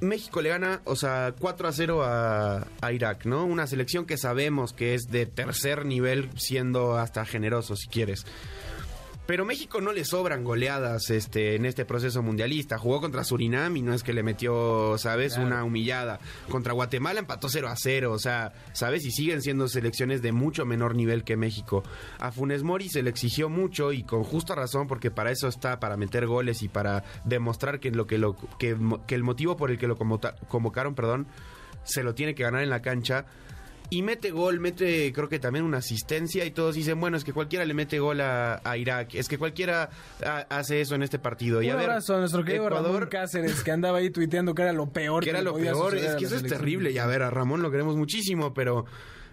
México 0.00 0.42
le 0.42 0.50
gana, 0.50 0.82
o 0.84 0.94
sea, 0.94 1.34
4 1.38 1.68
a 1.68 1.72
0 1.72 2.02
a, 2.04 2.66
a 2.82 2.92
Irak, 2.92 3.24
¿no? 3.24 3.46
Una 3.46 3.66
selección 3.66 4.04
que 4.04 4.18
sabemos 4.18 4.74
que 4.74 4.94
es 4.94 5.04
de 5.10 5.24
tercer 5.24 5.86
nivel, 5.86 6.28
siendo 6.36 6.98
hasta 6.98 7.24
generoso, 7.24 7.76
si 7.76 7.88
quieres. 7.88 8.26
Pero 9.26 9.44
México 9.44 9.80
no 9.80 9.92
le 9.92 10.04
sobran 10.04 10.44
goleadas 10.44 11.10
este, 11.10 11.56
en 11.56 11.66
este 11.66 11.84
proceso 11.84 12.22
mundialista. 12.22 12.78
Jugó 12.78 13.00
contra 13.00 13.24
Surinam 13.24 13.76
y 13.76 13.82
no 13.82 13.92
es 13.92 14.04
que 14.04 14.12
le 14.12 14.22
metió, 14.22 14.96
¿sabes? 14.98 15.36
Una 15.36 15.64
humillada. 15.64 16.20
Contra 16.48 16.72
Guatemala 16.72 17.18
empató 17.18 17.48
0 17.48 17.68
a 17.68 17.74
0. 17.76 18.12
O 18.12 18.18
sea, 18.20 18.52
¿sabes? 18.72 19.04
Y 19.04 19.10
siguen 19.10 19.42
siendo 19.42 19.66
selecciones 19.66 20.22
de 20.22 20.30
mucho 20.30 20.64
menor 20.64 20.94
nivel 20.94 21.24
que 21.24 21.36
México. 21.36 21.82
A 22.20 22.30
Funes 22.30 22.62
Mori 22.62 22.88
se 22.88 23.02
le 23.02 23.10
exigió 23.10 23.48
mucho 23.48 23.92
y 23.92 24.04
con 24.04 24.22
justa 24.22 24.54
razón 24.54 24.86
porque 24.86 25.10
para 25.10 25.32
eso 25.32 25.48
está, 25.48 25.80
para 25.80 25.96
meter 25.96 26.26
goles 26.26 26.62
y 26.62 26.68
para 26.68 27.02
demostrar 27.24 27.80
que, 27.80 27.90
lo 27.90 28.06
que, 28.06 28.18
lo, 28.18 28.36
que, 28.58 28.76
que 29.08 29.14
el 29.16 29.24
motivo 29.24 29.56
por 29.56 29.72
el 29.72 29.78
que 29.78 29.88
lo 29.88 29.96
convocaron, 29.96 30.94
perdón, 30.94 31.26
se 31.82 32.02
lo 32.02 32.14
tiene 32.14 32.34
que 32.34 32.44
ganar 32.44 32.62
en 32.62 32.70
la 32.70 32.80
cancha. 32.80 33.26
Y 33.90 34.02
mete 34.02 34.30
gol, 34.32 34.58
mete 34.60 35.12
creo 35.12 35.28
que 35.28 35.38
también 35.38 35.64
una 35.64 35.78
asistencia 35.78 36.44
y 36.44 36.50
todos 36.50 36.74
dicen, 36.74 36.98
bueno, 37.00 37.16
es 37.16 37.24
que 37.24 37.32
cualquiera 37.32 37.64
le 37.64 37.72
mete 37.74 37.98
gol 37.98 38.20
a, 38.20 38.60
a 38.64 38.76
Irak, 38.76 39.14
es 39.14 39.28
que 39.28 39.38
cualquiera 39.38 39.90
ha- 40.24 40.46
hace 40.50 40.80
eso 40.80 40.94
en 40.96 41.02
este 41.02 41.18
partido. 41.18 41.62
Y 41.62 41.66
Un 41.68 41.72
a 41.74 41.76
ver, 41.76 41.90
abrazo 41.90 42.16
a 42.16 42.18
nuestro 42.18 42.44
querido 42.44 42.68
Ramón 42.68 42.86
Ecuador, 42.86 43.08
Cáceres, 43.08 43.62
que 43.62 43.70
andaba 43.70 43.98
ahí 43.98 44.10
tuiteando 44.10 44.54
que 44.54 44.62
era 44.62 44.72
lo 44.72 44.86
peor. 44.90 45.22
que 45.24 45.30
era 45.30 45.38
le 45.38 45.44
lo 45.44 45.52
podía 45.52 45.72
peor, 45.72 45.94
es 45.96 46.14
que 46.16 46.24
eso 46.24 46.36
es 46.36 46.42
terrible. 46.42 46.90
Y 46.90 46.98
a 46.98 47.06
ver, 47.06 47.22
a 47.22 47.30
Ramón 47.30 47.62
lo 47.62 47.70
queremos 47.70 47.96
muchísimo, 47.96 48.52
pero 48.54 48.86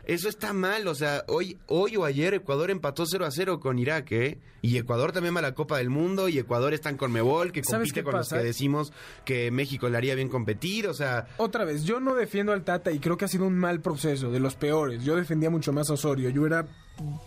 eso 0.06 0.30
está 0.30 0.54
mal. 0.54 0.88
O 0.88 0.96
sea, 0.96 1.24
hoy, 1.28 1.58
hoy 1.68 1.96
o 1.96 2.06
ayer 2.06 2.34
Ecuador 2.34 2.72
empató 2.72 3.06
0 3.06 3.26
a 3.26 3.32
0 3.32 3.60
con 3.60 3.80
Irak, 3.80 4.12
¿eh? 4.12 4.38
Y 4.62 4.78
Ecuador 4.78 5.12
también 5.12 5.36
va 5.36 5.39
a 5.39 5.44
la 5.44 5.54
Copa 5.54 5.78
del 5.78 5.89
Mundo 5.89 6.30
y 6.30 6.39
Ecuador 6.39 6.74
está 6.74 6.89
en 6.89 6.96
Conmebol, 6.98 7.52
que 7.52 7.63
¿Sabes 7.63 7.89
compite 7.89 8.00
qué 8.00 8.04
con 8.04 8.13
pasa? 8.13 8.36
los 8.36 8.42
que 8.42 8.48
decimos 8.48 8.94
que 9.26 9.52
México 9.52 9.89
le 9.89 9.98
haría 9.98 10.16
bien 10.16 10.30
competir. 10.30 10.88
O 10.88 10.94
sea, 10.94 11.28
Otra 11.38 11.66
vez, 11.66 11.84
yo 11.84 12.00
no 12.00 12.16
defiendo 12.16 12.54
al 12.54 12.63
Tata 12.63 12.92
y 12.92 13.00
creo 13.00 13.18
que 13.18 13.26
ha 13.26 13.28
sido 13.28 13.46
un 13.46 13.58
mal 13.58 13.82
proceso, 13.82 14.32
de 14.32 14.39
los 14.39 14.56
peores. 14.56 15.04
Yo 15.04 15.16
defendía 15.16 15.50
mucho 15.50 15.74
más 15.74 15.89
a 15.89 15.94
Osorio. 15.94 16.30
Yo 16.30 16.46
era 16.46 16.66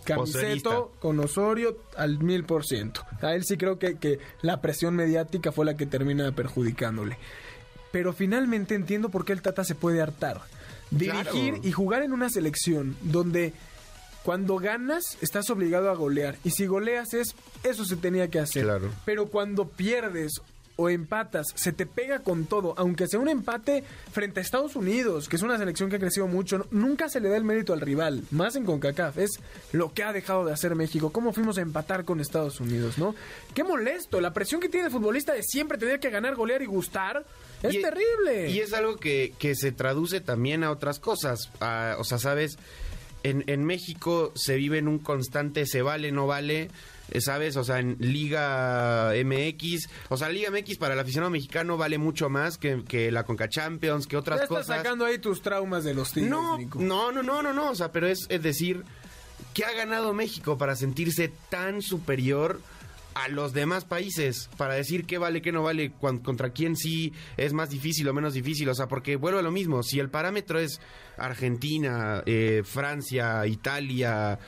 camiseto 0.03 0.93
con 0.99 1.19
Osorio 1.19 1.77
al 1.95 2.19
mil 2.19 2.43
por 2.43 2.65
ciento. 2.65 3.05
A 3.21 3.33
él 3.35 3.43
sí 3.43 3.57
creo 3.57 3.77
que, 3.77 3.97
que 3.97 4.19
la 4.41 4.61
presión 4.61 4.95
mediática 4.95 5.51
fue 5.51 5.65
la 5.65 5.77
que 5.77 5.85
termina 5.85 6.31
perjudicándole. 6.31 7.17
Pero 7.91 8.13
finalmente 8.13 8.75
entiendo 8.75 9.09
por 9.09 9.25
qué 9.25 9.33
el 9.33 9.41
Tata 9.41 9.63
se 9.63 9.75
puede 9.75 10.01
hartar. 10.01 10.41
Dirigir 10.91 11.53
Claro. 11.55 11.67
y 11.67 11.71
jugar 11.71 12.01
en 12.03 12.13
una 12.13 12.29
selección 12.29 12.95
donde 13.01 13.53
cuando 14.23 14.57
ganas 14.57 15.17
estás 15.21 15.49
obligado 15.49 15.89
a 15.89 15.95
golear. 15.95 16.37
Y 16.43 16.51
si 16.51 16.65
goleas 16.65 17.13
es, 17.13 17.35
eso 17.63 17.85
se 17.85 17.95
tenía 17.95 18.29
que 18.29 18.39
hacer. 18.39 18.63
Claro. 18.63 18.91
Pero 19.05 19.27
cuando 19.27 19.67
pierdes 19.67 20.41
o 20.77 20.89
empatas, 20.89 21.47
se 21.55 21.73
te 21.73 21.85
pega 21.85 22.19
con 22.19 22.45
todo, 22.45 22.73
aunque 22.77 23.07
sea 23.07 23.19
un 23.19 23.27
empate 23.27 23.83
frente 24.11 24.39
a 24.39 24.43
Estados 24.43 24.75
Unidos, 24.75 25.27
que 25.27 25.35
es 25.35 25.41
una 25.41 25.57
selección 25.57 25.89
que 25.89 25.97
ha 25.97 25.99
crecido 25.99 26.27
mucho, 26.27 26.65
nunca 26.71 27.09
se 27.09 27.19
le 27.19 27.29
da 27.29 27.35
el 27.37 27.43
mérito 27.43 27.73
al 27.73 27.81
rival, 27.81 28.23
más 28.31 28.55
en 28.55 28.63
CONCACAF, 28.65 29.17
es 29.17 29.39
lo 29.73 29.93
que 29.93 30.03
ha 30.03 30.13
dejado 30.13 30.45
de 30.45 30.53
hacer 30.53 30.75
México, 30.75 31.11
cómo 31.11 31.33
fuimos 31.33 31.57
a 31.57 31.61
empatar 31.61 32.05
con 32.05 32.19
Estados 32.19 32.59
Unidos, 32.59 32.97
¿no? 32.97 33.13
Qué 33.53 33.63
molesto, 33.63 34.21
la 34.21 34.33
presión 34.33 34.61
que 34.61 34.69
tiene 34.69 34.85
el 34.87 34.91
futbolista 34.91 35.33
de 35.33 35.43
siempre 35.43 35.77
tener 35.77 35.99
que 35.99 36.09
ganar, 36.09 36.35
golear 36.35 36.61
y 36.61 36.65
gustar, 36.67 37.25
es 37.63 37.73
Y- 37.73 37.81
terrible. 37.81 38.51
Y 38.51 38.59
es 38.59 38.71
algo 38.73 38.97
que, 38.97 39.33
que 39.39 39.55
se 39.55 39.71
traduce 39.71 40.21
también 40.21 40.63
a 40.63 40.71
otras 40.71 40.99
cosas. 40.99 41.49
A- 41.59 41.95
o 41.97 42.03
sea, 42.03 42.19
¿sabes? 42.19 42.57
En, 43.23 43.43
en 43.47 43.65
México 43.65 44.31
se 44.35 44.55
vive 44.55 44.77
en 44.77 44.87
un 44.87 44.99
constante 44.99 45.65
se 45.65 45.81
vale, 45.81 46.11
no 46.11 46.27
vale. 46.27 46.69
Eh, 47.11 47.21
¿Sabes? 47.21 47.55
O 47.57 47.63
sea, 47.63 47.79
en 47.79 47.95
Liga 47.99 49.11
MX. 49.23 49.89
O 50.09 50.17
sea, 50.17 50.29
Liga 50.29 50.51
MX 50.51 50.77
para 50.77 50.93
el 50.93 50.99
aficionado 50.99 51.29
mexicano 51.31 51.77
vale 51.77 51.97
mucho 51.97 52.29
más 52.29 52.57
que, 52.57 52.83
que 52.83 53.11
la 53.11 53.23
Conca 53.23 53.49
Champions, 53.49 54.07
que 54.07 54.17
otras 54.17 54.39
ya 54.39 54.43
estás 54.43 54.57
cosas. 54.59 54.77
sacando 54.77 55.05
ahí 55.05 55.17
tus 55.19 55.41
traumas 55.41 55.83
de 55.83 55.93
los 55.93 56.11
tigres, 56.11 56.29
No, 56.31 56.57
Nico. 56.57 56.79
no, 56.79 57.11
no, 57.11 57.23
no, 57.23 57.41
no, 57.41 57.53
no. 57.53 57.71
O 57.71 57.75
sea, 57.75 57.91
pero 57.91 58.07
es, 58.07 58.25
es 58.29 58.41
decir, 58.43 58.83
¿qué 59.53 59.63
ha 59.65 59.71
ganado 59.73 60.13
México 60.13 60.57
para 60.57 60.75
sentirse 60.75 61.31
tan 61.49 61.81
superior 61.81 62.59
a 63.23 63.27
los 63.29 63.53
demás 63.53 63.85
países? 63.85 64.49
Para 64.57 64.75
decir 64.75 65.05
qué 65.05 65.17
vale, 65.17 65.41
qué 65.41 65.51
no 65.51 65.63
vale, 65.63 65.91
cuan- 65.91 66.19
contra 66.19 66.51
quién 66.51 66.75
sí 66.75 67.13
es 67.37 67.53
más 67.53 67.69
difícil 67.69 68.07
o 68.07 68.13
menos 68.13 68.33
difícil. 68.33 68.67
O 68.69 68.75
sea, 68.75 68.87
porque 68.87 69.15
vuelvo 69.15 69.39
a 69.39 69.41
lo 69.41 69.51
mismo. 69.51 69.81
Si 69.83 69.99
el 69.99 70.09
parámetro 70.09 70.59
es 70.59 70.79
Argentina, 71.17 72.21
eh, 72.25 72.63
Francia, 72.65 73.45
Italia, 73.45 74.39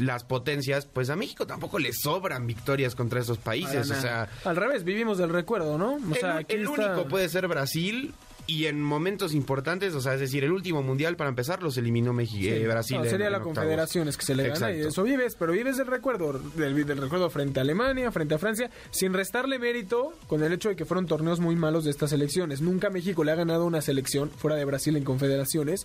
las 0.00 0.24
potencias, 0.24 0.86
pues 0.86 1.10
a 1.10 1.16
México 1.16 1.46
tampoco 1.46 1.78
le 1.78 1.92
sobran 1.92 2.46
victorias 2.46 2.94
contra 2.94 3.20
esos 3.20 3.38
países. 3.38 3.90
O 3.90 3.94
sea, 4.00 4.28
al 4.44 4.56
revés, 4.56 4.84
vivimos 4.84 5.18
del 5.18 5.30
recuerdo, 5.30 5.78
¿no? 5.78 5.94
O 6.10 6.14
sea, 6.14 6.32
el, 6.32 6.38
aquí 6.38 6.54
el 6.54 6.64
está- 6.64 6.72
único 6.94 7.08
puede 7.08 7.28
ser 7.28 7.46
Brasil. 7.48 8.14
Y 8.50 8.64
en 8.64 8.80
momentos 8.82 9.34
importantes, 9.34 9.94
o 9.94 10.00
sea, 10.00 10.14
es 10.14 10.20
decir, 10.20 10.42
el 10.42 10.52
último 10.52 10.82
mundial 10.82 11.16
para 11.16 11.28
empezar 11.28 11.62
los 11.62 11.76
eliminó 11.76 12.14
México, 12.14 12.54
Sí. 12.56 12.64
Brasil. 12.64 12.96
No, 12.96 13.04
en- 13.04 13.10
sería 13.10 13.26
en 13.26 13.32
la 13.32 13.38
octavos. 13.38 13.58
Confederaciones 13.58 14.16
que 14.16 14.24
se 14.24 14.34
le 14.34 14.44
gana 14.44 14.70
y 14.70 14.76
Exacto. 14.76 14.88
eso 14.88 15.02
vives, 15.02 15.36
pero 15.38 15.52
vives 15.52 15.76
del 15.76 15.86
recuerdo, 15.86 16.32
del, 16.56 16.86
del 16.86 16.96
recuerdo 16.96 17.28
frente 17.28 17.60
a 17.60 17.62
Alemania, 17.62 18.10
frente 18.10 18.34
a 18.34 18.38
Francia, 18.38 18.70
sin 18.90 19.12
restarle 19.12 19.58
mérito 19.58 20.14
con 20.28 20.42
el 20.42 20.54
hecho 20.54 20.70
de 20.70 20.76
que 20.76 20.86
fueron 20.86 21.06
torneos 21.06 21.40
muy 21.40 21.56
malos 21.56 21.84
de 21.84 21.90
estas 21.90 22.08
selecciones. 22.08 22.62
Nunca 22.62 22.88
México 22.88 23.22
le 23.22 23.32
ha 23.32 23.34
ganado 23.34 23.66
una 23.66 23.82
selección 23.82 24.30
fuera 24.30 24.56
de 24.56 24.64
Brasil 24.64 24.96
en 24.96 25.04
Confederaciones 25.04 25.84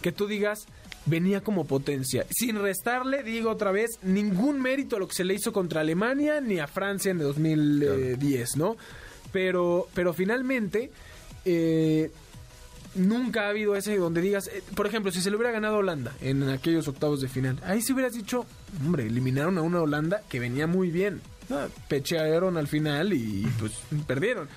que 0.00 0.10
tú 0.10 0.26
digas 0.26 0.66
venía 1.04 1.42
como 1.42 1.66
potencia. 1.66 2.24
Sin 2.30 2.58
restarle, 2.58 3.22
digo 3.22 3.50
otra 3.50 3.70
vez, 3.70 3.98
ningún 4.02 4.62
mérito 4.62 4.96
a 4.96 4.98
lo 4.98 5.08
que 5.08 5.14
se 5.14 5.24
le 5.24 5.34
hizo 5.34 5.52
contra 5.52 5.82
Alemania 5.82 6.40
ni 6.40 6.58
a 6.58 6.66
Francia 6.68 7.10
en 7.10 7.18
2010, 7.18 8.56
¿no? 8.56 8.78
Pero, 9.30 9.88
pero 9.92 10.14
finalmente... 10.14 10.90
eh, 11.50 12.10
nunca 12.94 13.46
ha 13.46 13.48
habido 13.48 13.74
ese 13.74 13.96
donde 13.96 14.20
digas, 14.20 14.48
eh, 14.48 14.62
por 14.74 14.86
ejemplo, 14.86 15.10
si 15.10 15.22
se 15.22 15.30
le 15.30 15.36
hubiera 15.36 15.52
ganado 15.52 15.76
a 15.76 15.78
Holanda 15.78 16.12
en 16.20 16.48
aquellos 16.48 16.88
octavos 16.88 17.20
de 17.20 17.28
final, 17.28 17.58
ahí 17.64 17.80
sí 17.80 17.92
hubieras 17.92 18.12
dicho, 18.12 18.44
hombre, 18.84 19.06
eliminaron 19.06 19.56
a 19.56 19.62
una 19.62 19.80
Holanda 19.80 20.22
que 20.28 20.40
venía 20.40 20.66
muy 20.66 20.90
bien. 20.90 21.22
Ah, 21.50 21.68
pechearon 21.88 22.58
al 22.58 22.68
final 22.68 23.14
y 23.14 23.46
pues 23.58 23.72
perdieron. 24.06 24.48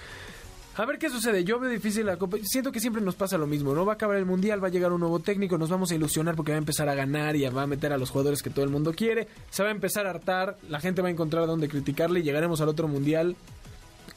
A 0.75 0.85
ver 0.85 0.97
qué 0.97 1.09
sucede. 1.09 1.43
Yo 1.43 1.59
veo 1.59 1.69
difícil 1.69 2.05
la 2.05 2.17
Copa. 2.17 2.37
Siento 2.43 2.71
que 2.71 2.79
siempre 2.79 3.01
nos 3.01 3.15
pasa 3.15 3.37
lo 3.37 3.47
mismo, 3.47 3.73
¿no? 3.73 3.85
Va 3.85 3.93
a 3.93 3.95
acabar 3.95 4.17
el 4.17 4.25
Mundial, 4.25 4.61
va 4.63 4.67
a 4.67 4.71
llegar 4.71 4.91
un 4.91 4.99
nuevo 4.99 5.19
técnico, 5.19 5.57
nos 5.57 5.69
vamos 5.69 5.91
a 5.91 5.95
ilusionar 5.95 6.35
porque 6.35 6.51
va 6.51 6.57
a 6.57 6.59
empezar 6.59 6.89
a 6.89 6.95
ganar 6.95 7.35
y 7.35 7.47
va 7.47 7.63
a 7.63 7.67
meter 7.67 7.93
a 7.93 7.97
los 7.97 8.09
jugadores 8.09 8.41
que 8.41 8.49
todo 8.49 8.65
el 8.65 8.71
mundo 8.71 8.93
quiere. 8.93 9.27
Se 9.49 9.63
va 9.63 9.69
a 9.69 9.71
empezar 9.71 10.07
a 10.07 10.09
hartar, 10.09 10.57
la 10.69 10.81
gente 10.81 11.01
va 11.01 11.09
a 11.09 11.11
encontrar 11.11 11.45
dónde 11.47 11.69
criticarle 11.69 12.21
y 12.21 12.23
llegaremos 12.23 12.59
al 12.61 12.69
otro 12.69 12.87
Mundial 12.87 13.35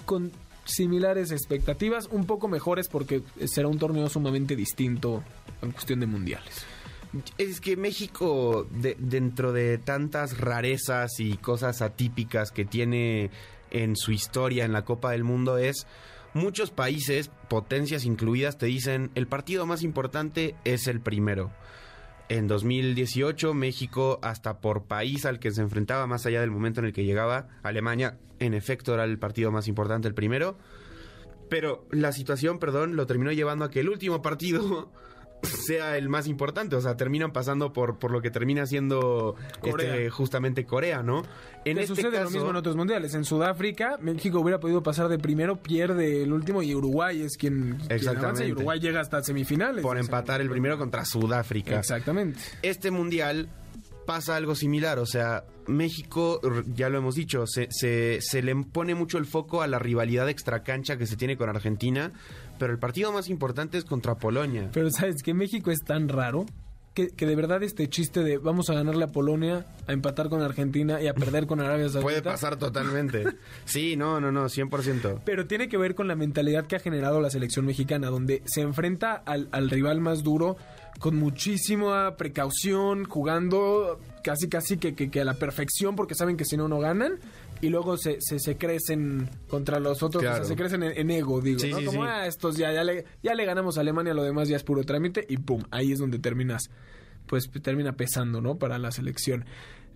con 0.04 0.32
similares 0.64 1.30
expectativas, 1.30 2.08
un 2.10 2.26
poco 2.26 2.48
mejores 2.48 2.88
porque 2.88 3.22
será 3.46 3.68
un 3.68 3.78
torneo 3.78 4.08
sumamente 4.08 4.56
distinto 4.56 5.22
en 5.62 5.72
cuestión 5.72 6.00
de 6.00 6.06
mundiales. 6.06 6.64
Es 7.38 7.60
que 7.60 7.76
México, 7.76 8.66
de- 8.70 8.96
dentro 8.98 9.52
de 9.52 9.78
tantas 9.78 10.38
rarezas 10.38 11.20
y 11.20 11.36
cosas 11.36 11.80
atípicas 11.82 12.50
que 12.50 12.64
tiene 12.64 13.30
en 13.70 13.94
su 13.96 14.10
historia 14.12 14.64
en 14.64 14.72
la 14.72 14.84
Copa 14.84 15.12
del 15.12 15.22
Mundo, 15.22 15.58
es 15.58 15.86
muchos 16.32 16.70
países, 16.72 17.30
potencias 17.48 18.04
incluidas, 18.04 18.58
te 18.58 18.66
dicen 18.66 19.10
el 19.14 19.28
partido 19.28 19.66
más 19.66 19.82
importante 19.82 20.56
es 20.64 20.88
el 20.88 21.00
primero. 21.00 21.52
En 22.28 22.46
2018, 22.46 23.52
México, 23.52 24.18
hasta 24.22 24.60
por 24.60 24.84
país 24.84 25.26
al 25.26 25.38
que 25.38 25.50
se 25.50 25.60
enfrentaba, 25.60 26.06
más 26.06 26.24
allá 26.24 26.40
del 26.40 26.50
momento 26.50 26.80
en 26.80 26.86
el 26.86 26.92
que 26.94 27.04
llegaba, 27.04 27.48
Alemania, 27.62 28.18
en 28.38 28.54
efecto, 28.54 28.94
era 28.94 29.04
el 29.04 29.18
partido 29.18 29.52
más 29.52 29.68
importante, 29.68 30.08
el 30.08 30.14
primero. 30.14 30.56
Pero 31.50 31.86
la 31.90 32.12
situación, 32.12 32.58
perdón, 32.58 32.96
lo 32.96 33.06
terminó 33.06 33.30
llevando 33.30 33.66
a 33.66 33.70
que 33.70 33.80
el 33.80 33.90
último 33.90 34.22
partido 34.22 34.90
sea 35.42 35.96
el 35.96 36.08
más 36.08 36.26
importante. 36.26 36.76
O 36.76 36.80
sea, 36.80 36.96
terminan 36.96 37.32
pasando 37.32 37.72
por, 37.72 37.98
por 37.98 38.10
lo 38.10 38.20
que 38.20 38.30
termina 38.30 38.66
siendo 38.66 39.34
Corea. 39.60 39.94
este, 39.94 40.10
justamente 40.10 40.64
Corea, 40.64 41.02
¿no? 41.02 41.22
En 41.64 41.78
este 41.78 41.94
sucede 41.94 42.12
caso, 42.12 42.24
lo 42.24 42.30
mismo 42.30 42.50
en 42.50 42.56
otros 42.56 42.76
mundiales. 42.76 43.14
En 43.14 43.24
Sudáfrica, 43.24 43.96
México 44.00 44.40
hubiera 44.40 44.60
podido 44.60 44.82
pasar 44.82 45.08
de 45.08 45.18
primero, 45.18 45.56
pierde 45.62 46.22
el 46.22 46.32
último 46.32 46.62
y 46.62 46.74
Uruguay 46.74 47.22
es 47.22 47.36
quien, 47.36 47.76
quien 47.78 47.92
Exactamente. 47.92 48.26
avanza 48.26 48.44
y 48.44 48.52
Uruguay 48.52 48.80
llega 48.80 49.00
hasta 49.00 49.22
semifinales. 49.22 49.82
por 49.82 49.98
empatar 49.98 50.40
el 50.40 50.50
primero 50.50 50.78
contra 50.78 51.04
Sudáfrica. 51.04 51.78
Exactamente. 51.78 52.38
este 52.62 52.90
mundial 52.90 53.48
pasa 54.06 54.36
algo 54.36 54.54
similar, 54.54 54.98
o 54.98 55.06
sea, 55.06 55.44
México, 55.66 56.38
ya 56.74 56.90
lo 56.90 56.98
hemos 56.98 57.14
dicho, 57.14 57.46
se, 57.46 57.68
se, 57.70 58.18
se 58.20 58.42
le 58.42 58.54
pone 58.54 58.94
mucho 58.94 59.16
el 59.16 59.24
foco 59.24 59.62
a 59.62 59.66
la 59.66 59.78
rivalidad 59.78 60.28
extracancha 60.28 60.98
que 60.98 61.06
se 61.06 61.16
tiene 61.16 61.38
con 61.38 61.48
Argentina, 61.48 62.12
pero 62.64 62.72
el 62.72 62.78
partido 62.78 63.12
más 63.12 63.28
importante 63.28 63.76
es 63.76 63.84
contra 63.84 64.14
Polonia. 64.14 64.70
Pero 64.72 64.90
sabes 64.90 65.22
que 65.22 65.34
México 65.34 65.70
es 65.70 65.84
tan 65.84 66.08
raro 66.08 66.46
que, 66.94 67.08
que 67.08 67.26
de 67.26 67.36
verdad 67.36 67.62
este 67.62 67.90
chiste 67.90 68.24
de 68.24 68.38
vamos 68.38 68.70
a 68.70 68.74
ganarle 68.74 69.04
a 69.04 69.08
Polonia, 69.08 69.66
a 69.86 69.92
empatar 69.92 70.30
con 70.30 70.40
Argentina 70.40 71.02
y 71.02 71.06
a 71.08 71.12
perder 71.12 71.46
con 71.46 71.60
Arabia 71.60 71.88
Saudita. 71.90 72.00
Puede 72.00 72.22
pasar 72.22 72.56
totalmente. 72.56 73.24
Sí, 73.66 73.96
no, 73.96 74.18
no, 74.18 74.32
no, 74.32 74.46
100%. 74.46 75.20
Pero 75.26 75.46
tiene 75.46 75.68
que 75.68 75.76
ver 75.76 75.94
con 75.94 76.08
la 76.08 76.14
mentalidad 76.16 76.66
que 76.66 76.76
ha 76.76 76.78
generado 76.78 77.20
la 77.20 77.28
selección 77.28 77.66
mexicana, 77.66 78.08
donde 78.08 78.40
se 78.46 78.62
enfrenta 78.62 79.12
al, 79.14 79.48
al 79.52 79.68
rival 79.68 80.00
más 80.00 80.22
duro 80.22 80.56
con 81.00 81.16
muchísima 81.16 82.16
precaución, 82.16 83.04
jugando 83.04 83.98
casi 84.22 84.48
casi 84.48 84.78
que, 84.78 84.94
que- 84.94 85.10
que 85.10 85.20
a 85.20 85.24
la 85.24 85.34
perfección, 85.34 85.96
porque 85.96 86.14
saben 86.14 86.36
que 86.38 86.44
si 86.46 86.56
no, 86.56 86.68
no 86.68 86.78
ganan. 86.78 87.18
Y 87.60 87.68
luego 87.70 87.96
se, 87.96 88.18
se, 88.20 88.38
se 88.38 88.56
crecen 88.58 89.28
contra 89.48 89.78
los 89.80 90.02
otros, 90.02 90.22
o 90.22 90.24
sea, 90.24 90.30
Claro. 90.32 90.44
se 90.44 90.56
crecen 90.56 90.82
en, 90.82 90.98
en 90.98 91.10
ego, 91.10 91.40
digo, 91.40 91.58
Sí, 91.60 91.70
¿no? 91.70 91.78
sí, 91.78 91.84
Como, 91.86 92.02
sí. 92.02 92.08
ah, 92.10 92.26
estos 92.26 92.56
ya, 92.56 92.72
ya, 92.72 92.84
le, 92.84 93.04
ya 93.22 93.34
le 93.34 93.44
ganamos 93.46 93.78
a 93.78 93.80
Alemania, 93.80 94.12
lo 94.12 94.22
demás 94.22 94.48
ya 94.48 94.56
es 94.56 94.62
puro 94.64 94.84
trámite, 94.84 95.24
y 95.28 95.38
pum, 95.38 95.62
ahí 95.70 95.92
es 95.92 95.98
donde 95.98 96.18
terminas, 96.18 96.68
pues 97.26 97.50
termina 97.62 97.92
pesando, 97.92 98.40
¿no? 98.42 98.56
Para 98.56 98.78
la 98.78 98.90
selección. 98.90 99.46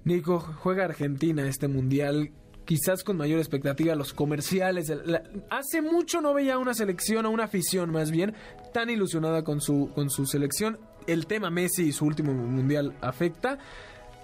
Nico, 0.05 0.39
juega 0.41 0.85
Argentina 0.85 1.47
este 1.49 1.69
mundial. 1.69 2.31
quizás 2.65 3.03
con 3.03 3.17
mayor 3.17 3.39
expectativa 3.39 3.95
los 3.95 4.13
comerciales. 4.13 4.93
La- 5.07 5.23
hace 5.51 5.81
mucho 5.81 6.21
no 6.21 6.35
veía 6.35 6.59
una 6.59 6.75
selección 6.75 7.25
o 7.25 7.31
una 7.31 7.45
afición 7.45 7.91
más 7.91 8.11
bien 8.11 8.35
tan 8.75 8.91
ilusionada 8.91 9.43
con 9.43 9.63
su, 9.63 9.91
con 9.95 10.11
su 10.11 10.27
selección. 10.27 10.79
El 11.07 11.27
tema 11.27 11.49
Messi 11.51 11.85
y 11.85 11.93
su 11.93 12.05
último 12.05 12.35
mundial 12.35 12.95
afecta. 13.01 13.59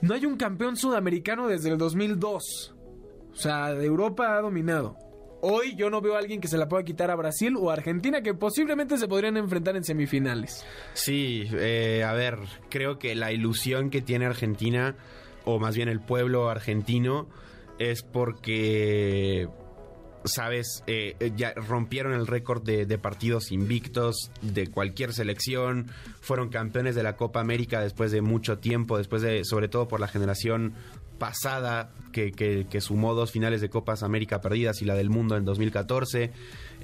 No 0.02 0.12
hay 0.12 0.26
un 0.26 0.36
campeón 0.36 0.76
sudamericano 0.76 1.48
desde 1.48 1.70
el 1.70 1.78
2002. 1.78 2.73
O 3.34 3.36
sea, 3.36 3.74
de 3.74 3.84
Europa 3.84 4.36
ha 4.36 4.40
dominado. 4.40 4.96
Hoy 5.46 5.74
yo 5.76 5.90
no 5.90 6.00
veo 6.00 6.14
a 6.14 6.20
alguien 6.20 6.40
que 6.40 6.48
se 6.48 6.56
la 6.56 6.68
pueda 6.68 6.84
quitar 6.84 7.10
a 7.10 7.16
Brasil 7.16 7.54
o 7.58 7.70
Argentina 7.70 8.22
que 8.22 8.32
posiblemente 8.32 8.96
se 8.96 9.06
podrían 9.08 9.36
enfrentar 9.36 9.76
en 9.76 9.84
semifinales. 9.84 10.64
Sí, 10.94 11.44
eh, 11.52 12.02
a 12.02 12.14
ver, 12.14 12.38
creo 12.70 12.98
que 12.98 13.14
la 13.14 13.30
ilusión 13.30 13.90
que 13.90 14.00
tiene 14.00 14.24
Argentina, 14.24 14.96
o 15.44 15.58
más 15.58 15.76
bien 15.76 15.90
el 15.90 16.00
pueblo 16.00 16.48
argentino, 16.48 17.28
es 17.78 18.02
porque, 18.02 19.48
sabes, 20.24 20.82
Eh, 20.86 21.16
eh, 21.20 21.32
ya 21.36 21.52
rompieron 21.52 22.14
el 22.14 22.26
récord 22.26 22.62
de, 22.62 22.86
de 22.86 22.96
partidos 22.96 23.52
invictos 23.52 24.30
de 24.40 24.68
cualquier 24.68 25.12
selección, 25.12 25.90
fueron 26.22 26.48
campeones 26.48 26.94
de 26.94 27.02
la 27.02 27.16
Copa 27.16 27.40
América 27.40 27.82
después 27.82 28.12
de 28.12 28.22
mucho 28.22 28.58
tiempo, 28.60 28.96
después 28.96 29.20
de, 29.20 29.44
sobre 29.44 29.68
todo 29.68 29.88
por 29.88 30.00
la 30.00 30.08
generación 30.08 30.72
pasada 31.18 31.90
que, 32.12 32.32
que- 32.32 32.66
que 32.70 32.80
sumó 32.80 33.14
dos 33.14 33.30
finales 33.32 33.60
de 33.60 33.68
Copas 33.70 34.02
América 34.02 34.40
perdidas 34.40 34.82
y 34.82 34.84
la 34.84 34.94
del 34.94 35.10
mundo 35.10 35.36
en 35.36 35.44
2014. 35.44 36.30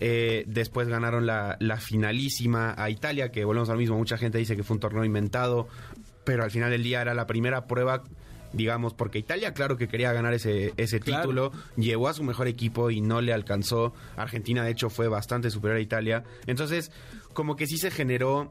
Eh, 0.00 0.44
después 0.46 0.88
ganaron 0.88 1.26
la, 1.26 1.56
la 1.60 1.76
finalísima 1.78 2.74
a 2.76 2.90
Italia, 2.90 3.30
que 3.30 3.44
volvemos 3.44 3.68
al 3.70 3.78
mismo, 3.78 3.96
mucha 3.96 4.16
gente 4.18 4.38
dice 4.38 4.56
que 4.56 4.62
fue 4.62 4.74
un 4.74 4.80
torneo 4.80 5.04
inventado, 5.04 5.68
pero 6.24 6.42
al 6.44 6.50
final 6.50 6.70
del 6.70 6.82
día 6.82 7.02
era 7.02 7.12
la 7.14 7.26
primera 7.26 7.66
prueba, 7.66 8.02
digamos, 8.52 8.94
porque 8.94 9.18
Italia 9.18 9.52
claro 9.54 9.76
que 9.76 9.88
quería 9.88 10.12
ganar 10.12 10.32
ese, 10.34 10.72
ese 10.76 11.00
Claro. 11.00 11.22
título, 11.22 11.52
llevó 11.76 12.08
a 12.08 12.14
su 12.14 12.22
mejor 12.24 12.48
equipo 12.48 12.90
y 12.90 13.00
no 13.00 13.20
le 13.20 13.32
alcanzó. 13.32 13.94
Argentina 14.16 14.64
de 14.64 14.70
hecho 14.70 14.90
fue 14.90 15.06
bastante 15.08 15.50
superior 15.50 15.78
a 15.78 15.82
Italia. 15.82 16.24
Entonces, 16.46 16.90
como 17.32 17.54
que 17.56 17.66
sí 17.66 17.76
se 17.78 17.90
generó 17.90 18.50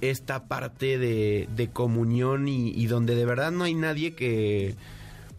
esta 0.00 0.48
parte 0.48 0.98
de, 0.98 1.48
de 1.54 1.68
comunión 1.70 2.48
y, 2.48 2.70
y 2.70 2.86
donde 2.86 3.14
de 3.14 3.24
verdad 3.26 3.50
no 3.52 3.64
hay 3.64 3.74
nadie 3.74 4.14
que... 4.14 4.74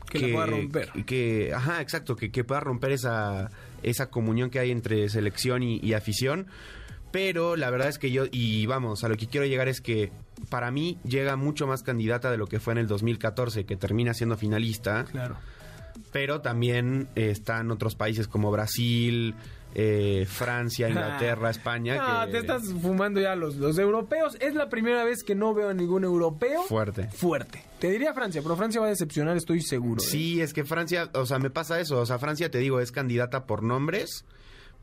Que 0.09 0.20
la 0.28 0.34
pueda 0.34 0.45
romper. 0.47 0.89
que- 1.05 1.53
ajá, 1.53 1.82
exacto, 1.82 2.16
que, 2.18 2.32
que 2.32 2.43
pueda 2.43 2.59
romper 2.59 2.91
esa, 2.91 3.49
esa 3.82 4.09
comunión 4.09 4.49
que 4.49 4.59
hay 4.59 4.70
entre 4.72 5.07
selección 5.07 5.64
y, 5.64 5.80
y 5.82 5.93
afición. 5.93 6.47
Pero 7.12 7.55
la 7.55 7.70
verdad 7.70 7.88
es 7.89 7.97
que 7.97 8.12
yo, 8.12 8.26
y 8.30 8.66
vamos, 8.66 9.03
a 9.03 9.09
lo 9.09 9.16
que 9.18 9.28
quiero 9.28 9.45
llegar 9.45 9.68
es 9.70 9.80
que 9.82 10.12
para 10.49 10.70
mí 10.72 10.97
llega 11.05 11.36
mucho 11.38 11.66
más 11.68 11.82
candidata 11.84 12.30
de 12.30 12.38
lo 12.38 12.47
que 12.47 12.59
fue 12.59 12.74
en 12.74 12.80
el 12.80 12.88
2014, 12.88 13.66
que 13.66 13.76
termina 13.78 14.14
siendo 14.14 14.36
finalista. 14.38 15.05
Claro. 15.12 15.38
Pero 16.12 16.41
también 16.41 17.07
están 17.16 17.72
otros 17.72 17.95
países 17.95 18.28
como 18.28 18.51
Brasil, 18.51 19.36
eh, 19.74 20.26
Francia, 20.28 20.89
Inglaterra, 20.89 21.49
España. 21.49 21.95
No, 21.95 22.26
que- 22.26 22.32
te 22.34 22.38
estás 22.39 22.63
fumando 22.82 23.19
ya 23.22 23.36
los, 23.36 23.55
los 23.55 23.78
europeos. 23.78 24.36
Es 24.39 24.53
la 24.55 24.69
primera 24.69 25.03
vez 25.03 25.24
que 25.24 25.36
no 25.36 25.53
veo 25.53 25.69
a 25.69 25.74
ningún 25.74 26.03
europeo 26.03 26.63
Fuerte. 26.63 27.07
fuerte. 27.09 27.63
Te 27.80 27.89
diría 27.89 28.13
Francia, 28.13 28.41
pero 28.43 28.55
Francia 28.55 28.80
va 28.82 28.88
a 28.88 28.89
decepcionar, 28.91 29.38
estoy 29.38 29.61
seguro. 29.61 30.01
¿eh? 30.01 30.05
Sí, 30.05 30.41
es 30.41 30.53
que 30.53 30.63
Francia, 30.65 31.09
o 31.13 31.26
sea, 31.26 31.39
me 31.39 31.49
pasa 31.49 31.80
eso. 31.80 31.99
O 31.99 32.05
sea, 32.05 32.19
Francia, 32.19 32.51
te 32.51 32.57
digo, 32.59 32.80
es 32.80 32.91
candidata 32.91 33.45
por 33.45 33.63
nombres, 33.63 34.26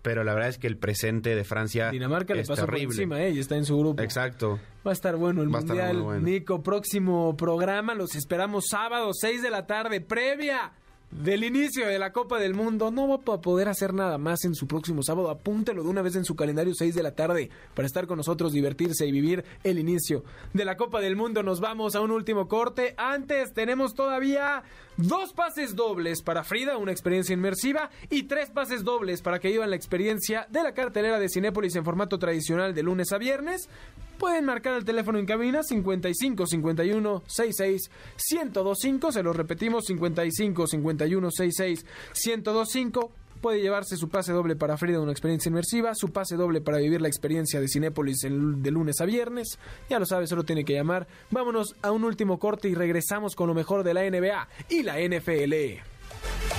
pero 0.03 0.25
la 0.25 0.33
verdad 0.33 0.49
es 0.49 0.59
que 0.59 0.67
el 0.69 0.77
presente 0.79 1.35
de 1.35 1.45
Francia 1.45 1.91
Dinamarca 1.91 2.33
le 2.35 2.41
es 2.43 2.49
pasó 2.49 2.63
por 2.63 2.71
terrible. 2.75 2.95
encima, 2.95 3.21
¿eh? 3.23 3.31
Y 3.31 3.39
está 3.41 3.57
en 3.57 3.65
su 3.65 3.77
grupo. 3.79 4.03
Exacto. 4.03 4.59
Va 4.87 4.93
a 4.93 4.95
estar 4.95 5.17
bueno 5.17 5.43
el 5.43 5.55
Va 5.55 5.59
Mundial. 5.61 6.01
bueno. 6.03 6.21
Nico, 6.23 6.63
próximo 6.63 7.37
programa. 7.37 7.95
Los 7.95 8.15
esperamos 8.15 8.67
sábado, 8.71 9.11
6 9.13 9.43
de 9.43 9.51
la 9.51 9.67
tarde, 9.67 10.01
previa 10.01 10.73
del 11.11 11.45
inicio 11.45 11.87
de 11.87 11.99
la 11.99 12.13
Copa 12.13 12.39
del 12.39 12.55
Mundo. 12.55 12.91
No 12.91 13.09
va 13.09 13.35
a 13.35 13.41
poder 13.41 13.69
hacer 13.69 13.95
nada 13.95 14.19
más 14.19 14.45
en 14.45 14.55
su 14.55 14.67
próximo 14.67 15.03
sábado. 15.03 15.31
Apúntelo 15.31 15.83
de 15.83 15.89
una 15.89 16.03
vez 16.03 16.17
en 16.17 16.25
su 16.25 16.37
calendario, 16.37 16.75
6 16.75 16.95
de 16.95 17.03
la 17.03 17.13
tarde, 17.13 17.51
para 17.75 17.87
estar 17.87 18.07
con 18.07 18.19
nosotros, 18.19 18.53
divertirse 18.53 19.07
y 19.07 19.13
vivir 19.13 19.45
el 19.65 19.79
inicio 19.79 20.25
de 20.53 20.65
la 20.65 20.77
Copa 20.77 21.01
del 21.01 21.17
Mundo. 21.17 21.43
Nos 21.43 21.61
vamos 21.61 21.95
a 21.95 22.01
un 22.01 22.11
último 22.11 22.49
corte. 22.49 22.95
Antes 22.97 23.53
tenemos 23.55 23.95
todavía 23.95 24.63
dos 24.97 25.33
pases 25.33 25.75
dobles 25.77 26.23
para 26.23 26.45
Frida, 26.45 26.77
una 26.77 26.93
experiencia 26.93 27.33
inmersiva, 27.33 27.91
y 28.11 28.25
tres 28.25 28.51
pases 28.51 28.85
dobles 28.85 29.23
para 29.23 29.39
que 29.39 29.49
vivan 29.49 29.71
la 29.71 29.77
experiencia 29.77 30.47
de 30.51 30.63
la 30.63 30.75
cartelera 30.75 31.19
de 31.19 31.29
Cinépolis 31.29 31.77
en 31.77 31.85
formato 31.85 32.19
tradicional 32.19 32.75
de 32.75 32.83
lunes 32.83 33.13
a 33.13 33.19
viernes. 33.19 33.69
Pueden 34.19 34.45
marcar 34.45 34.75
el 34.75 34.85
teléfono 34.85 35.19
en 35.19 35.27
cabina 35.27 35.63
55 35.63 36.47
51 36.47 37.23
66 37.27 37.91
1025. 38.33 39.13
Se 39.13 39.23
lo 39.23 39.33
repetimos 39.33 39.85
55 39.87 40.67
51 40.67 41.31
66 41.31 41.87
1025. 42.27 43.13
Puede 43.41 43.61
llevarse 43.61 43.97
su 43.97 44.09
pase 44.09 44.33
doble 44.33 44.57
para 44.57 44.77
Frida, 44.77 45.01
una 45.01 45.13
experiencia 45.13 45.49
inmersiva, 45.49 45.95
su 45.95 46.11
pase 46.11 46.35
doble 46.35 46.61
para 46.61 46.79
vivir 46.79 47.01
la 47.01 47.07
experiencia 47.07 47.61
de 47.61 47.69
Cinépolis 47.69 48.19
de 48.23 48.71
lunes 48.73 49.01
a 49.01 49.05
viernes. 49.05 49.61
Ya 49.89 50.01
lo 50.01 50.07
sabe, 50.07 50.27
solo 50.27 50.43
tiene 50.43 50.65
que 50.65 50.73
llamar. 50.73 51.07
Vámonos 51.31 51.77
a 51.83 51.93
un 51.93 52.03
último 52.03 52.41
corte 52.41 52.69
y 52.69 52.75
regresamos 52.75 53.37
con 53.37 53.47
lo 53.47 53.55
mejor 53.55 53.85
de 53.85 53.95
la 53.95 54.03
NBA 54.03 54.49
y 54.71 54.83
la 54.83 54.97
NFL. 54.99 56.58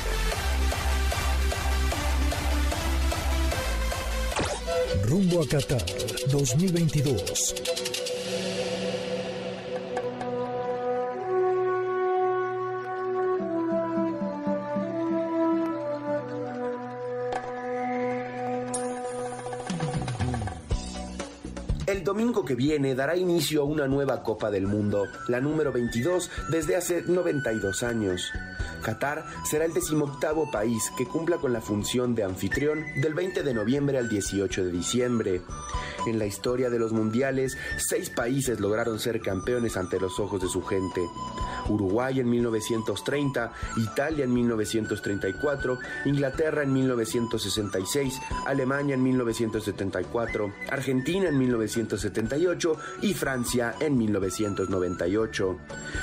Rumbo 5.03 5.41
a 5.41 5.47
Qatar 5.47 5.83
2022. 6.31 7.55
El 21.87 22.03
domingo 22.03 22.45
que 22.45 22.55
viene 22.55 22.93
dará 22.93 23.15
inicio 23.15 23.61
a 23.61 23.65
una 23.65 23.87
nueva 23.87 24.21
Copa 24.21 24.51
del 24.51 24.67
Mundo, 24.67 25.07
la 25.27 25.41
número 25.41 25.71
22 25.71 26.29
desde 26.51 26.75
hace 26.75 27.01
92 27.01 27.83
años. 27.83 28.31
Qatar 28.89 29.23
será 29.43 29.65
el 29.65 29.73
decimoctavo 29.73 30.49
país 30.49 30.91
que 30.97 31.05
cumpla 31.05 31.37
con 31.37 31.53
la 31.53 31.61
función 31.61 32.15
de 32.15 32.23
anfitrión 32.23 32.83
del 32.95 33.13
20 33.13 33.43
de 33.43 33.53
noviembre 33.53 33.99
al 33.99 34.09
18 34.09 34.65
de 34.65 34.71
diciembre. 34.71 35.41
En 36.07 36.17
la 36.17 36.25
historia 36.25 36.71
de 36.71 36.79
los 36.79 36.91
mundiales, 36.91 37.55
seis 37.77 38.09
países 38.09 38.59
lograron 38.59 38.99
ser 38.99 39.21
campeones 39.21 39.77
ante 39.77 39.99
los 39.99 40.19
ojos 40.19 40.41
de 40.41 40.47
su 40.47 40.63
gente. 40.63 41.01
Uruguay 41.69 42.19
en 42.19 42.29
1930, 42.29 43.53
Italia 43.77 44.25
en 44.25 44.33
1934, 44.33 45.79
Inglaterra 46.05 46.63
en 46.63 46.73
1966, 46.73 48.19
Alemania 48.45 48.95
en 48.95 49.03
1974, 49.03 50.53
Argentina 50.69 51.29
en 51.29 51.37
1978 51.37 52.77
y 53.01 53.13
Francia 53.13 53.75
en 53.79 53.97
1998. 53.97 55.57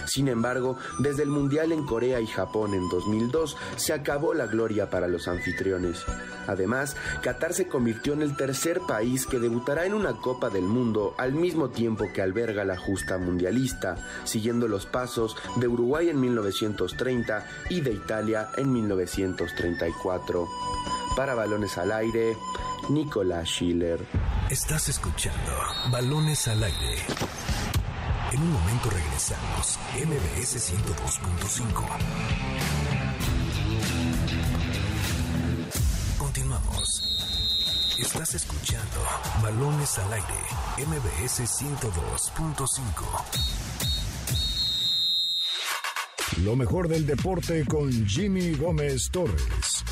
Sin 0.07 0.29
embargo, 0.29 0.79
desde 0.99 1.23
el 1.23 1.29
Mundial 1.29 1.73
en 1.73 1.85
Corea 1.85 2.21
y 2.21 2.27
Japón 2.27 2.75
en 2.75 2.89
2002 2.89 3.57
se 3.77 3.93
acabó 3.93 4.35
la 4.35 4.47
gloria 4.47 4.89
para 4.91 5.09
los 5.09 5.29
anfitriones. 5.29 6.05
Además, 6.47 6.97
Qatar 7.23 7.55
se 7.55 7.67
convirtió 7.67 8.13
en 8.13 8.23
el 8.23 8.37
tercer 8.37 8.81
país 8.87 9.27
que 9.27 9.39
debutará 9.39 9.85
en 9.85 9.95
una 9.95 10.13
Copa 10.13 10.49
del 10.49 10.65
Mundo 10.65 11.15
al 11.19 11.33
mismo 11.33 11.71
tiempo 11.71 12.07
que 12.13 12.23
alberga 12.23 12.65
la 12.65 12.77
justa 12.77 13.19
mundialista, 13.19 13.97
siguiendo 14.25 14.69
los 14.69 14.87
pasos 14.87 15.37
de 15.57 15.69
Uruguay 15.69 16.09
en 16.11 16.21
1930 16.21 17.47
y 17.71 17.81
de 17.81 17.93
Italia 17.93 18.51
en 18.57 18.73
1934. 18.73 20.49
Para 21.17 21.35
balones 21.35 21.77
al 21.79 21.91
aire, 21.93 22.37
Nicolás 22.89 23.49
Schiller. 23.49 24.05
Estás 24.51 24.89
escuchando 24.89 25.53
Balones 25.91 26.47
al 26.49 26.63
aire. 26.63 26.97
En 28.33 28.43
un 28.43 28.53
momento 28.53 28.91
regresamos. 28.91 29.79
MBS 29.95 30.73
102.5. 30.73 31.85
Continuamos. 36.19 37.03
Estás 37.99 38.35
escuchando 38.35 39.01
Balones 39.43 39.99
al 39.99 40.13
aire. 40.13 40.27
MBS 40.87 41.41
102.5. 41.41 43.86
Lo 46.43 46.55
mejor 46.55 46.89
del 46.89 47.07
deporte 47.07 47.65
con 47.65 47.91
Jimmy 48.07 48.53
Gómez 48.53 49.11
Torres. 49.11 49.86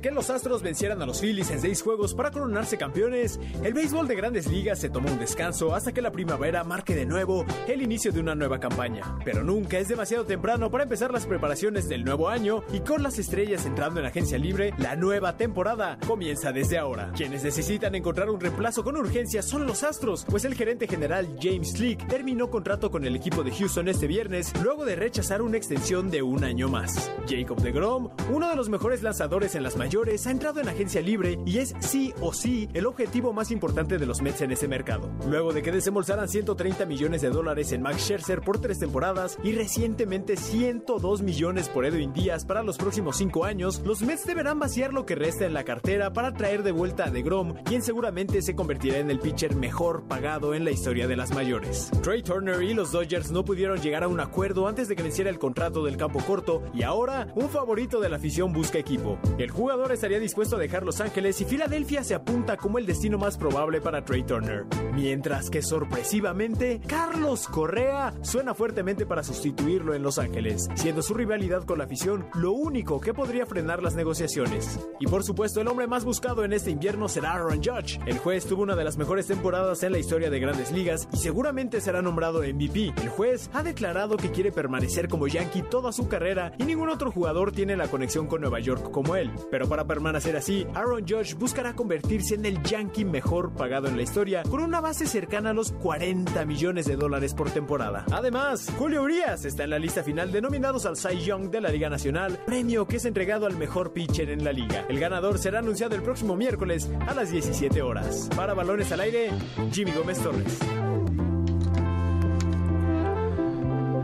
Que 0.00 0.10
los 0.10 0.30
Astros 0.30 0.62
vencieran 0.62 1.02
a 1.02 1.06
los 1.06 1.20
Phillies 1.20 1.50
en 1.50 1.60
seis 1.60 1.82
juegos 1.82 2.14
para 2.14 2.30
coronarse 2.30 2.78
campeones, 2.78 3.40
el 3.62 3.74
béisbol 3.74 4.06
de 4.06 4.14
grandes 4.14 4.46
ligas 4.46 4.78
se 4.78 4.90
tomó 4.90 5.10
un 5.10 5.18
descanso 5.18 5.74
hasta 5.74 5.92
que 5.92 6.02
la 6.02 6.12
primavera 6.12 6.64
marque 6.64 6.94
de 6.94 7.06
nuevo 7.06 7.44
el 7.66 7.82
inicio 7.82 8.12
de 8.12 8.20
una 8.20 8.34
nueva 8.34 8.60
campaña. 8.60 9.18
Pero 9.24 9.42
nunca 9.42 9.78
es 9.78 9.88
demasiado 9.88 10.24
temprano 10.24 10.70
para 10.70 10.84
empezar 10.84 11.12
las 11.12 11.26
preparaciones 11.26 11.88
del 11.88 12.04
nuevo 12.04 12.28
año 12.28 12.62
y 12.72 12.80
con 12.80 13.02
las 13.02 13.18
estrellas 13.18 13.66
entrando 13.66 14.00
en 14.00 14.06
agencia 14.06 14.38
libre, 14.38 14.72
la 14.78 14.96
nueva 14.96 15.36
temporada 15.36 15.98
comienza 16.06 16.52
desde 16.52 16.78
ahora. 16.78 17.12
Quienes 17.16 17.44
necesitan 17.44 17.94
encontrar 17.94 18.30
un 18.30 18.40
reemplazo 18.40 18.84
con 18.84 18.96
urgencia 18.96 19.42
son 19.42 19.66
los 19.66 19.82
Astros, 19.82 20.24
pues 20.28 20.44
el 20.44 20.54
gerente 20.54 20.86
general 20.86 21.36
James 21.40 21.72
Slick 21.72 22.06
terminó 22.06 22.50
contrato 22.50 22.90
con 22.90 23.04
el 23.04 23.16
equipo 23.16 23.42
de 23.42 23.52
Houston 23.52 23.88
este 23.88 24.06
viernes 24.06 24.52
luego 24.62 24.84
de 24.84 24.96
rechazar 24.96 25.42
una 25.42 25.56
extensión 25.56 26.10
de 26.10 26.22
un 26.22 26.44
año 26.44 26.68
más. 26.68 27.10
Jacob 27.28 27.60
DeGrom, 27.60 28.10
uno 28.30 28.48
de 28.48 28.56
los 28.56 28.68
mejores 28.68 29.02
lanzadores 29.02 29.54
en 29.54 29.62
las 29.62 29.76
mayores, 29.76 29.87
ha 30.26 30.30
entrado 30.30 30.60
en 30.60 30.68
agencia 30.68 31.00
libre 31.00 31.38
y 31.46 31.58
es 31.58 31.74
sí 31.80 32.12
o 32.20 32.34
sí 32.34 32.68
el 32.74 32.84
objetivo 32.84 33.32
más 33.32 33.50
importante 33.50 33.96
de 33.96 34.04
los 34.04 34.20
Mets 34.20 34.42
en 34.42 34.52
ese 34.52 34.68
mercado. 34.68 35.08
Luego 35.26 35.52
de 35.54 35.62
que 35.62 35.72
desembolsaran 35.72 36.28
130 36.28 36.84
millones 36.84 37.22
de 37.22 37.30
dólares 37.30 37.72
en 37.72 37.80
Max 37.80 38.02
Scherzer 38.02 38.42
por 38.42 38.60
tres 38.60 38.78
temporadas 38.78 39.38
y 39.42 39.52
recientemente 39.52 40.36
102 40.36 41.22
millones 41.22 41.70
por 41.70 41.86
Edwin 41.86 42.12
Díaz 42.12 42.44
para 42.44 42.62
los 42.62 42.76
próximos 42.76 43.16
cinco 43.16 43.46
años, 43.46 43.80
los 43.84 44.02
Mets 44.02 44.26
deberán 44.26 44.58
vaciar 44.58 44.92
lo 44.92 45.06
que 45.06 45.14
resta 45.14 45.46
en 45.46 45.54
la 45.54 45.64
cartera 45.64 46.12
para 46.12 46.34
traer 46.34 46.62
de 46.62 46.72
vuelta 46.72 47.06
a 47.06 47.10
DeGrom, 47.10 47.54
quien 47.64 47.80
seguramente 47.80 48.42
se 48.42 48.54
convertirá 48.54 48.98
en 48.98 49.10
el 49.10 49.20
pitcher 49.20 49.56
mejor 49.56 50.04
pagado 50.06 50.52
en 50.52 50.64
la 50.64 50.70
historia 50.70 51.08
de 51.08 51.16
las 51.16 51.34
mayores. 51.34 51.90
Trey 52.02 52.22
Turner 52.22 52.62
y 52.62 52.74
los 52.74 52.92
Dodgers 52.92 53.30
no 53.30 53.44
pudieron 53.44 53.80
llegar 53.80 54.04
a 54.04 54.08
un 54.08 54.20
acuerdo 54.20 54.68
antes 54.68 54.88
de 54.88 54.96
que 54.96 55.02
venciera 55.02 55.30
el 55.30 55.38
contrato 55.38 55.82
del 55.82 55.96
campo 55.96 56.20
corto 56.20 56.62
y 56.74 56.82
ahora 56.82 57.28
un 57.34 57.48
favorito 57.48 58.00
de 58.00 58.10
la 58.10 58.16
afición 58.16 58.52
busca 58.52 58.78
equipo. 58.78 59.18
El 59.38 59.50
jugador 59.50 59.67
estaría 59.92 60.20
dispuesto 60.20 60.56
a 60.56 60.58
dejar 60.58 60.84
Los 60.84 61.00
Ángeles 61.00 61.40
y 61.40 61.44
Filadelfia 61.44 62.04
se 62.04 62.14
apunta 62.14 62.56
como 62.56 62.78
el 62.78 62.86
destino 62.86 63.18
más 63.18 63.36
probable 63.36 63.80
para 63.80 64.04
Trey 64.04 64.22
Turner. 64.22 64.64
Mientras 64.94 65.50
que 65.50 65.62
sorpresivamente, 65.62 66.80
Carlos 66.86 67.48
Correa 67.48 68.14
suena 68.22 68.54
fuertemente 68.54 69.06
para 69.06 69.22
sustituirlo 69.22 69.94
en 69.94 70.02
Los 70.02 70.18
Ángeles, 70.18 70.68
siendo 70.74 71.02
su 71.02 71.14
rivalidad 71.14 71.64
con 71.64 71.78
la 71.78 71.84
afición 71.84 72.26
lo 72.34 72.52
único 72.52 73.00
que 73.00 73.12
podría 73.12 73.46
frenar 73.46 73.82
las 73.82 73.94
negociaciones. 73.94 74.78
Y 75.00 75.06
por 75.06 75.24
supuesto, 75.24 75.60
el 75.60 75.68
hombre 75.68 75.86
más 75.86 76.04
buscado 76.04 76.44
en 76.44 76.52
este 76.52 76.70
invierno 76.70 77.08
será 77.08 77.32
Aaron 77.32 77.62
Judge. 77.62 78.00
El 78.06 78.18
juez 78.18 78.46
tuvo 78.46 78.62
una 78.62 78.76
de 78.76 78.84
las 78.84 78.98
mejores 78.98 79.26
temporadas 79.26 79.82
en 79.82 79.92
la 79.92 79.98
historia 79.98 80.30
de 80.30 80.40
grandes 80.40 80.72
ligas 80.72 81.08
y 81.12 81.16
seguramente 81.18 81.80
será 81.80 82.02
nombrado 82.02 82.40
MVP. 82.40 82.94
El 83.02 83.08
juez 83.08 83.50
ha 83.52 83.62
declarado 83.62 84.16
que 84.16 84.30
quiere 84.30 84.52
permanecer 84.52 85.08
como 85.08 85.26
Yankee 85.26 85.62
toda 85.62 85.92
su 85.92 86.08
carrera 86.08 86.52
y 86.58 86.64
ningún 86.64 86.88
otro 86.88 87.10
jugador 87.10 87.52
tiene 87.52 87.76
la 87.76 87.88
conexión 87.88 88.26
con 88.26 88.40
Nueva 88.40 88.60
York 88.60 88.90
como 88.90 89.16
él. 89.16 89.30
Para 89.66 89.86
permanecer 89.86 90.36
así, 90.36 90.66
Aaron 90.74 91.06
Judge 91.06 91.34
buscará 91.34 91.74
convertirse 91.74 92.34
en 92.34 92.46
el 92.46 92.62
Yankee 92.62 93.04
mejor 93.04 93.54
pagado 93.54 93.88
en 93.88 93.96
la 93.96 94.02
historia, 94.02 94.42
con 94.42 94.60
una 94.60 94.80
base 94.80 95.06
cercana 95.06 95.50
a 95.50 95.54
los 95.54 95.72
40 95.72 96.44
millones 96.44 96.86
de 96.86 96.96
dólares 96.96 97.34
por 97.34 97.50
temporada. 97.50 98.04
Además, 98.12 98.70
Julio 98.78 99.02
Urias 99.02 99.44
está 99.44 99.64
en 99.64 99.70
la 99.70 99.78
lista 99.78 100.02
final 100.02 100.30
de 100.30 100.42
nominados 100.42 100.86
al 100.86 100.96
Cy 100.96 101.20
Young 101.20 101.50
de 101.50 101.60
la 101.60 101.70
Liga 101.70 101.88
Nacional, 101.88 102.38
premio 102.46 102.86
que 102.86 102.96
es 102.96 103.04
entregado 103.04 103.46
al 103.46 103.56
mejor 103.56 103.92
pitcher 103.92 104.30
en 104.30 104.44
la 104.44 104.52
liga. 104.52 104.84
El 104.88 105.00
ganador 105.00 105.38
será 105.38 105.60
anunciado 105.60 105.94
el 105.94 106.02
próximo 106.02 106.36
miércoles 106.36 106.90
a 107.06 107.14
las 107.14 107.30
17 107.30 107.82
horas. 107.82 108.28
Para 108.36 108.54
balones 108.54 108.92
al 108.92 109.00
aire, 109.00 109.30
Jimmy 109.72 109.92
Gómez 109.92 110.18
Torres. 110.18 110.58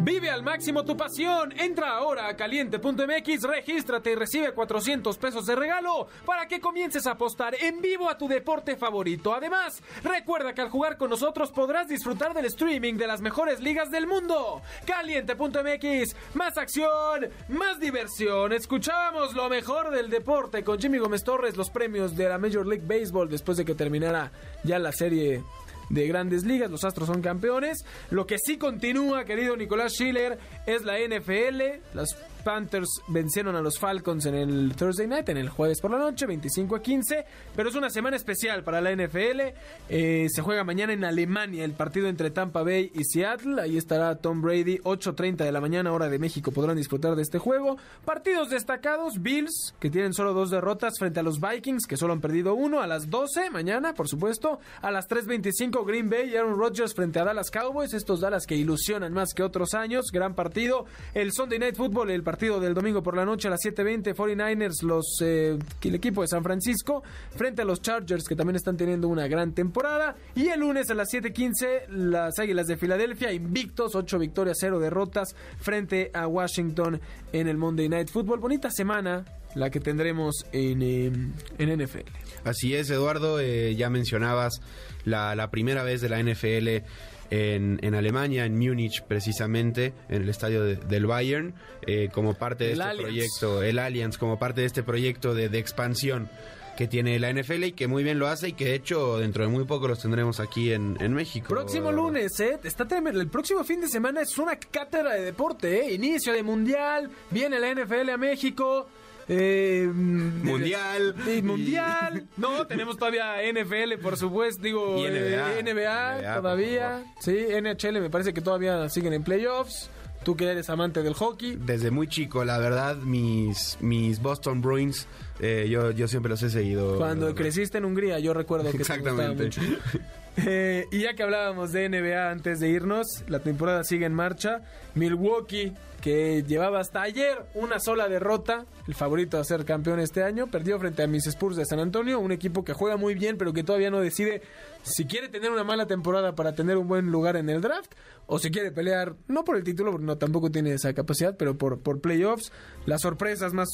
Vive 0.04 0.28
al 0.28 0.42
máximo 0.42 0.84
tu 0.84 0.98
pasión. 0.98 1.58
Entra 1.58 1.96
ahora 1.96 2.28
a 2.28 2.36
caliente.mx, 2.36 3.42
regístrate 3.42 4.12
y 4.12 4.14
recibe 4.14 4.52
400 4.52 5.16
pesos 5.16 5.46
de 5.46 5.56
regalo 5.56 6.08
para 6.26 6.46
que 6.46 6.60
comiences 6.60 7.06
a 7.06 7.12
apostar 7.12 7.54
en 7.54 7.80
vivo 7.80 8.10
a 8.10 8.18
tu 8.18 8.28
deporte 8.28 8.76
favorito. 8.76 9.34
Además, 9.34 9.82
recuerda 10.02 10.52
que 10.52 10.60
al 10.60 10.68
jugar 10.68 10.98
con 10.98 11.08
nosotros 11.08 11.50
podrás 11.52 11.88
disfrutar 11.88 12.34
del 12.34 12.44
streaming 12.44 12.98
de 12.98 13.06
las 13.06 13.22
mejores 13.22 13.60
ligas 13.60 13.90
del 13.90 14.06
mundo. 14.06 14.60
Caliente.mx, 14.84 16.16
más 16.34 16.58
acción, 16.58 17.30
más 17.48 17.80
diversión. 17.80 18.52
Escuchábamos 18.52 19.32
lo 19.32 19.48
mejor 19.48 19.90
del 19.90 20.10
deporte 20.10 20.62
con 20.62 20.78
Jimmy 20.78 20.98
Gómez 20.98 21.24
Torres, 21.24 21.56
los 21.56 21.70
premios 21.70 22.14
de 22.14 22.28
la 22.28 22.36
Major 22.36 22.66
League 22.66 22.84
Baseball 22.86 23.30
después 23.30 23.56
de 23.56 23.64
que 23.64 23.74
terminara 23.74 24.30
ya 24.64 24.78
la 24.78 24.92
serie 24.92 25.42
de 25.90 26.06
grandes 26.06 26.44
ligas. 26.44 26.70
Los 26.70 26.84
Astros 26.84 27.08
son 27.08 27.22
campeones. 27.22 27.84
Lo 28.10 28.26
que 28.26 28.38
sí 28.38 28.58
continúa, 28.58 29.24
querido 29.24 29.56
Nicolás 29.56 29.94
Schiller, 29.94 30.38
es 30.66 30.84
la 30.84 30.98
NFL. 30.98 31.80
Las 31.94 32.16
Panthers 32.44 33.00
vencieron 33.08 33.56
a 33.56 33.62
los 33.62 33.78
Falcons 33.78 34.26
en 34.26 34.34
el 34.34 34.76
Thursday 34.76 35.06
Night, 35.06 35.30
en 35.30 35.38
el 35.38 35.48
jueves 35.48 35.80
por 35.80 35.90
la 35.90 35.98
noche, 35.98 36.26
25 36.26 36.76
a 36.76 36.82
15. 36.82 37.24
Pero 37.56 37.70
es 37.70 37.74
una 37.74 37.88
semana 37.88 38.16
especial 38.16 38.62
para 38.62 38.82
la 38.82 38.92
NFL. 38.92 39.40
Eh, 39.88 40.26
se 40.28 40.42
juega 40.42 40.62
mañana 40.62 40.92
en 40.92 41.04
Alemania 41.04 41.64
el 41.64 41.72
partido 41.72 42.06
entre 42.06 42.30
Tampa 42.30 42.62
Bay 42.62 42.92
y 42.94 43.04
Seattle. 43.04 43.60
Ahí 43.62 43.78
estará 43.78 44.16
Tom 44.16 44.42
Brady, 44.42 44.78
8.30 44.84 45.38
de 45.38 45.52
la 45.52 45.60
mañana, 45.60 45.92
hora 45.92 46.08
de 46.08 46.18
México. 46.18 46.52
Podrán 46.52 46.76
disfrutar 46.76 47.16
de 47.16 47.22
este 47.22 47.38
juego. 47.38 47.78
Partidos 48.04 48.50
destacados: 48.50 49.22
Bills, 49.22 49.74
que 49.80 49.88
tienen 49.88 50.12
solo 50.12 50.34
dos 50.34 50.50
derrotas 50.50 50.98
frente 50.98 51.20
a 51.20 51.22
los 51.22 51.40
Vikings, 51.40 51.86
que 51.86 51.96
solo 51.96 52.12
han 52.12 52.20
perdido 52.20 52.54
uno. 52.54 52.80
A 52.80 52.86
las 52.86 53.08
12 53.08 53.50
mañana, 53.50 53.94
por 53.94 54.08
supuesto. 54.08 54.60
A 54.82 54.90
las 54.90 55.08
3.25 55.08 55.86
Green 55.86 56.10
Bay 56.10 56.30
y 56.30 56.36
Aaron 56.36 56.58
Rodgers 56.58 56.94
frente 56.94 57.20
a 57.20 57.24
Dallas 57.24 57.50
Cowboys. 57.50 57.94
Estos 57.94 58.20
Dallas 58.20 58.46
que 58.46 58.54
ilusionan 58.54 59.14
más 59.14 59.32
que 59.32 59.42
otros 59.42 59.72
años. 59.72 60.10
Gran 60.12 60.34
partido. 60.34 60.84
El 61.14 61.32
Sunday 61.32 61.58
Night 61.58 61.76
Football, 61.76 62.10
el 62.10 62.22
partido 62.22 62.33
del 62.36 62.74
domingo 62.74 63.02
por 63.02 63.16
la 63.16 63.24
noche 63.24 63.48
a 63.48 63.52
las 63.52 63.60
7.20. 63.60 64.14
49ers, 64.14 64.82
los, 64.82 65.18
eh, 65.22 65.56
el 65.82 65.94
equipo 65.94 66.22
de 66.22 66.28
San 66.28 66.42
Francisco, 66.42 67.02
frente 67.36 67.62
a 67.62 67.64
los 67.64 67.80
Chargers 67.80 68.24
que 68.24 68.34
también 68.34 68.56
están 68.56 68.76
teniendo 68.76 69.08
una 69.08 69.28
gran 69.28 69.52
temporada. 69.52 70.16
Y 70.34 70.48
el 70.48 70.60
lunes 70.60 70.90
a 70.90 70.94
las 70.94 71.08
7.15, 71.12 71.88
las 71.88 72.38
Águilas 72.38 72.66
de 72.66 72.76
Filadelfia, 72.76 73.32
invictos, 73.32 73.94
8 73.94 74.18
victorias, 74.18 74.56
0 74.60 74.78
derrotas, 74.80 75.34
frente 75.58 76.10
a 76.12 76.26
Washington 76.26 77.00
en 77.32 77.48
el 77.48 77.56
Monday 77.56 77.88
Night 77.88 78.10
Football. 78.10 78.40
Bonita 78.40 78.70
semana 78.70 79.24
la 79.54 79.70
que 79.70 79.78
tendremos 79.78 80.44
en, 80.52 80.82
eh, 80.82 81.12
en 81.58 81.80
NFL. 81.80 82.10
Así 82.44 82.74
es, 82.74 82.90
Eduardo, 82.90 83.38
eh, 83.38 83.76
ya 83.76 83.88
mencionabas 83.88 84.60
la 85.04 85.50
primera 85.50 85.84
vez 85.84 86.00
de 86.00 86.08
la 86.08 86.18
NFL 86.18 86.82
en, 87.30 87.78
en 87.82 87.94
Alemania, 87.94 88.44
en 88.44 88.58
Múnich 88.58 89.02
precisamente, 89.02 89.92
en 90.08 90.22
el 90.22 90.28
estadio 90.28 90.62
de- 90.64 90.76
del 90.76 91.06
Bayern, 91.06 91.54
eh, 91.86 92.08
como 92.12 92.34
parte 92.34 92.64
de 92.64 92.72
El 92.72 92.80
este 92.80 92.90
Allianz. 92.90 93.02
proyecto, 93.08 93.62
el 93.62 93.78
Allianz, 93.78 94.18
como 94.18 94.38
parte 94.38 94.60
de 94.62 94.66
este 94.66 94.82
proyecto 94.82 95.34
de, 95.34 95.48
de 95.48 95.58
expansión 95.58 96.28
que 96.76 96.88
tiene 96.88 97.20
la 97.20 97.30
NFL 97.32 97.62
y 97.66 97.72
que 97.72 97.86
muy 97.86 98.02
bien 98.02 98.18
lo 98.18 98.26
hace 98.26 98.48
y 98.48 98.52
que 98.52 98.64
de 98.64 98.74
hecho 98.74 99.18
dentro 99.18 99.44
de 99.44 99.48
muy 99.50 99.64
poco 99.64 99.86
los 99.86 100.00
tendremos 100.02 100.40
aquí 100.40 100.72
en, 100.72 100.96
en 101.00 101.12
México. 101.14 101.46
Próximo 101.48 101.92
lunes, 101.92 102.32
¿eh? 102.40 102.58
Está 102.64 102.84
tremendo. 102.88 103.20
El 103.20 103.28
próximo 103.28 103.62
fin 103.62 103.80
de 103.80 103.86
semana 103.86 104.22
es 104.22 104.36
una 104.38 104.56
cátedra 104.56 105.14
de 105.14 105.22
deporte, 105.22 105.82
¿eh? 105.86 105.94
Inicio 105.94 106.32
de 106.32 106.42
mundial, 106.42 107.10
viene 107.30 107.60
la 107.60 107.72
NFL 107.72 108.10
a 108.10 108.16
México. 108.16 108.88
Eh, 109.28 109.88
Mundial. 109.92 111.14
mundial. 111.42 112.24
No, 112.36 112.66
tenemos 112.66 112.96
todavía 112.98 113.34
NFL, 113.52 114.00
por 114.02 114.16
supuesto. 114.16 114.62
Digo, 114.62 114.98
Y 114.98 115.08
NBA. 115.10 115.58
eh, 115.58 115.62
NBA, 115.62 116.18
NBA, 116.22 116.34
todavía. 116.36 117.02
Sí, 117.20 117.46
NHL 117.60 118.00
me 118.00 118.10
parece 118.10 118.32
que 118.34 118.40
todavía 118.40 118.88
siguen 118.88 119.12
en 119.12 119.22
playoffs. 119.24 119.90
Tú 120.24 120.36
que 120.36 120.46
eres 120.46 120.70
amante 120.70 121.02
del 121.02 121.12
hockey. 121.12 121.58
Desde 121.60 121.90
muy 121.90 122.08
chico, 122.08 122.46
la 122.46 122.56
verdad, 122.56 122.96
mis, 122.96 123.76
mis 123.82 124.22
Boston 124.22 124.62
Bruins, 124.62 125.06
eh, 125.38 125.66
yo, 125.70 125.90
yo 125.90 126.08
siempre 126.08 126.30
los 126.30 126.42
he 126.42 126.48
seguido. 126.48 126.96
Cuando 126.96 127.34
creciste 127.34 127.76
en 127.76 127.84
Hungría, 127.84 128.18
yo 128.20 128.32
recuerdo 128.32 128.64
que 128.70 128.72
te 128.72 128.78
gustaba 128.78 129.00
Exactamente. 129.00 129.44
mucho. 129.44 129.60
Eh, 130.36 130.86
y 130.90 131.02
ya 131.02 131.14
que 131.14 131.22
hablábamos 131.22 131.72
de 131.72 131.88
NBA 131.88 132.30
antes 132.30 132.58
de 132.58 132.68
irnos, 132.68 133.06
la 133.28 133.40
temporada 133.40 133.84
sigue 133.84 134.06
en 134.06 134.14
marcha. 134.14 134.62
Milwaukee, 134.94 135.72
que 136.00 136.42
llevaba 136.42 136.80
hasta 136.80 137.02
ayer 137.02 137.46
una 137.54 137.80
sola 137.80 138.08
derrota, 138.08 138.66
el 138.86 138.94
favorito 138.94 139.38
a 139.38 139.44
ser 139.44 139.64
campeón 139.64 140.00
este 140.00 140.22
año, 140.22 140.48
perdió 140.48 140.78
frente 140.78 141.02
a 141.02 141.06
mis 141.06 141.26
Spurs 141.26 141.56
de 141.56 141.64
San 141.64 141.78
Antonio, 141.78 142.18
un 142.18 142.32
equipo 142.32 142.64
que 142.64 142.74
juega 142.74 142.96
muy 142.96 143.14
bien, 143.14 143.38
pero 143.38 143.52
que 143.52 143.62
todavía 143.62 143.90
no 143.90 144.00
decide 144.00 144.42
si 144.82 145.06
quiere 145.06 145.28
tener 145.28 145.50
una 145.50 145.64
mala 145.64 145.86
temporada 145.86 146.34
para 146.34 146.54
tener 146.54 146.76
un 146.76 146.88
buen 146.88 147.06
lugar 147.06 147.36
en 147.36 147.48
el 147.48 147.60
draft 147.62 147.94
o 148.26 148.38
si 148.38 148.50
quiere 148.50 148.70
pelear, 148.70 149.14
no 149.28 149.44
por 149.44 149.56
el 149.56 149.64
título, 149.64 149.92
porque 149.92 150.06
no 150.06 150.18
tampoco 150.18 150.50
tiene 150.50 150.72
esa 150.72 150.92
capacidad, 150.94 151.36
pero 151.36 151.56
por, 151.56 151.80
por 151.80 152.00
playoffs. 152.00 152.52
Las 152.86 153.02
sorpresas 153.02 153.52
más. 153.52 153.68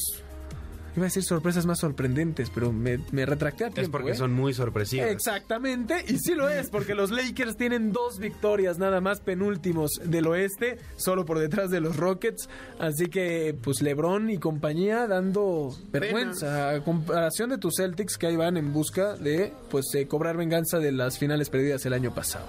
Iba 0.96 1.04
a 1.04 1.08
decir 1.08 1.22
sorpresas 1.22 1.66
más 1.66 1.78
sorprendentes, 1.78 2.50
pero 2.50 2.72
me, 2.72 2.98
me 3.12 3.26
retracté 3.26 3.64
a 3.64 3.70
tiempo. 3.70 3.80
Es 3.82 3.88
porque 3.88 4.10
¿eh? 4.12 4.14
son 4.14 4.32
muy 4.32 4.54
sorpresivos. 4.54 5.08
Exactamente, 5.08 6.04
y 6.08 6.18
sí 6.18 6.34
lo 6.34 6.48
es, 6.48 6.68
porque 6.68 6.94
los 6.94 7.10
Lakers 7.10 7.56
tienen 7.56 7.92
dos 7.92 8.18
victorias 8.18 8.78
nada 8.78 9.00
más 9.00 9.20
penúltimos 9.20 9.92
del 10.04 10.26
oeste, 10.26 10.78
solo 10.96 11.24
por 11.24 11.38
detrás 11.38 11.70
de 11.70 11.80
los 11.80 11.96
Rockets, 11.96 12.48
así 12.78 13.06
que 13.06 13.56
pues 13.62 13.82
LeBron 13.82 14.30
y 14.30 14.38
compañía 14.38 15.06
dando 15.06 15.74
vergüenza 15.92 16.70
a 16.70 16.84
comparación 16.84 17.50
de 17.50 17.58
tus 17.58 17.76
Celtics 17.76 18.16
que 18.16 18.26
ahí 18.26 18.36
van 18.36 18.56
en 18.56 18.72
busca 18.72 19.14
de 19.14 19.52
pues 19.70 19.86
eh, 19.94 20.06
cobrar 20.06 20.36
venganza 20.36 20.78
de 20.78 20.92
las 20.92 21.18
finales 21.18 21.50
perdidas 21.50 21.84
el 21.86 21.92
año 21.92 22.14
pasado. 22.14 22.46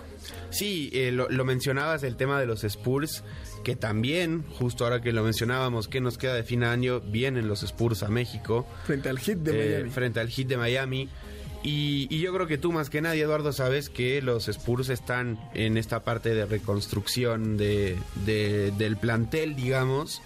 Sí, 0.50 0.90
eh, 0.94 1.12
lo, 1.12 1.30
lo 1.30 1.46
mencionabas 1.46 2.04
el 2.04 2.16
tema 2.16 2.40
de 2.40 2.46
los 2.46 2.64
Spurs, 2.64 3.24
que 3.64 3.76
también, 3.76 4.44
justo 4.60 4.84
ahora 4.84 5.02
que 5.02 5.12
lo 5.12 5.24
mencionábamos, 5.24 5.88
que 5.88 6.02
nos 6.02 6.18
queda 6.18 6.34
de 6.34 6.44
fin 6.44 6.62
de 6.62 6.68
año, 6.68 7.00
vienen 7.02 7.48
los 7.48 7.64
Spurs 7.64 8.04
a 8.04 8.10
México. 8.10 8.66
Frente 8.86 9.10
al 9.10 9.20
hit 9.20 9.38
de 9.40 9.52
eh, 9.52 9.70
Miami. 9.76 9.90
Frente 9.92 10.20
al 10.20 10.30
hit 10.30 10.48
de 10.48 10.58
Miami. 10.58 11.10
Y, 11.64 12.08
y 12.10 12.20
yo 12.22 12.34
creo 12.34 12.48
que 12.48 12.58
tú 12.58 12.72
más 12.72 12.90
que 12.90 13.02
nadie, 13.02 13.22
Eduardo, 13.22 13.54
sabes 13.54 13.90
que 13.90 14.22
los 14.24 14.48
Spurs 14.48 14.90
están 14.90 15.40
en 15.54 15.78
esta 15.78 16.04
parte 16.04 16.34
de 16.34 16.46
reconstrucción 16.48 17.56
de, 17.58 17.98
de- 18.26 18.72
del 18.78 18.98
plantel, 18.98 19.56
digamos. 19.56 20.22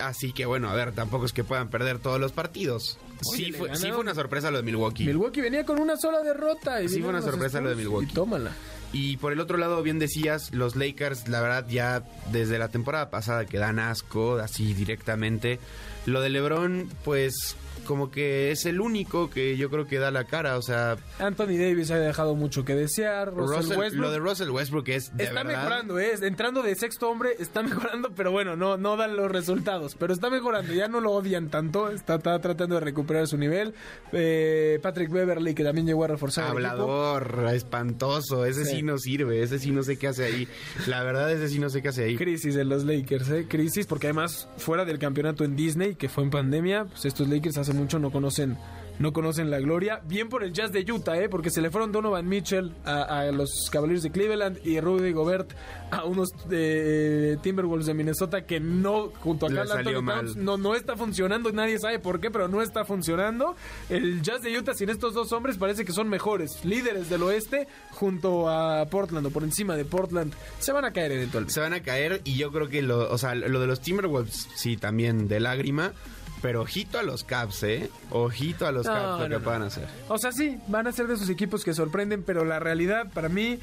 Así 0.00 0.32
que 0.32 0.46
bueno, 0.46 0.68
a 0.68 0.74
ver, 0.74 0.92
tampoco 0.92 1.24
es 1.26 1.32
que 1.32 1.44
puedan 1.44 1.68
perder 1.70 1.98
todos 2.00 2.18
los 2.20 2.32
partidos. 2.32 2.98
Oye, 3.26 3.44
sí, 3.46 3.52
fue, 3.52 3.68
sí 3.68 3.74
ganaron. 3.74 3.92
fue 3.94 4.00
una 4.02 4.14
sorpresa 4.14 4.50
lo 4.50 4.56
de 4.56 4.62
Milwaukee. 4.64 5.04
Milwaukee 5.04 5.40
venía 5.40 5.64
con 5.64 5.78
una 5.80 5.96
sola 5.96 6.20
derrota. 6.22 6.82
Y 6.82 6.88
Sí, 6.88 7.00
fue 7.00 7.10
una 7.10 7.22
sorpresa 7.22 7.60
lo 7.60 7.68
de 7.68 7.76
Milwaukee. 7.76 8.08
Y 8.10 8.14
tómala. 8.14 8.50
Y 8.92 9.18
por 9.18 9.32
el 9.32 9.40
otro 9.40 9.56
lado, 9.56 9.82
bien 9.82 9.98
decías, 9.98 10.52
los 10.52 10.74
Lakers, 10.74 11.28
la 11.28 11.40
verdad, 11.40 11.66
ya 11.68 12.02
desde 12.32 12.58
la 12.58 12.68
temporada 12.68 13.08
pasada 13.08 13.46
que 13.46 13.58
dan 13.58 13.78
asco, 13.78 14.36
así 14.36 14.74
directamente. 14.74 15.60
Lo 16.06 16.20
de 16.20 16.30
LeBron, 16.30 16.90
pues 17.04 17.56
como 17.90 18.12
que 18.12 18.52
es 18.52 18.66
el 18.66 18.80
único 18.80 19.30
que 19.30 19.56
yo 19.56 19.68
creo 19.68 19.88
que 19.88 19.98
da 19.98 20.12
la 20.12 20.22
cara, 20.22 20.56
o 20.56 20.62
sea, 20.62 20.96
Anthony 21.18 21.58
Davis 21.58 21.90
ha 21.90 21.98
dejado 21.98 22.36
mucho 22.36 22.64
que 22.64 22.76
desear. 22.76 23.34
Russell, 23.34 23.56
Russell- 23.56 23.78
Westbrook 23.78 24.00
lo 24.04 24.10
de 24.12 24.18
Russell 24.20 24.50
Westbrook 24.50 24.88
es 24.90 25.16
de 25.16 25.24
está 25.24 25.42
verdad, 25.42 25.58
mejorando, 25.58 25.98
¿eh? 25.98 26.12
Entrando 26.22 26.62
de 26.62 26.76
sexto 26.76 27.10
hombre, 27.10 27.30
está 27.40 27.62
mejorando, 27.64 28.10
pero 28.14 28.30
bueno, 28.30 28.54
no, 28.54 28.76
no 28.76 28.96
dan 28.96 29.16
los 29.16 29.28
resultados. 29.28 29.96
Pero 29.98 30.12
está 30.12 30.30
mejorando, 30.30 30.72
ya 30.72 30.86
no 30.86 31.00
lo 31.00 31.10
odian 31.10 31.48
tanto. 31.50 31.90
Está, 31.90 32.14
está 32.14 32.38
tratando 32.40 32.76
de 32.76 32.80
recuperar 32.82 33.26
su 33.26 33.36
nivel. 33.36 33.74
Eh, 34.12 34.78
Patrick 34.82 35.10
Beverly, 35.10 35.52
que 35.54 35.64
también 35.64 35.84
llegó 35.88 36.04
a 36.04 36.06
reforzar 36.06 36.44
el. 36.44 36.50
Hablador, 36.64 37.48
espantoso, 37.52 38.44
ese 38.46 38.64
sí. 38.64 38.76
Sí. 38.76 38.82
no 38.82 38.98
sirve, 38.98 39.42
ese 39.42 39.58
sí 39.58 39.72
no 39.72 39.82
sé 39.82 39.96
qué 39.98 40.06
hace 40.06 40.24
ahí. 40.26 40.46
La 40.86 41.02
verdad, 41.02 41.32
ese 41.32 41.48
sí 41.48 41.58
no 41.58 41.68
sé 41.70 41.82
qué 41.82 41.88
hace 41.88 42.04
ahí. 42.04 42.16
Crisis 42.16 42.54
en 42.54 42.68
los 42.68 42.84
Lakers, 42.84 43.28
¿eh? 43.30 43.46
Crisis, 43.48 43.86
porque 43.86 44.06
además, 44.06 44.48
fuera 44.58 44.84
del 44.84 45.00
campeonato 45.00 45.42
en 45.42 45.56
Disney, 45.56 45.96
que 45.96 46.08
fue 46.08 46.22
en 46.22 46.30
pandemia, 46.30 46.84
pues 46.84 47.04
estos 47.04 47.28
Lakers 47.28 47.58
hace 47.58 47.72
mucho 47.80 47.98
no 47.98 48.10
conocen 48.10 48.56
no 49.00 49.14
conocen 49.14 49.50
la 49.50 49.58
gloria. 49.58 50.02
Bien 50.04 50.28
por 50.28 50.44
el 50.44 50.52
Jazz 50.52 50.72
de 50.72 50.84
Utah, 50.92 51.18
¿eh? 51.18 51.28
Porque 51.30 51.50
se 51.50 51.62
le 51.62 51.70
fueron 51.70 51.90
Donovan 51.90 52.28
Mitchell 52.28 52.74
a, 52.84 53.20
a 53.20 53.32
los 53.32 53.70
Cavaliers 53.72 54.02
de 54.02 54.10
Cleveland 54.10 54.58
y 54.62 54.78
Rudy 54.78 55.12
Gobert 55.12 55.52
a 55.90 56.04
unos 56.04 56.34
eh, 56.50 57.38
Timberwolves 57.42 57.86
de 57.86 57.94
Minnesota 57.94 58.42
que 58.42 58.60
no, 58.60 59.10
junto 59.20 59.46
a 59.46 59.48
Carl 59.48 59.72
Anthony. 59.72 60.04
Towns, 60.04 60.36
no, 60.36 60.58
no 60.58 60.74
está 60.74 60.96
funcionando. 60.96 61.50
Nadie 61.50 61.78
sabe 61.78 61.98
por 61.98 62.20
qué, 62.20 62.30
pero 62.30 62.46
no 62.46 62.60
está 62.60 62.84
funcionando. 62.84 63.56
El 63.88 64.20
Jazz 64.20 64.42
de 64.42 64.56
Utah 64.56 64.74
sin 64.74 64.90
estos 64.90 65.14
dos 65.14 65.32
hombres 65.32 65.56
parece 65.56 65.86
que 65.86 65.92
son 65.92 66.10
mejores. 66.10 66.62
Líderes 66.62 67.08
del 67.08 67.22
oeste 67.22 67.68
junto 67.92 68.50
a 68.50 68.84
Portland 68.90 69.26
o 69.26 69.30
por 69.30 69.44
encima 69.44 69.76
de 69.76 69.86
Portland. 69.86 70.34
Se 70.58 70.72
van 70.72 70.84
a 70.84 70.92
caer 70.92 71.12
eventualmente. 71.12 71.54
Se 71.54 71.60
van 71.60 71.72
a 71.72 71.80
caer 71.80 72.20
y 72.24 72.36
yo 72.36 72.52
creo 72.52 72.68
que 72.68 72.82
lo, 72.82 73.10
o 73.10 73.16
sea, 73.16 73.34
lo 73.34 73.60
de 73.60 73.66
los 73.66 73.80
Timberwolves, 73.80 74.46
sí, 74.54 74.76
también 74.76 75.26
de 75.26 75.40
lágrima. 75.40 75.94
Pero 76.42 76.62
ojito 76.62 76.98
a 76.98 77.02
los 77.02 77.24
Caps, 77.24 77.62
¿eh? 77.64 77.90
Ojito 78.10 78.66
a 78.66 78.72
los 78.72 78.86
No, 78.86 78.92
Caps 78.92 79.20
lo 79.20 79.28
no, 79.28 79.38
que 79.38 79.44
puedan 79.44 79.62
hacer. 79.62 79.86
O 80.08 80.16
sea, 80.18 80.32
sí, 80.32 80.58
van 80.68 80.86
a 80.86 80.92
ser 80.92 81.06
de 81.06 81.14
esos 81.14 81.28
equipos 81.28 81.64
que 81.64 81.74
sorprenden, 81.74 82.22
pero 82.22 82.44
la 82.44 82.58
realidad 82.58 83.10
para 83.12 83.28
mí... 83.28 83.58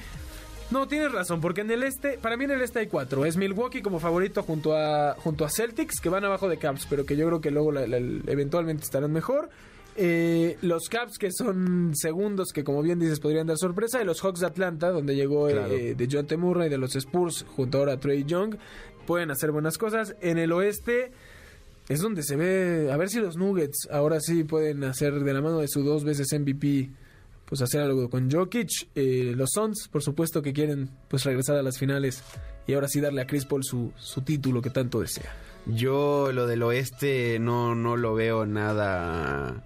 No, 0.70 0.86
tienes 0.88 1.14
razón, 1.14 1.40
porque 1.40 1.62
en 1.62 1.72
el 1.72 1.82
este, 1.84 2.18
para 2.18 2.36
mí 2.36 2.44
en 2.44 2.52
el 2.52 2.62
este 2.62 2.80
hay 2.80 2.88
cuatro. 2.88 3.24
Es 3.26 3.38
Milwaukee 3.38 3.82
como 3.82 4.00
favorito 4.00 4.44
junto 4.44 4.76
a, 4.76 5.16
junto 5.18 5.46
a 5.46 5.50
Celtics, 5.50 6.02
que 6.02 6.10
van 6.10 6.26
abajo 6.26 6.50
de 6.50 6.58
Caps, 6.58 6.88
pero 6.90 7.06
que 7.06 7.16
yo 7.16 7.26
creo 7.26 7.40
que 7.40 7.52
luego 7.52 7.72
la- 7.72 7.88
la- 7.88 7.98
eventualmente 7.98 8.84
estarán 8.84 9.14
mejor. 9.14 9.50
Eh, 9.96 10.58
los 10.62 10.90
Caps 10.90 11.18
que 11.18 11.32
son 11.32 11.94
segundos, 11.96 12.52
que 12.54 12.64
como 12.66 12.82
bien 12.84 13.00
dices 13.00 13.20
podrían 13.22 13.48
dar 13.48 13.58
sorpresa. 13.58 14.02
Y 14.02 14.06
los 14.06 14.20
Hawks 14.22 14.42
de 14.42 14.46
Atlanta, 14.48 14.92
donde 14.92 15.16
llegó 15.16 15.48
Claro. 15.48 15.72
eh, 15.74 15.96
de 15.96 16.08
John 16.12 16.28
T. 16.28 16.36
Murray, 16.36 16.68
de 16.70 16.78
los 16.78 16.96
Spurs, 16.98 17.46
junto 17.56 17.78
ahora 17.80 17.94
a 17.94 18.00
Trey 18.02 18.26
Young, 18.26 18.58
pueden 19.06 19.32
hacer 19.32 19.52
buenas 19.54 19.78
cosas. 19.78 20.16
En 20.22 20.38
el 20.38 20.52
oeste 20.52 21.14
es 21.90 22.02
donde 22.02 22.24
se 22.24 22.36
ve, 22.36 22.90
a 22.92 22.98
ver 22.98 23.10
si 23.10 23.20
los 23.20 23.38
Nuggets 23.38 23.88
ahora 23.92 24.20
sí 24.20 24.44
pueden 24.44 24.84
hacer 24.84 25.14
de 25.24 25.34
la 25.34 25.42
mano 25.42 25.60
de 25.60 25.68
su 25.68 25.84
dos 25.84 26.04
veces 26.04 26.28
MVP, 26.38 26.90
pues 27.46 27.62
hacer 27.62 27.82
algo 27.82 28.10
con 28.10 28.30
Jokic. 28.30 28.70
Eh, 28.96 29.34
los 29.36 29.52
Suns, 29.54 29.88
por 29.90 30.04
supuesto 30.04 30.42
que 30.42 30.52
quieren 30.54 30.90
pues 31.08 31.24
regresar 31.24 31.56
a 31.56 31.62
las 31.64 31.78
finales 31.78 32.22
y 32.68 32.74
ahora 32.74 32.88
sí 32.90 33.00
darle 33.00 33.22
a 33.22 33.28
Chris 33.28 33.46
Paul 33.46 33.64
su, 33.64 33.94
su 33.98 34.22
título 34.22 34.62
que 34.62 34.70
tanto 34.70 35.00
desea. 35.00 35.34
Yo 35.66 36.32
lo 36.34 36.46
del 36.48 36.64
oeste 36.64 37.40
no, 37.40 37.74
no 37.76 37.96
lo 37.98 38.16
veo 38.16 38.46
nada. 38.46 39.64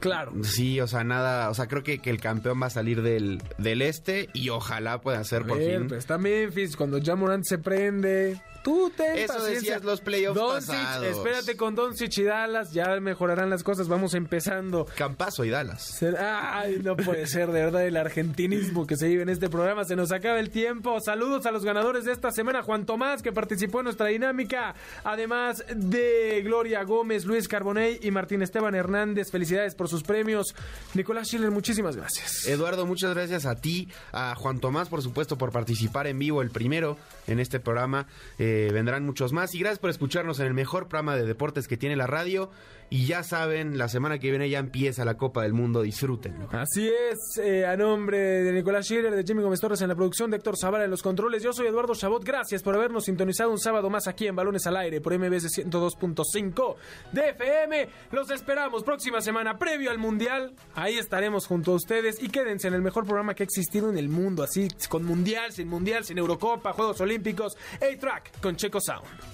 Claro. 0.00 0.32
Sí, 0.42 0.80
o 0.80 0.86
sea, 0.86 1.02
nada. 1.04 1.48
O 1.48 1.54
sea, 1.54 1.66
creo 1.66 1.82
que, 1.82 1.98
que 1.98 2.10
el 2.10 2.20
campeón 2.20 2.60
va 2.62 2.66
a 2.66 2.70
salir 2.70 3.00
del, 3.00 3.42
del 3.56 3.80
este 3.80 4.28
y 4.34 4.50
ojalá 4.50 5.00
pueda 5.00 5.24
ser 5.24 5.42
A 5.42 5.46
por 5.46 5.58
ver, 5.58 5.78
fin. 5.78 5.88
pues 5.88 6.00
está 6.00 6.18
Memphis, 6.18 6.76
cuando 6.76 6.98
ya 6.98 7.16
Morant 7.16 7.44
se 7.46 7.56
prende, 7.58 8.40
tú 8.64 8.90
ten 8.96 9.16
Eso 9.18 9.34
paciencia. 9.34 9.54
decías 9.60 9.84
los 9.84 10.00
playoffs 10.00 10.34
Doncic, 10.40 10.74
pasados. 10.74 11.06
espérate 11.06 11.56
con 11.56 11.76
Doncic 11.76 12.18
y 12.18 12.24
Dallas, 12.24 12.72
ya 12.72 12.98
mejorarán 13.00 13.50
las 13.50 13.62
cosas, 13.62 13.86
vamos 13.86 14.14
empezando. 14.14 14.86
Campazo 14.96 15.44
y 15.44 15.50
Dallas. 15.50 16.02
Ay, 16.18 16.80
no 16.82 16.96
puede 16.96 17.26
ser, 17.28 17.52
de 17.52 17.60
verdad, 17.62 17.86
el 17.86 17.96
argentinismo 17.96 18.86
que 18.86 18.96
se 18.96 19.06
vive 19.06 19.22
en 19.22 19.28
este 19.28 19.48
programa. 19.48 19.84
Se 19.84 19.94
nos 19.94 20.10
acaba 20.10 20.40
el 20.40 20.50
tiempo. 20.50 20.98
Saludos 21.00 21.46
a 21.46 21.52
los 21.52 21.64
ganadores 21.64 22.04
de 22.06 22.12
esta 22.12 22.30
semana. 22.32 22.62
Juan 22.62 22.86
Tomás, 22.86 23.22
que 23.22 23.30
participó 23.32 23.80
en 23.80 23.84
nuestra 23.84 24.06
dinámica. 24.06 24.74
Además 25.04 25.62
de 25.74 26.40
Gloria 26.42 26.82
Gómez, 26.84 27.26
Luis 27.26 27.46
Carbonell 27.46 27.98
y 28.02 28.10
Martín 28.10 28.40
Esteban 28.42 28.74
Hernández. 28.74 29.30
Felicidades 29.30 29.74
por 29.74 29.88
sus 29.88 30.02
premios. 30.02 30.54
Nicolás 30.94 31.28
Schiller, 31.28 31.50
muchísimas 31.50 31.96
gracias. 31.96 32.46
Eduardo, 32.46 32.86
muchas 32.86 33.12
gracias 33.14 33.44
a 33.44 33.56
ti, 33.56 33.88
a 34.12 34.34
Juan 34.34 34.58
Tomás, 34.60 34.88
por 34.88 35.02
supuesto, 35.02 35.36
por 35.36 35.52
participar 35.52 36.06
en 36.06 36.18
vivo, 36.18 36.40
el 36.40 36.50
primero 36.50 36.96
en 37.26 37.40
este 37.40 37.60
programa. 37.60 38.06
Eh, 38.38 38.53
vendrán 38.72 39.04
muchos 39.04 39.32
más. 39.32 39.54
Y 39.54 39.58
gracias 39.58 39.78
por 39.78 39.90
escucharnos 39.90 40.40
en 40.40 40.46
el 40.46 40.54
mejor 40.54 40.88
programa 40.88 41.16
de 41.16 41.26
deportes 41.26 41.68
que 41.68 41.76
tiene 41.76 41.96
la 41.96 42.06
radio. 42.06 42.50
Y 42.90 43.06
ya 43.06 43.22
saben, 43.22 43.78
la 43.78 43.88
semana 43.88 44.18
que 44.18 44.30
viene 44.30 44.48
ya 44.48 44.58
empieza 44.58 45.04
la 45.04 45.14
Copa 45.14 45.42
del 45.42 45.52
Mundo. 45.52 45.82
Disfrútenlo. 45.82 46.48
Así 46.52 46.88
es, 46.88 47.38
eh, 47.38 47.66
a 47.66 47.76
nombre 47.76 48.18
de 48.18 48.52
Nicolás 48.52 48.86
Schiller, 48.86 49.14
de 49.14 49.24
Jimmy 49.24 49.42
Gómez 49.42 49.60
Torres 49.60 49.80
en 49.82 49.88
la 49.88 49.94
producción, 49.94 50.30
de 50.30 50.36
Héctor 50.36 50.56
Zavala 50.56 50.84
en 50.84 50.90
los 50.90 51.02
controles, 51.02 51.42
yo 51.42 51.52
soy 51.52 51.66
Eduardo 51.66 51.94
Chabot, 51.94 52.24
gracias 52.24 52.62
por 52.62 52.74
habernos 52.74 53.04
sintonizado 53.04 53.50
un 53.50 53.58
sábado 53.58 53.90
más 53.90 54.06
aquí 54.06 54.26
en 54.26 54.36
Balones 54.36 54.66
al 54.66 54.76
Aire 54.76 55.00
por 55.00 55.16
MBS 55.18 55.46
102.5 55.46 56.76
de 57.12 57.30
FM. 57.30 57.88
Los 58.12 58.30
esperamos 58.30 58.84
próxima 58.84 59.20
semana, 59.20 59.58
previo 59.58 59.90
al 59.90 59.98
Mundial, 59.98 60.54
ahí 60.74 60.96
estaremos 60.96 61.46
junto 61.46 61.72
a 61.72 61.74
ustedes 61.76 62.22
y 62.22 62.28
quédense 62.28 62.68
en 62.68 62.74
el 62.74 62.82
mejor 62.82 63.04
programa 63.04 63.34
que 63.34 63.42
ha 63.42 63.46
existido 63.46 63.90
en 63.90 63.98
el 63.98 64.08
mundo, 64.08 64.42
así 64.42 64.68
con 64.88 65.04
Mundial, 65.04 65.52
sin 65.52 65.68
Mundial, 65.68 66.04
sin 66.04 66.18
Eurocopa, 66.18 66.72
Juegos 66.72 67.00
Olímpicos, 67.00 67.56
A-Track 67.76 68.40
con 68.40 68.56
Checo 68.56 68.80
Sound. 68.80 69.33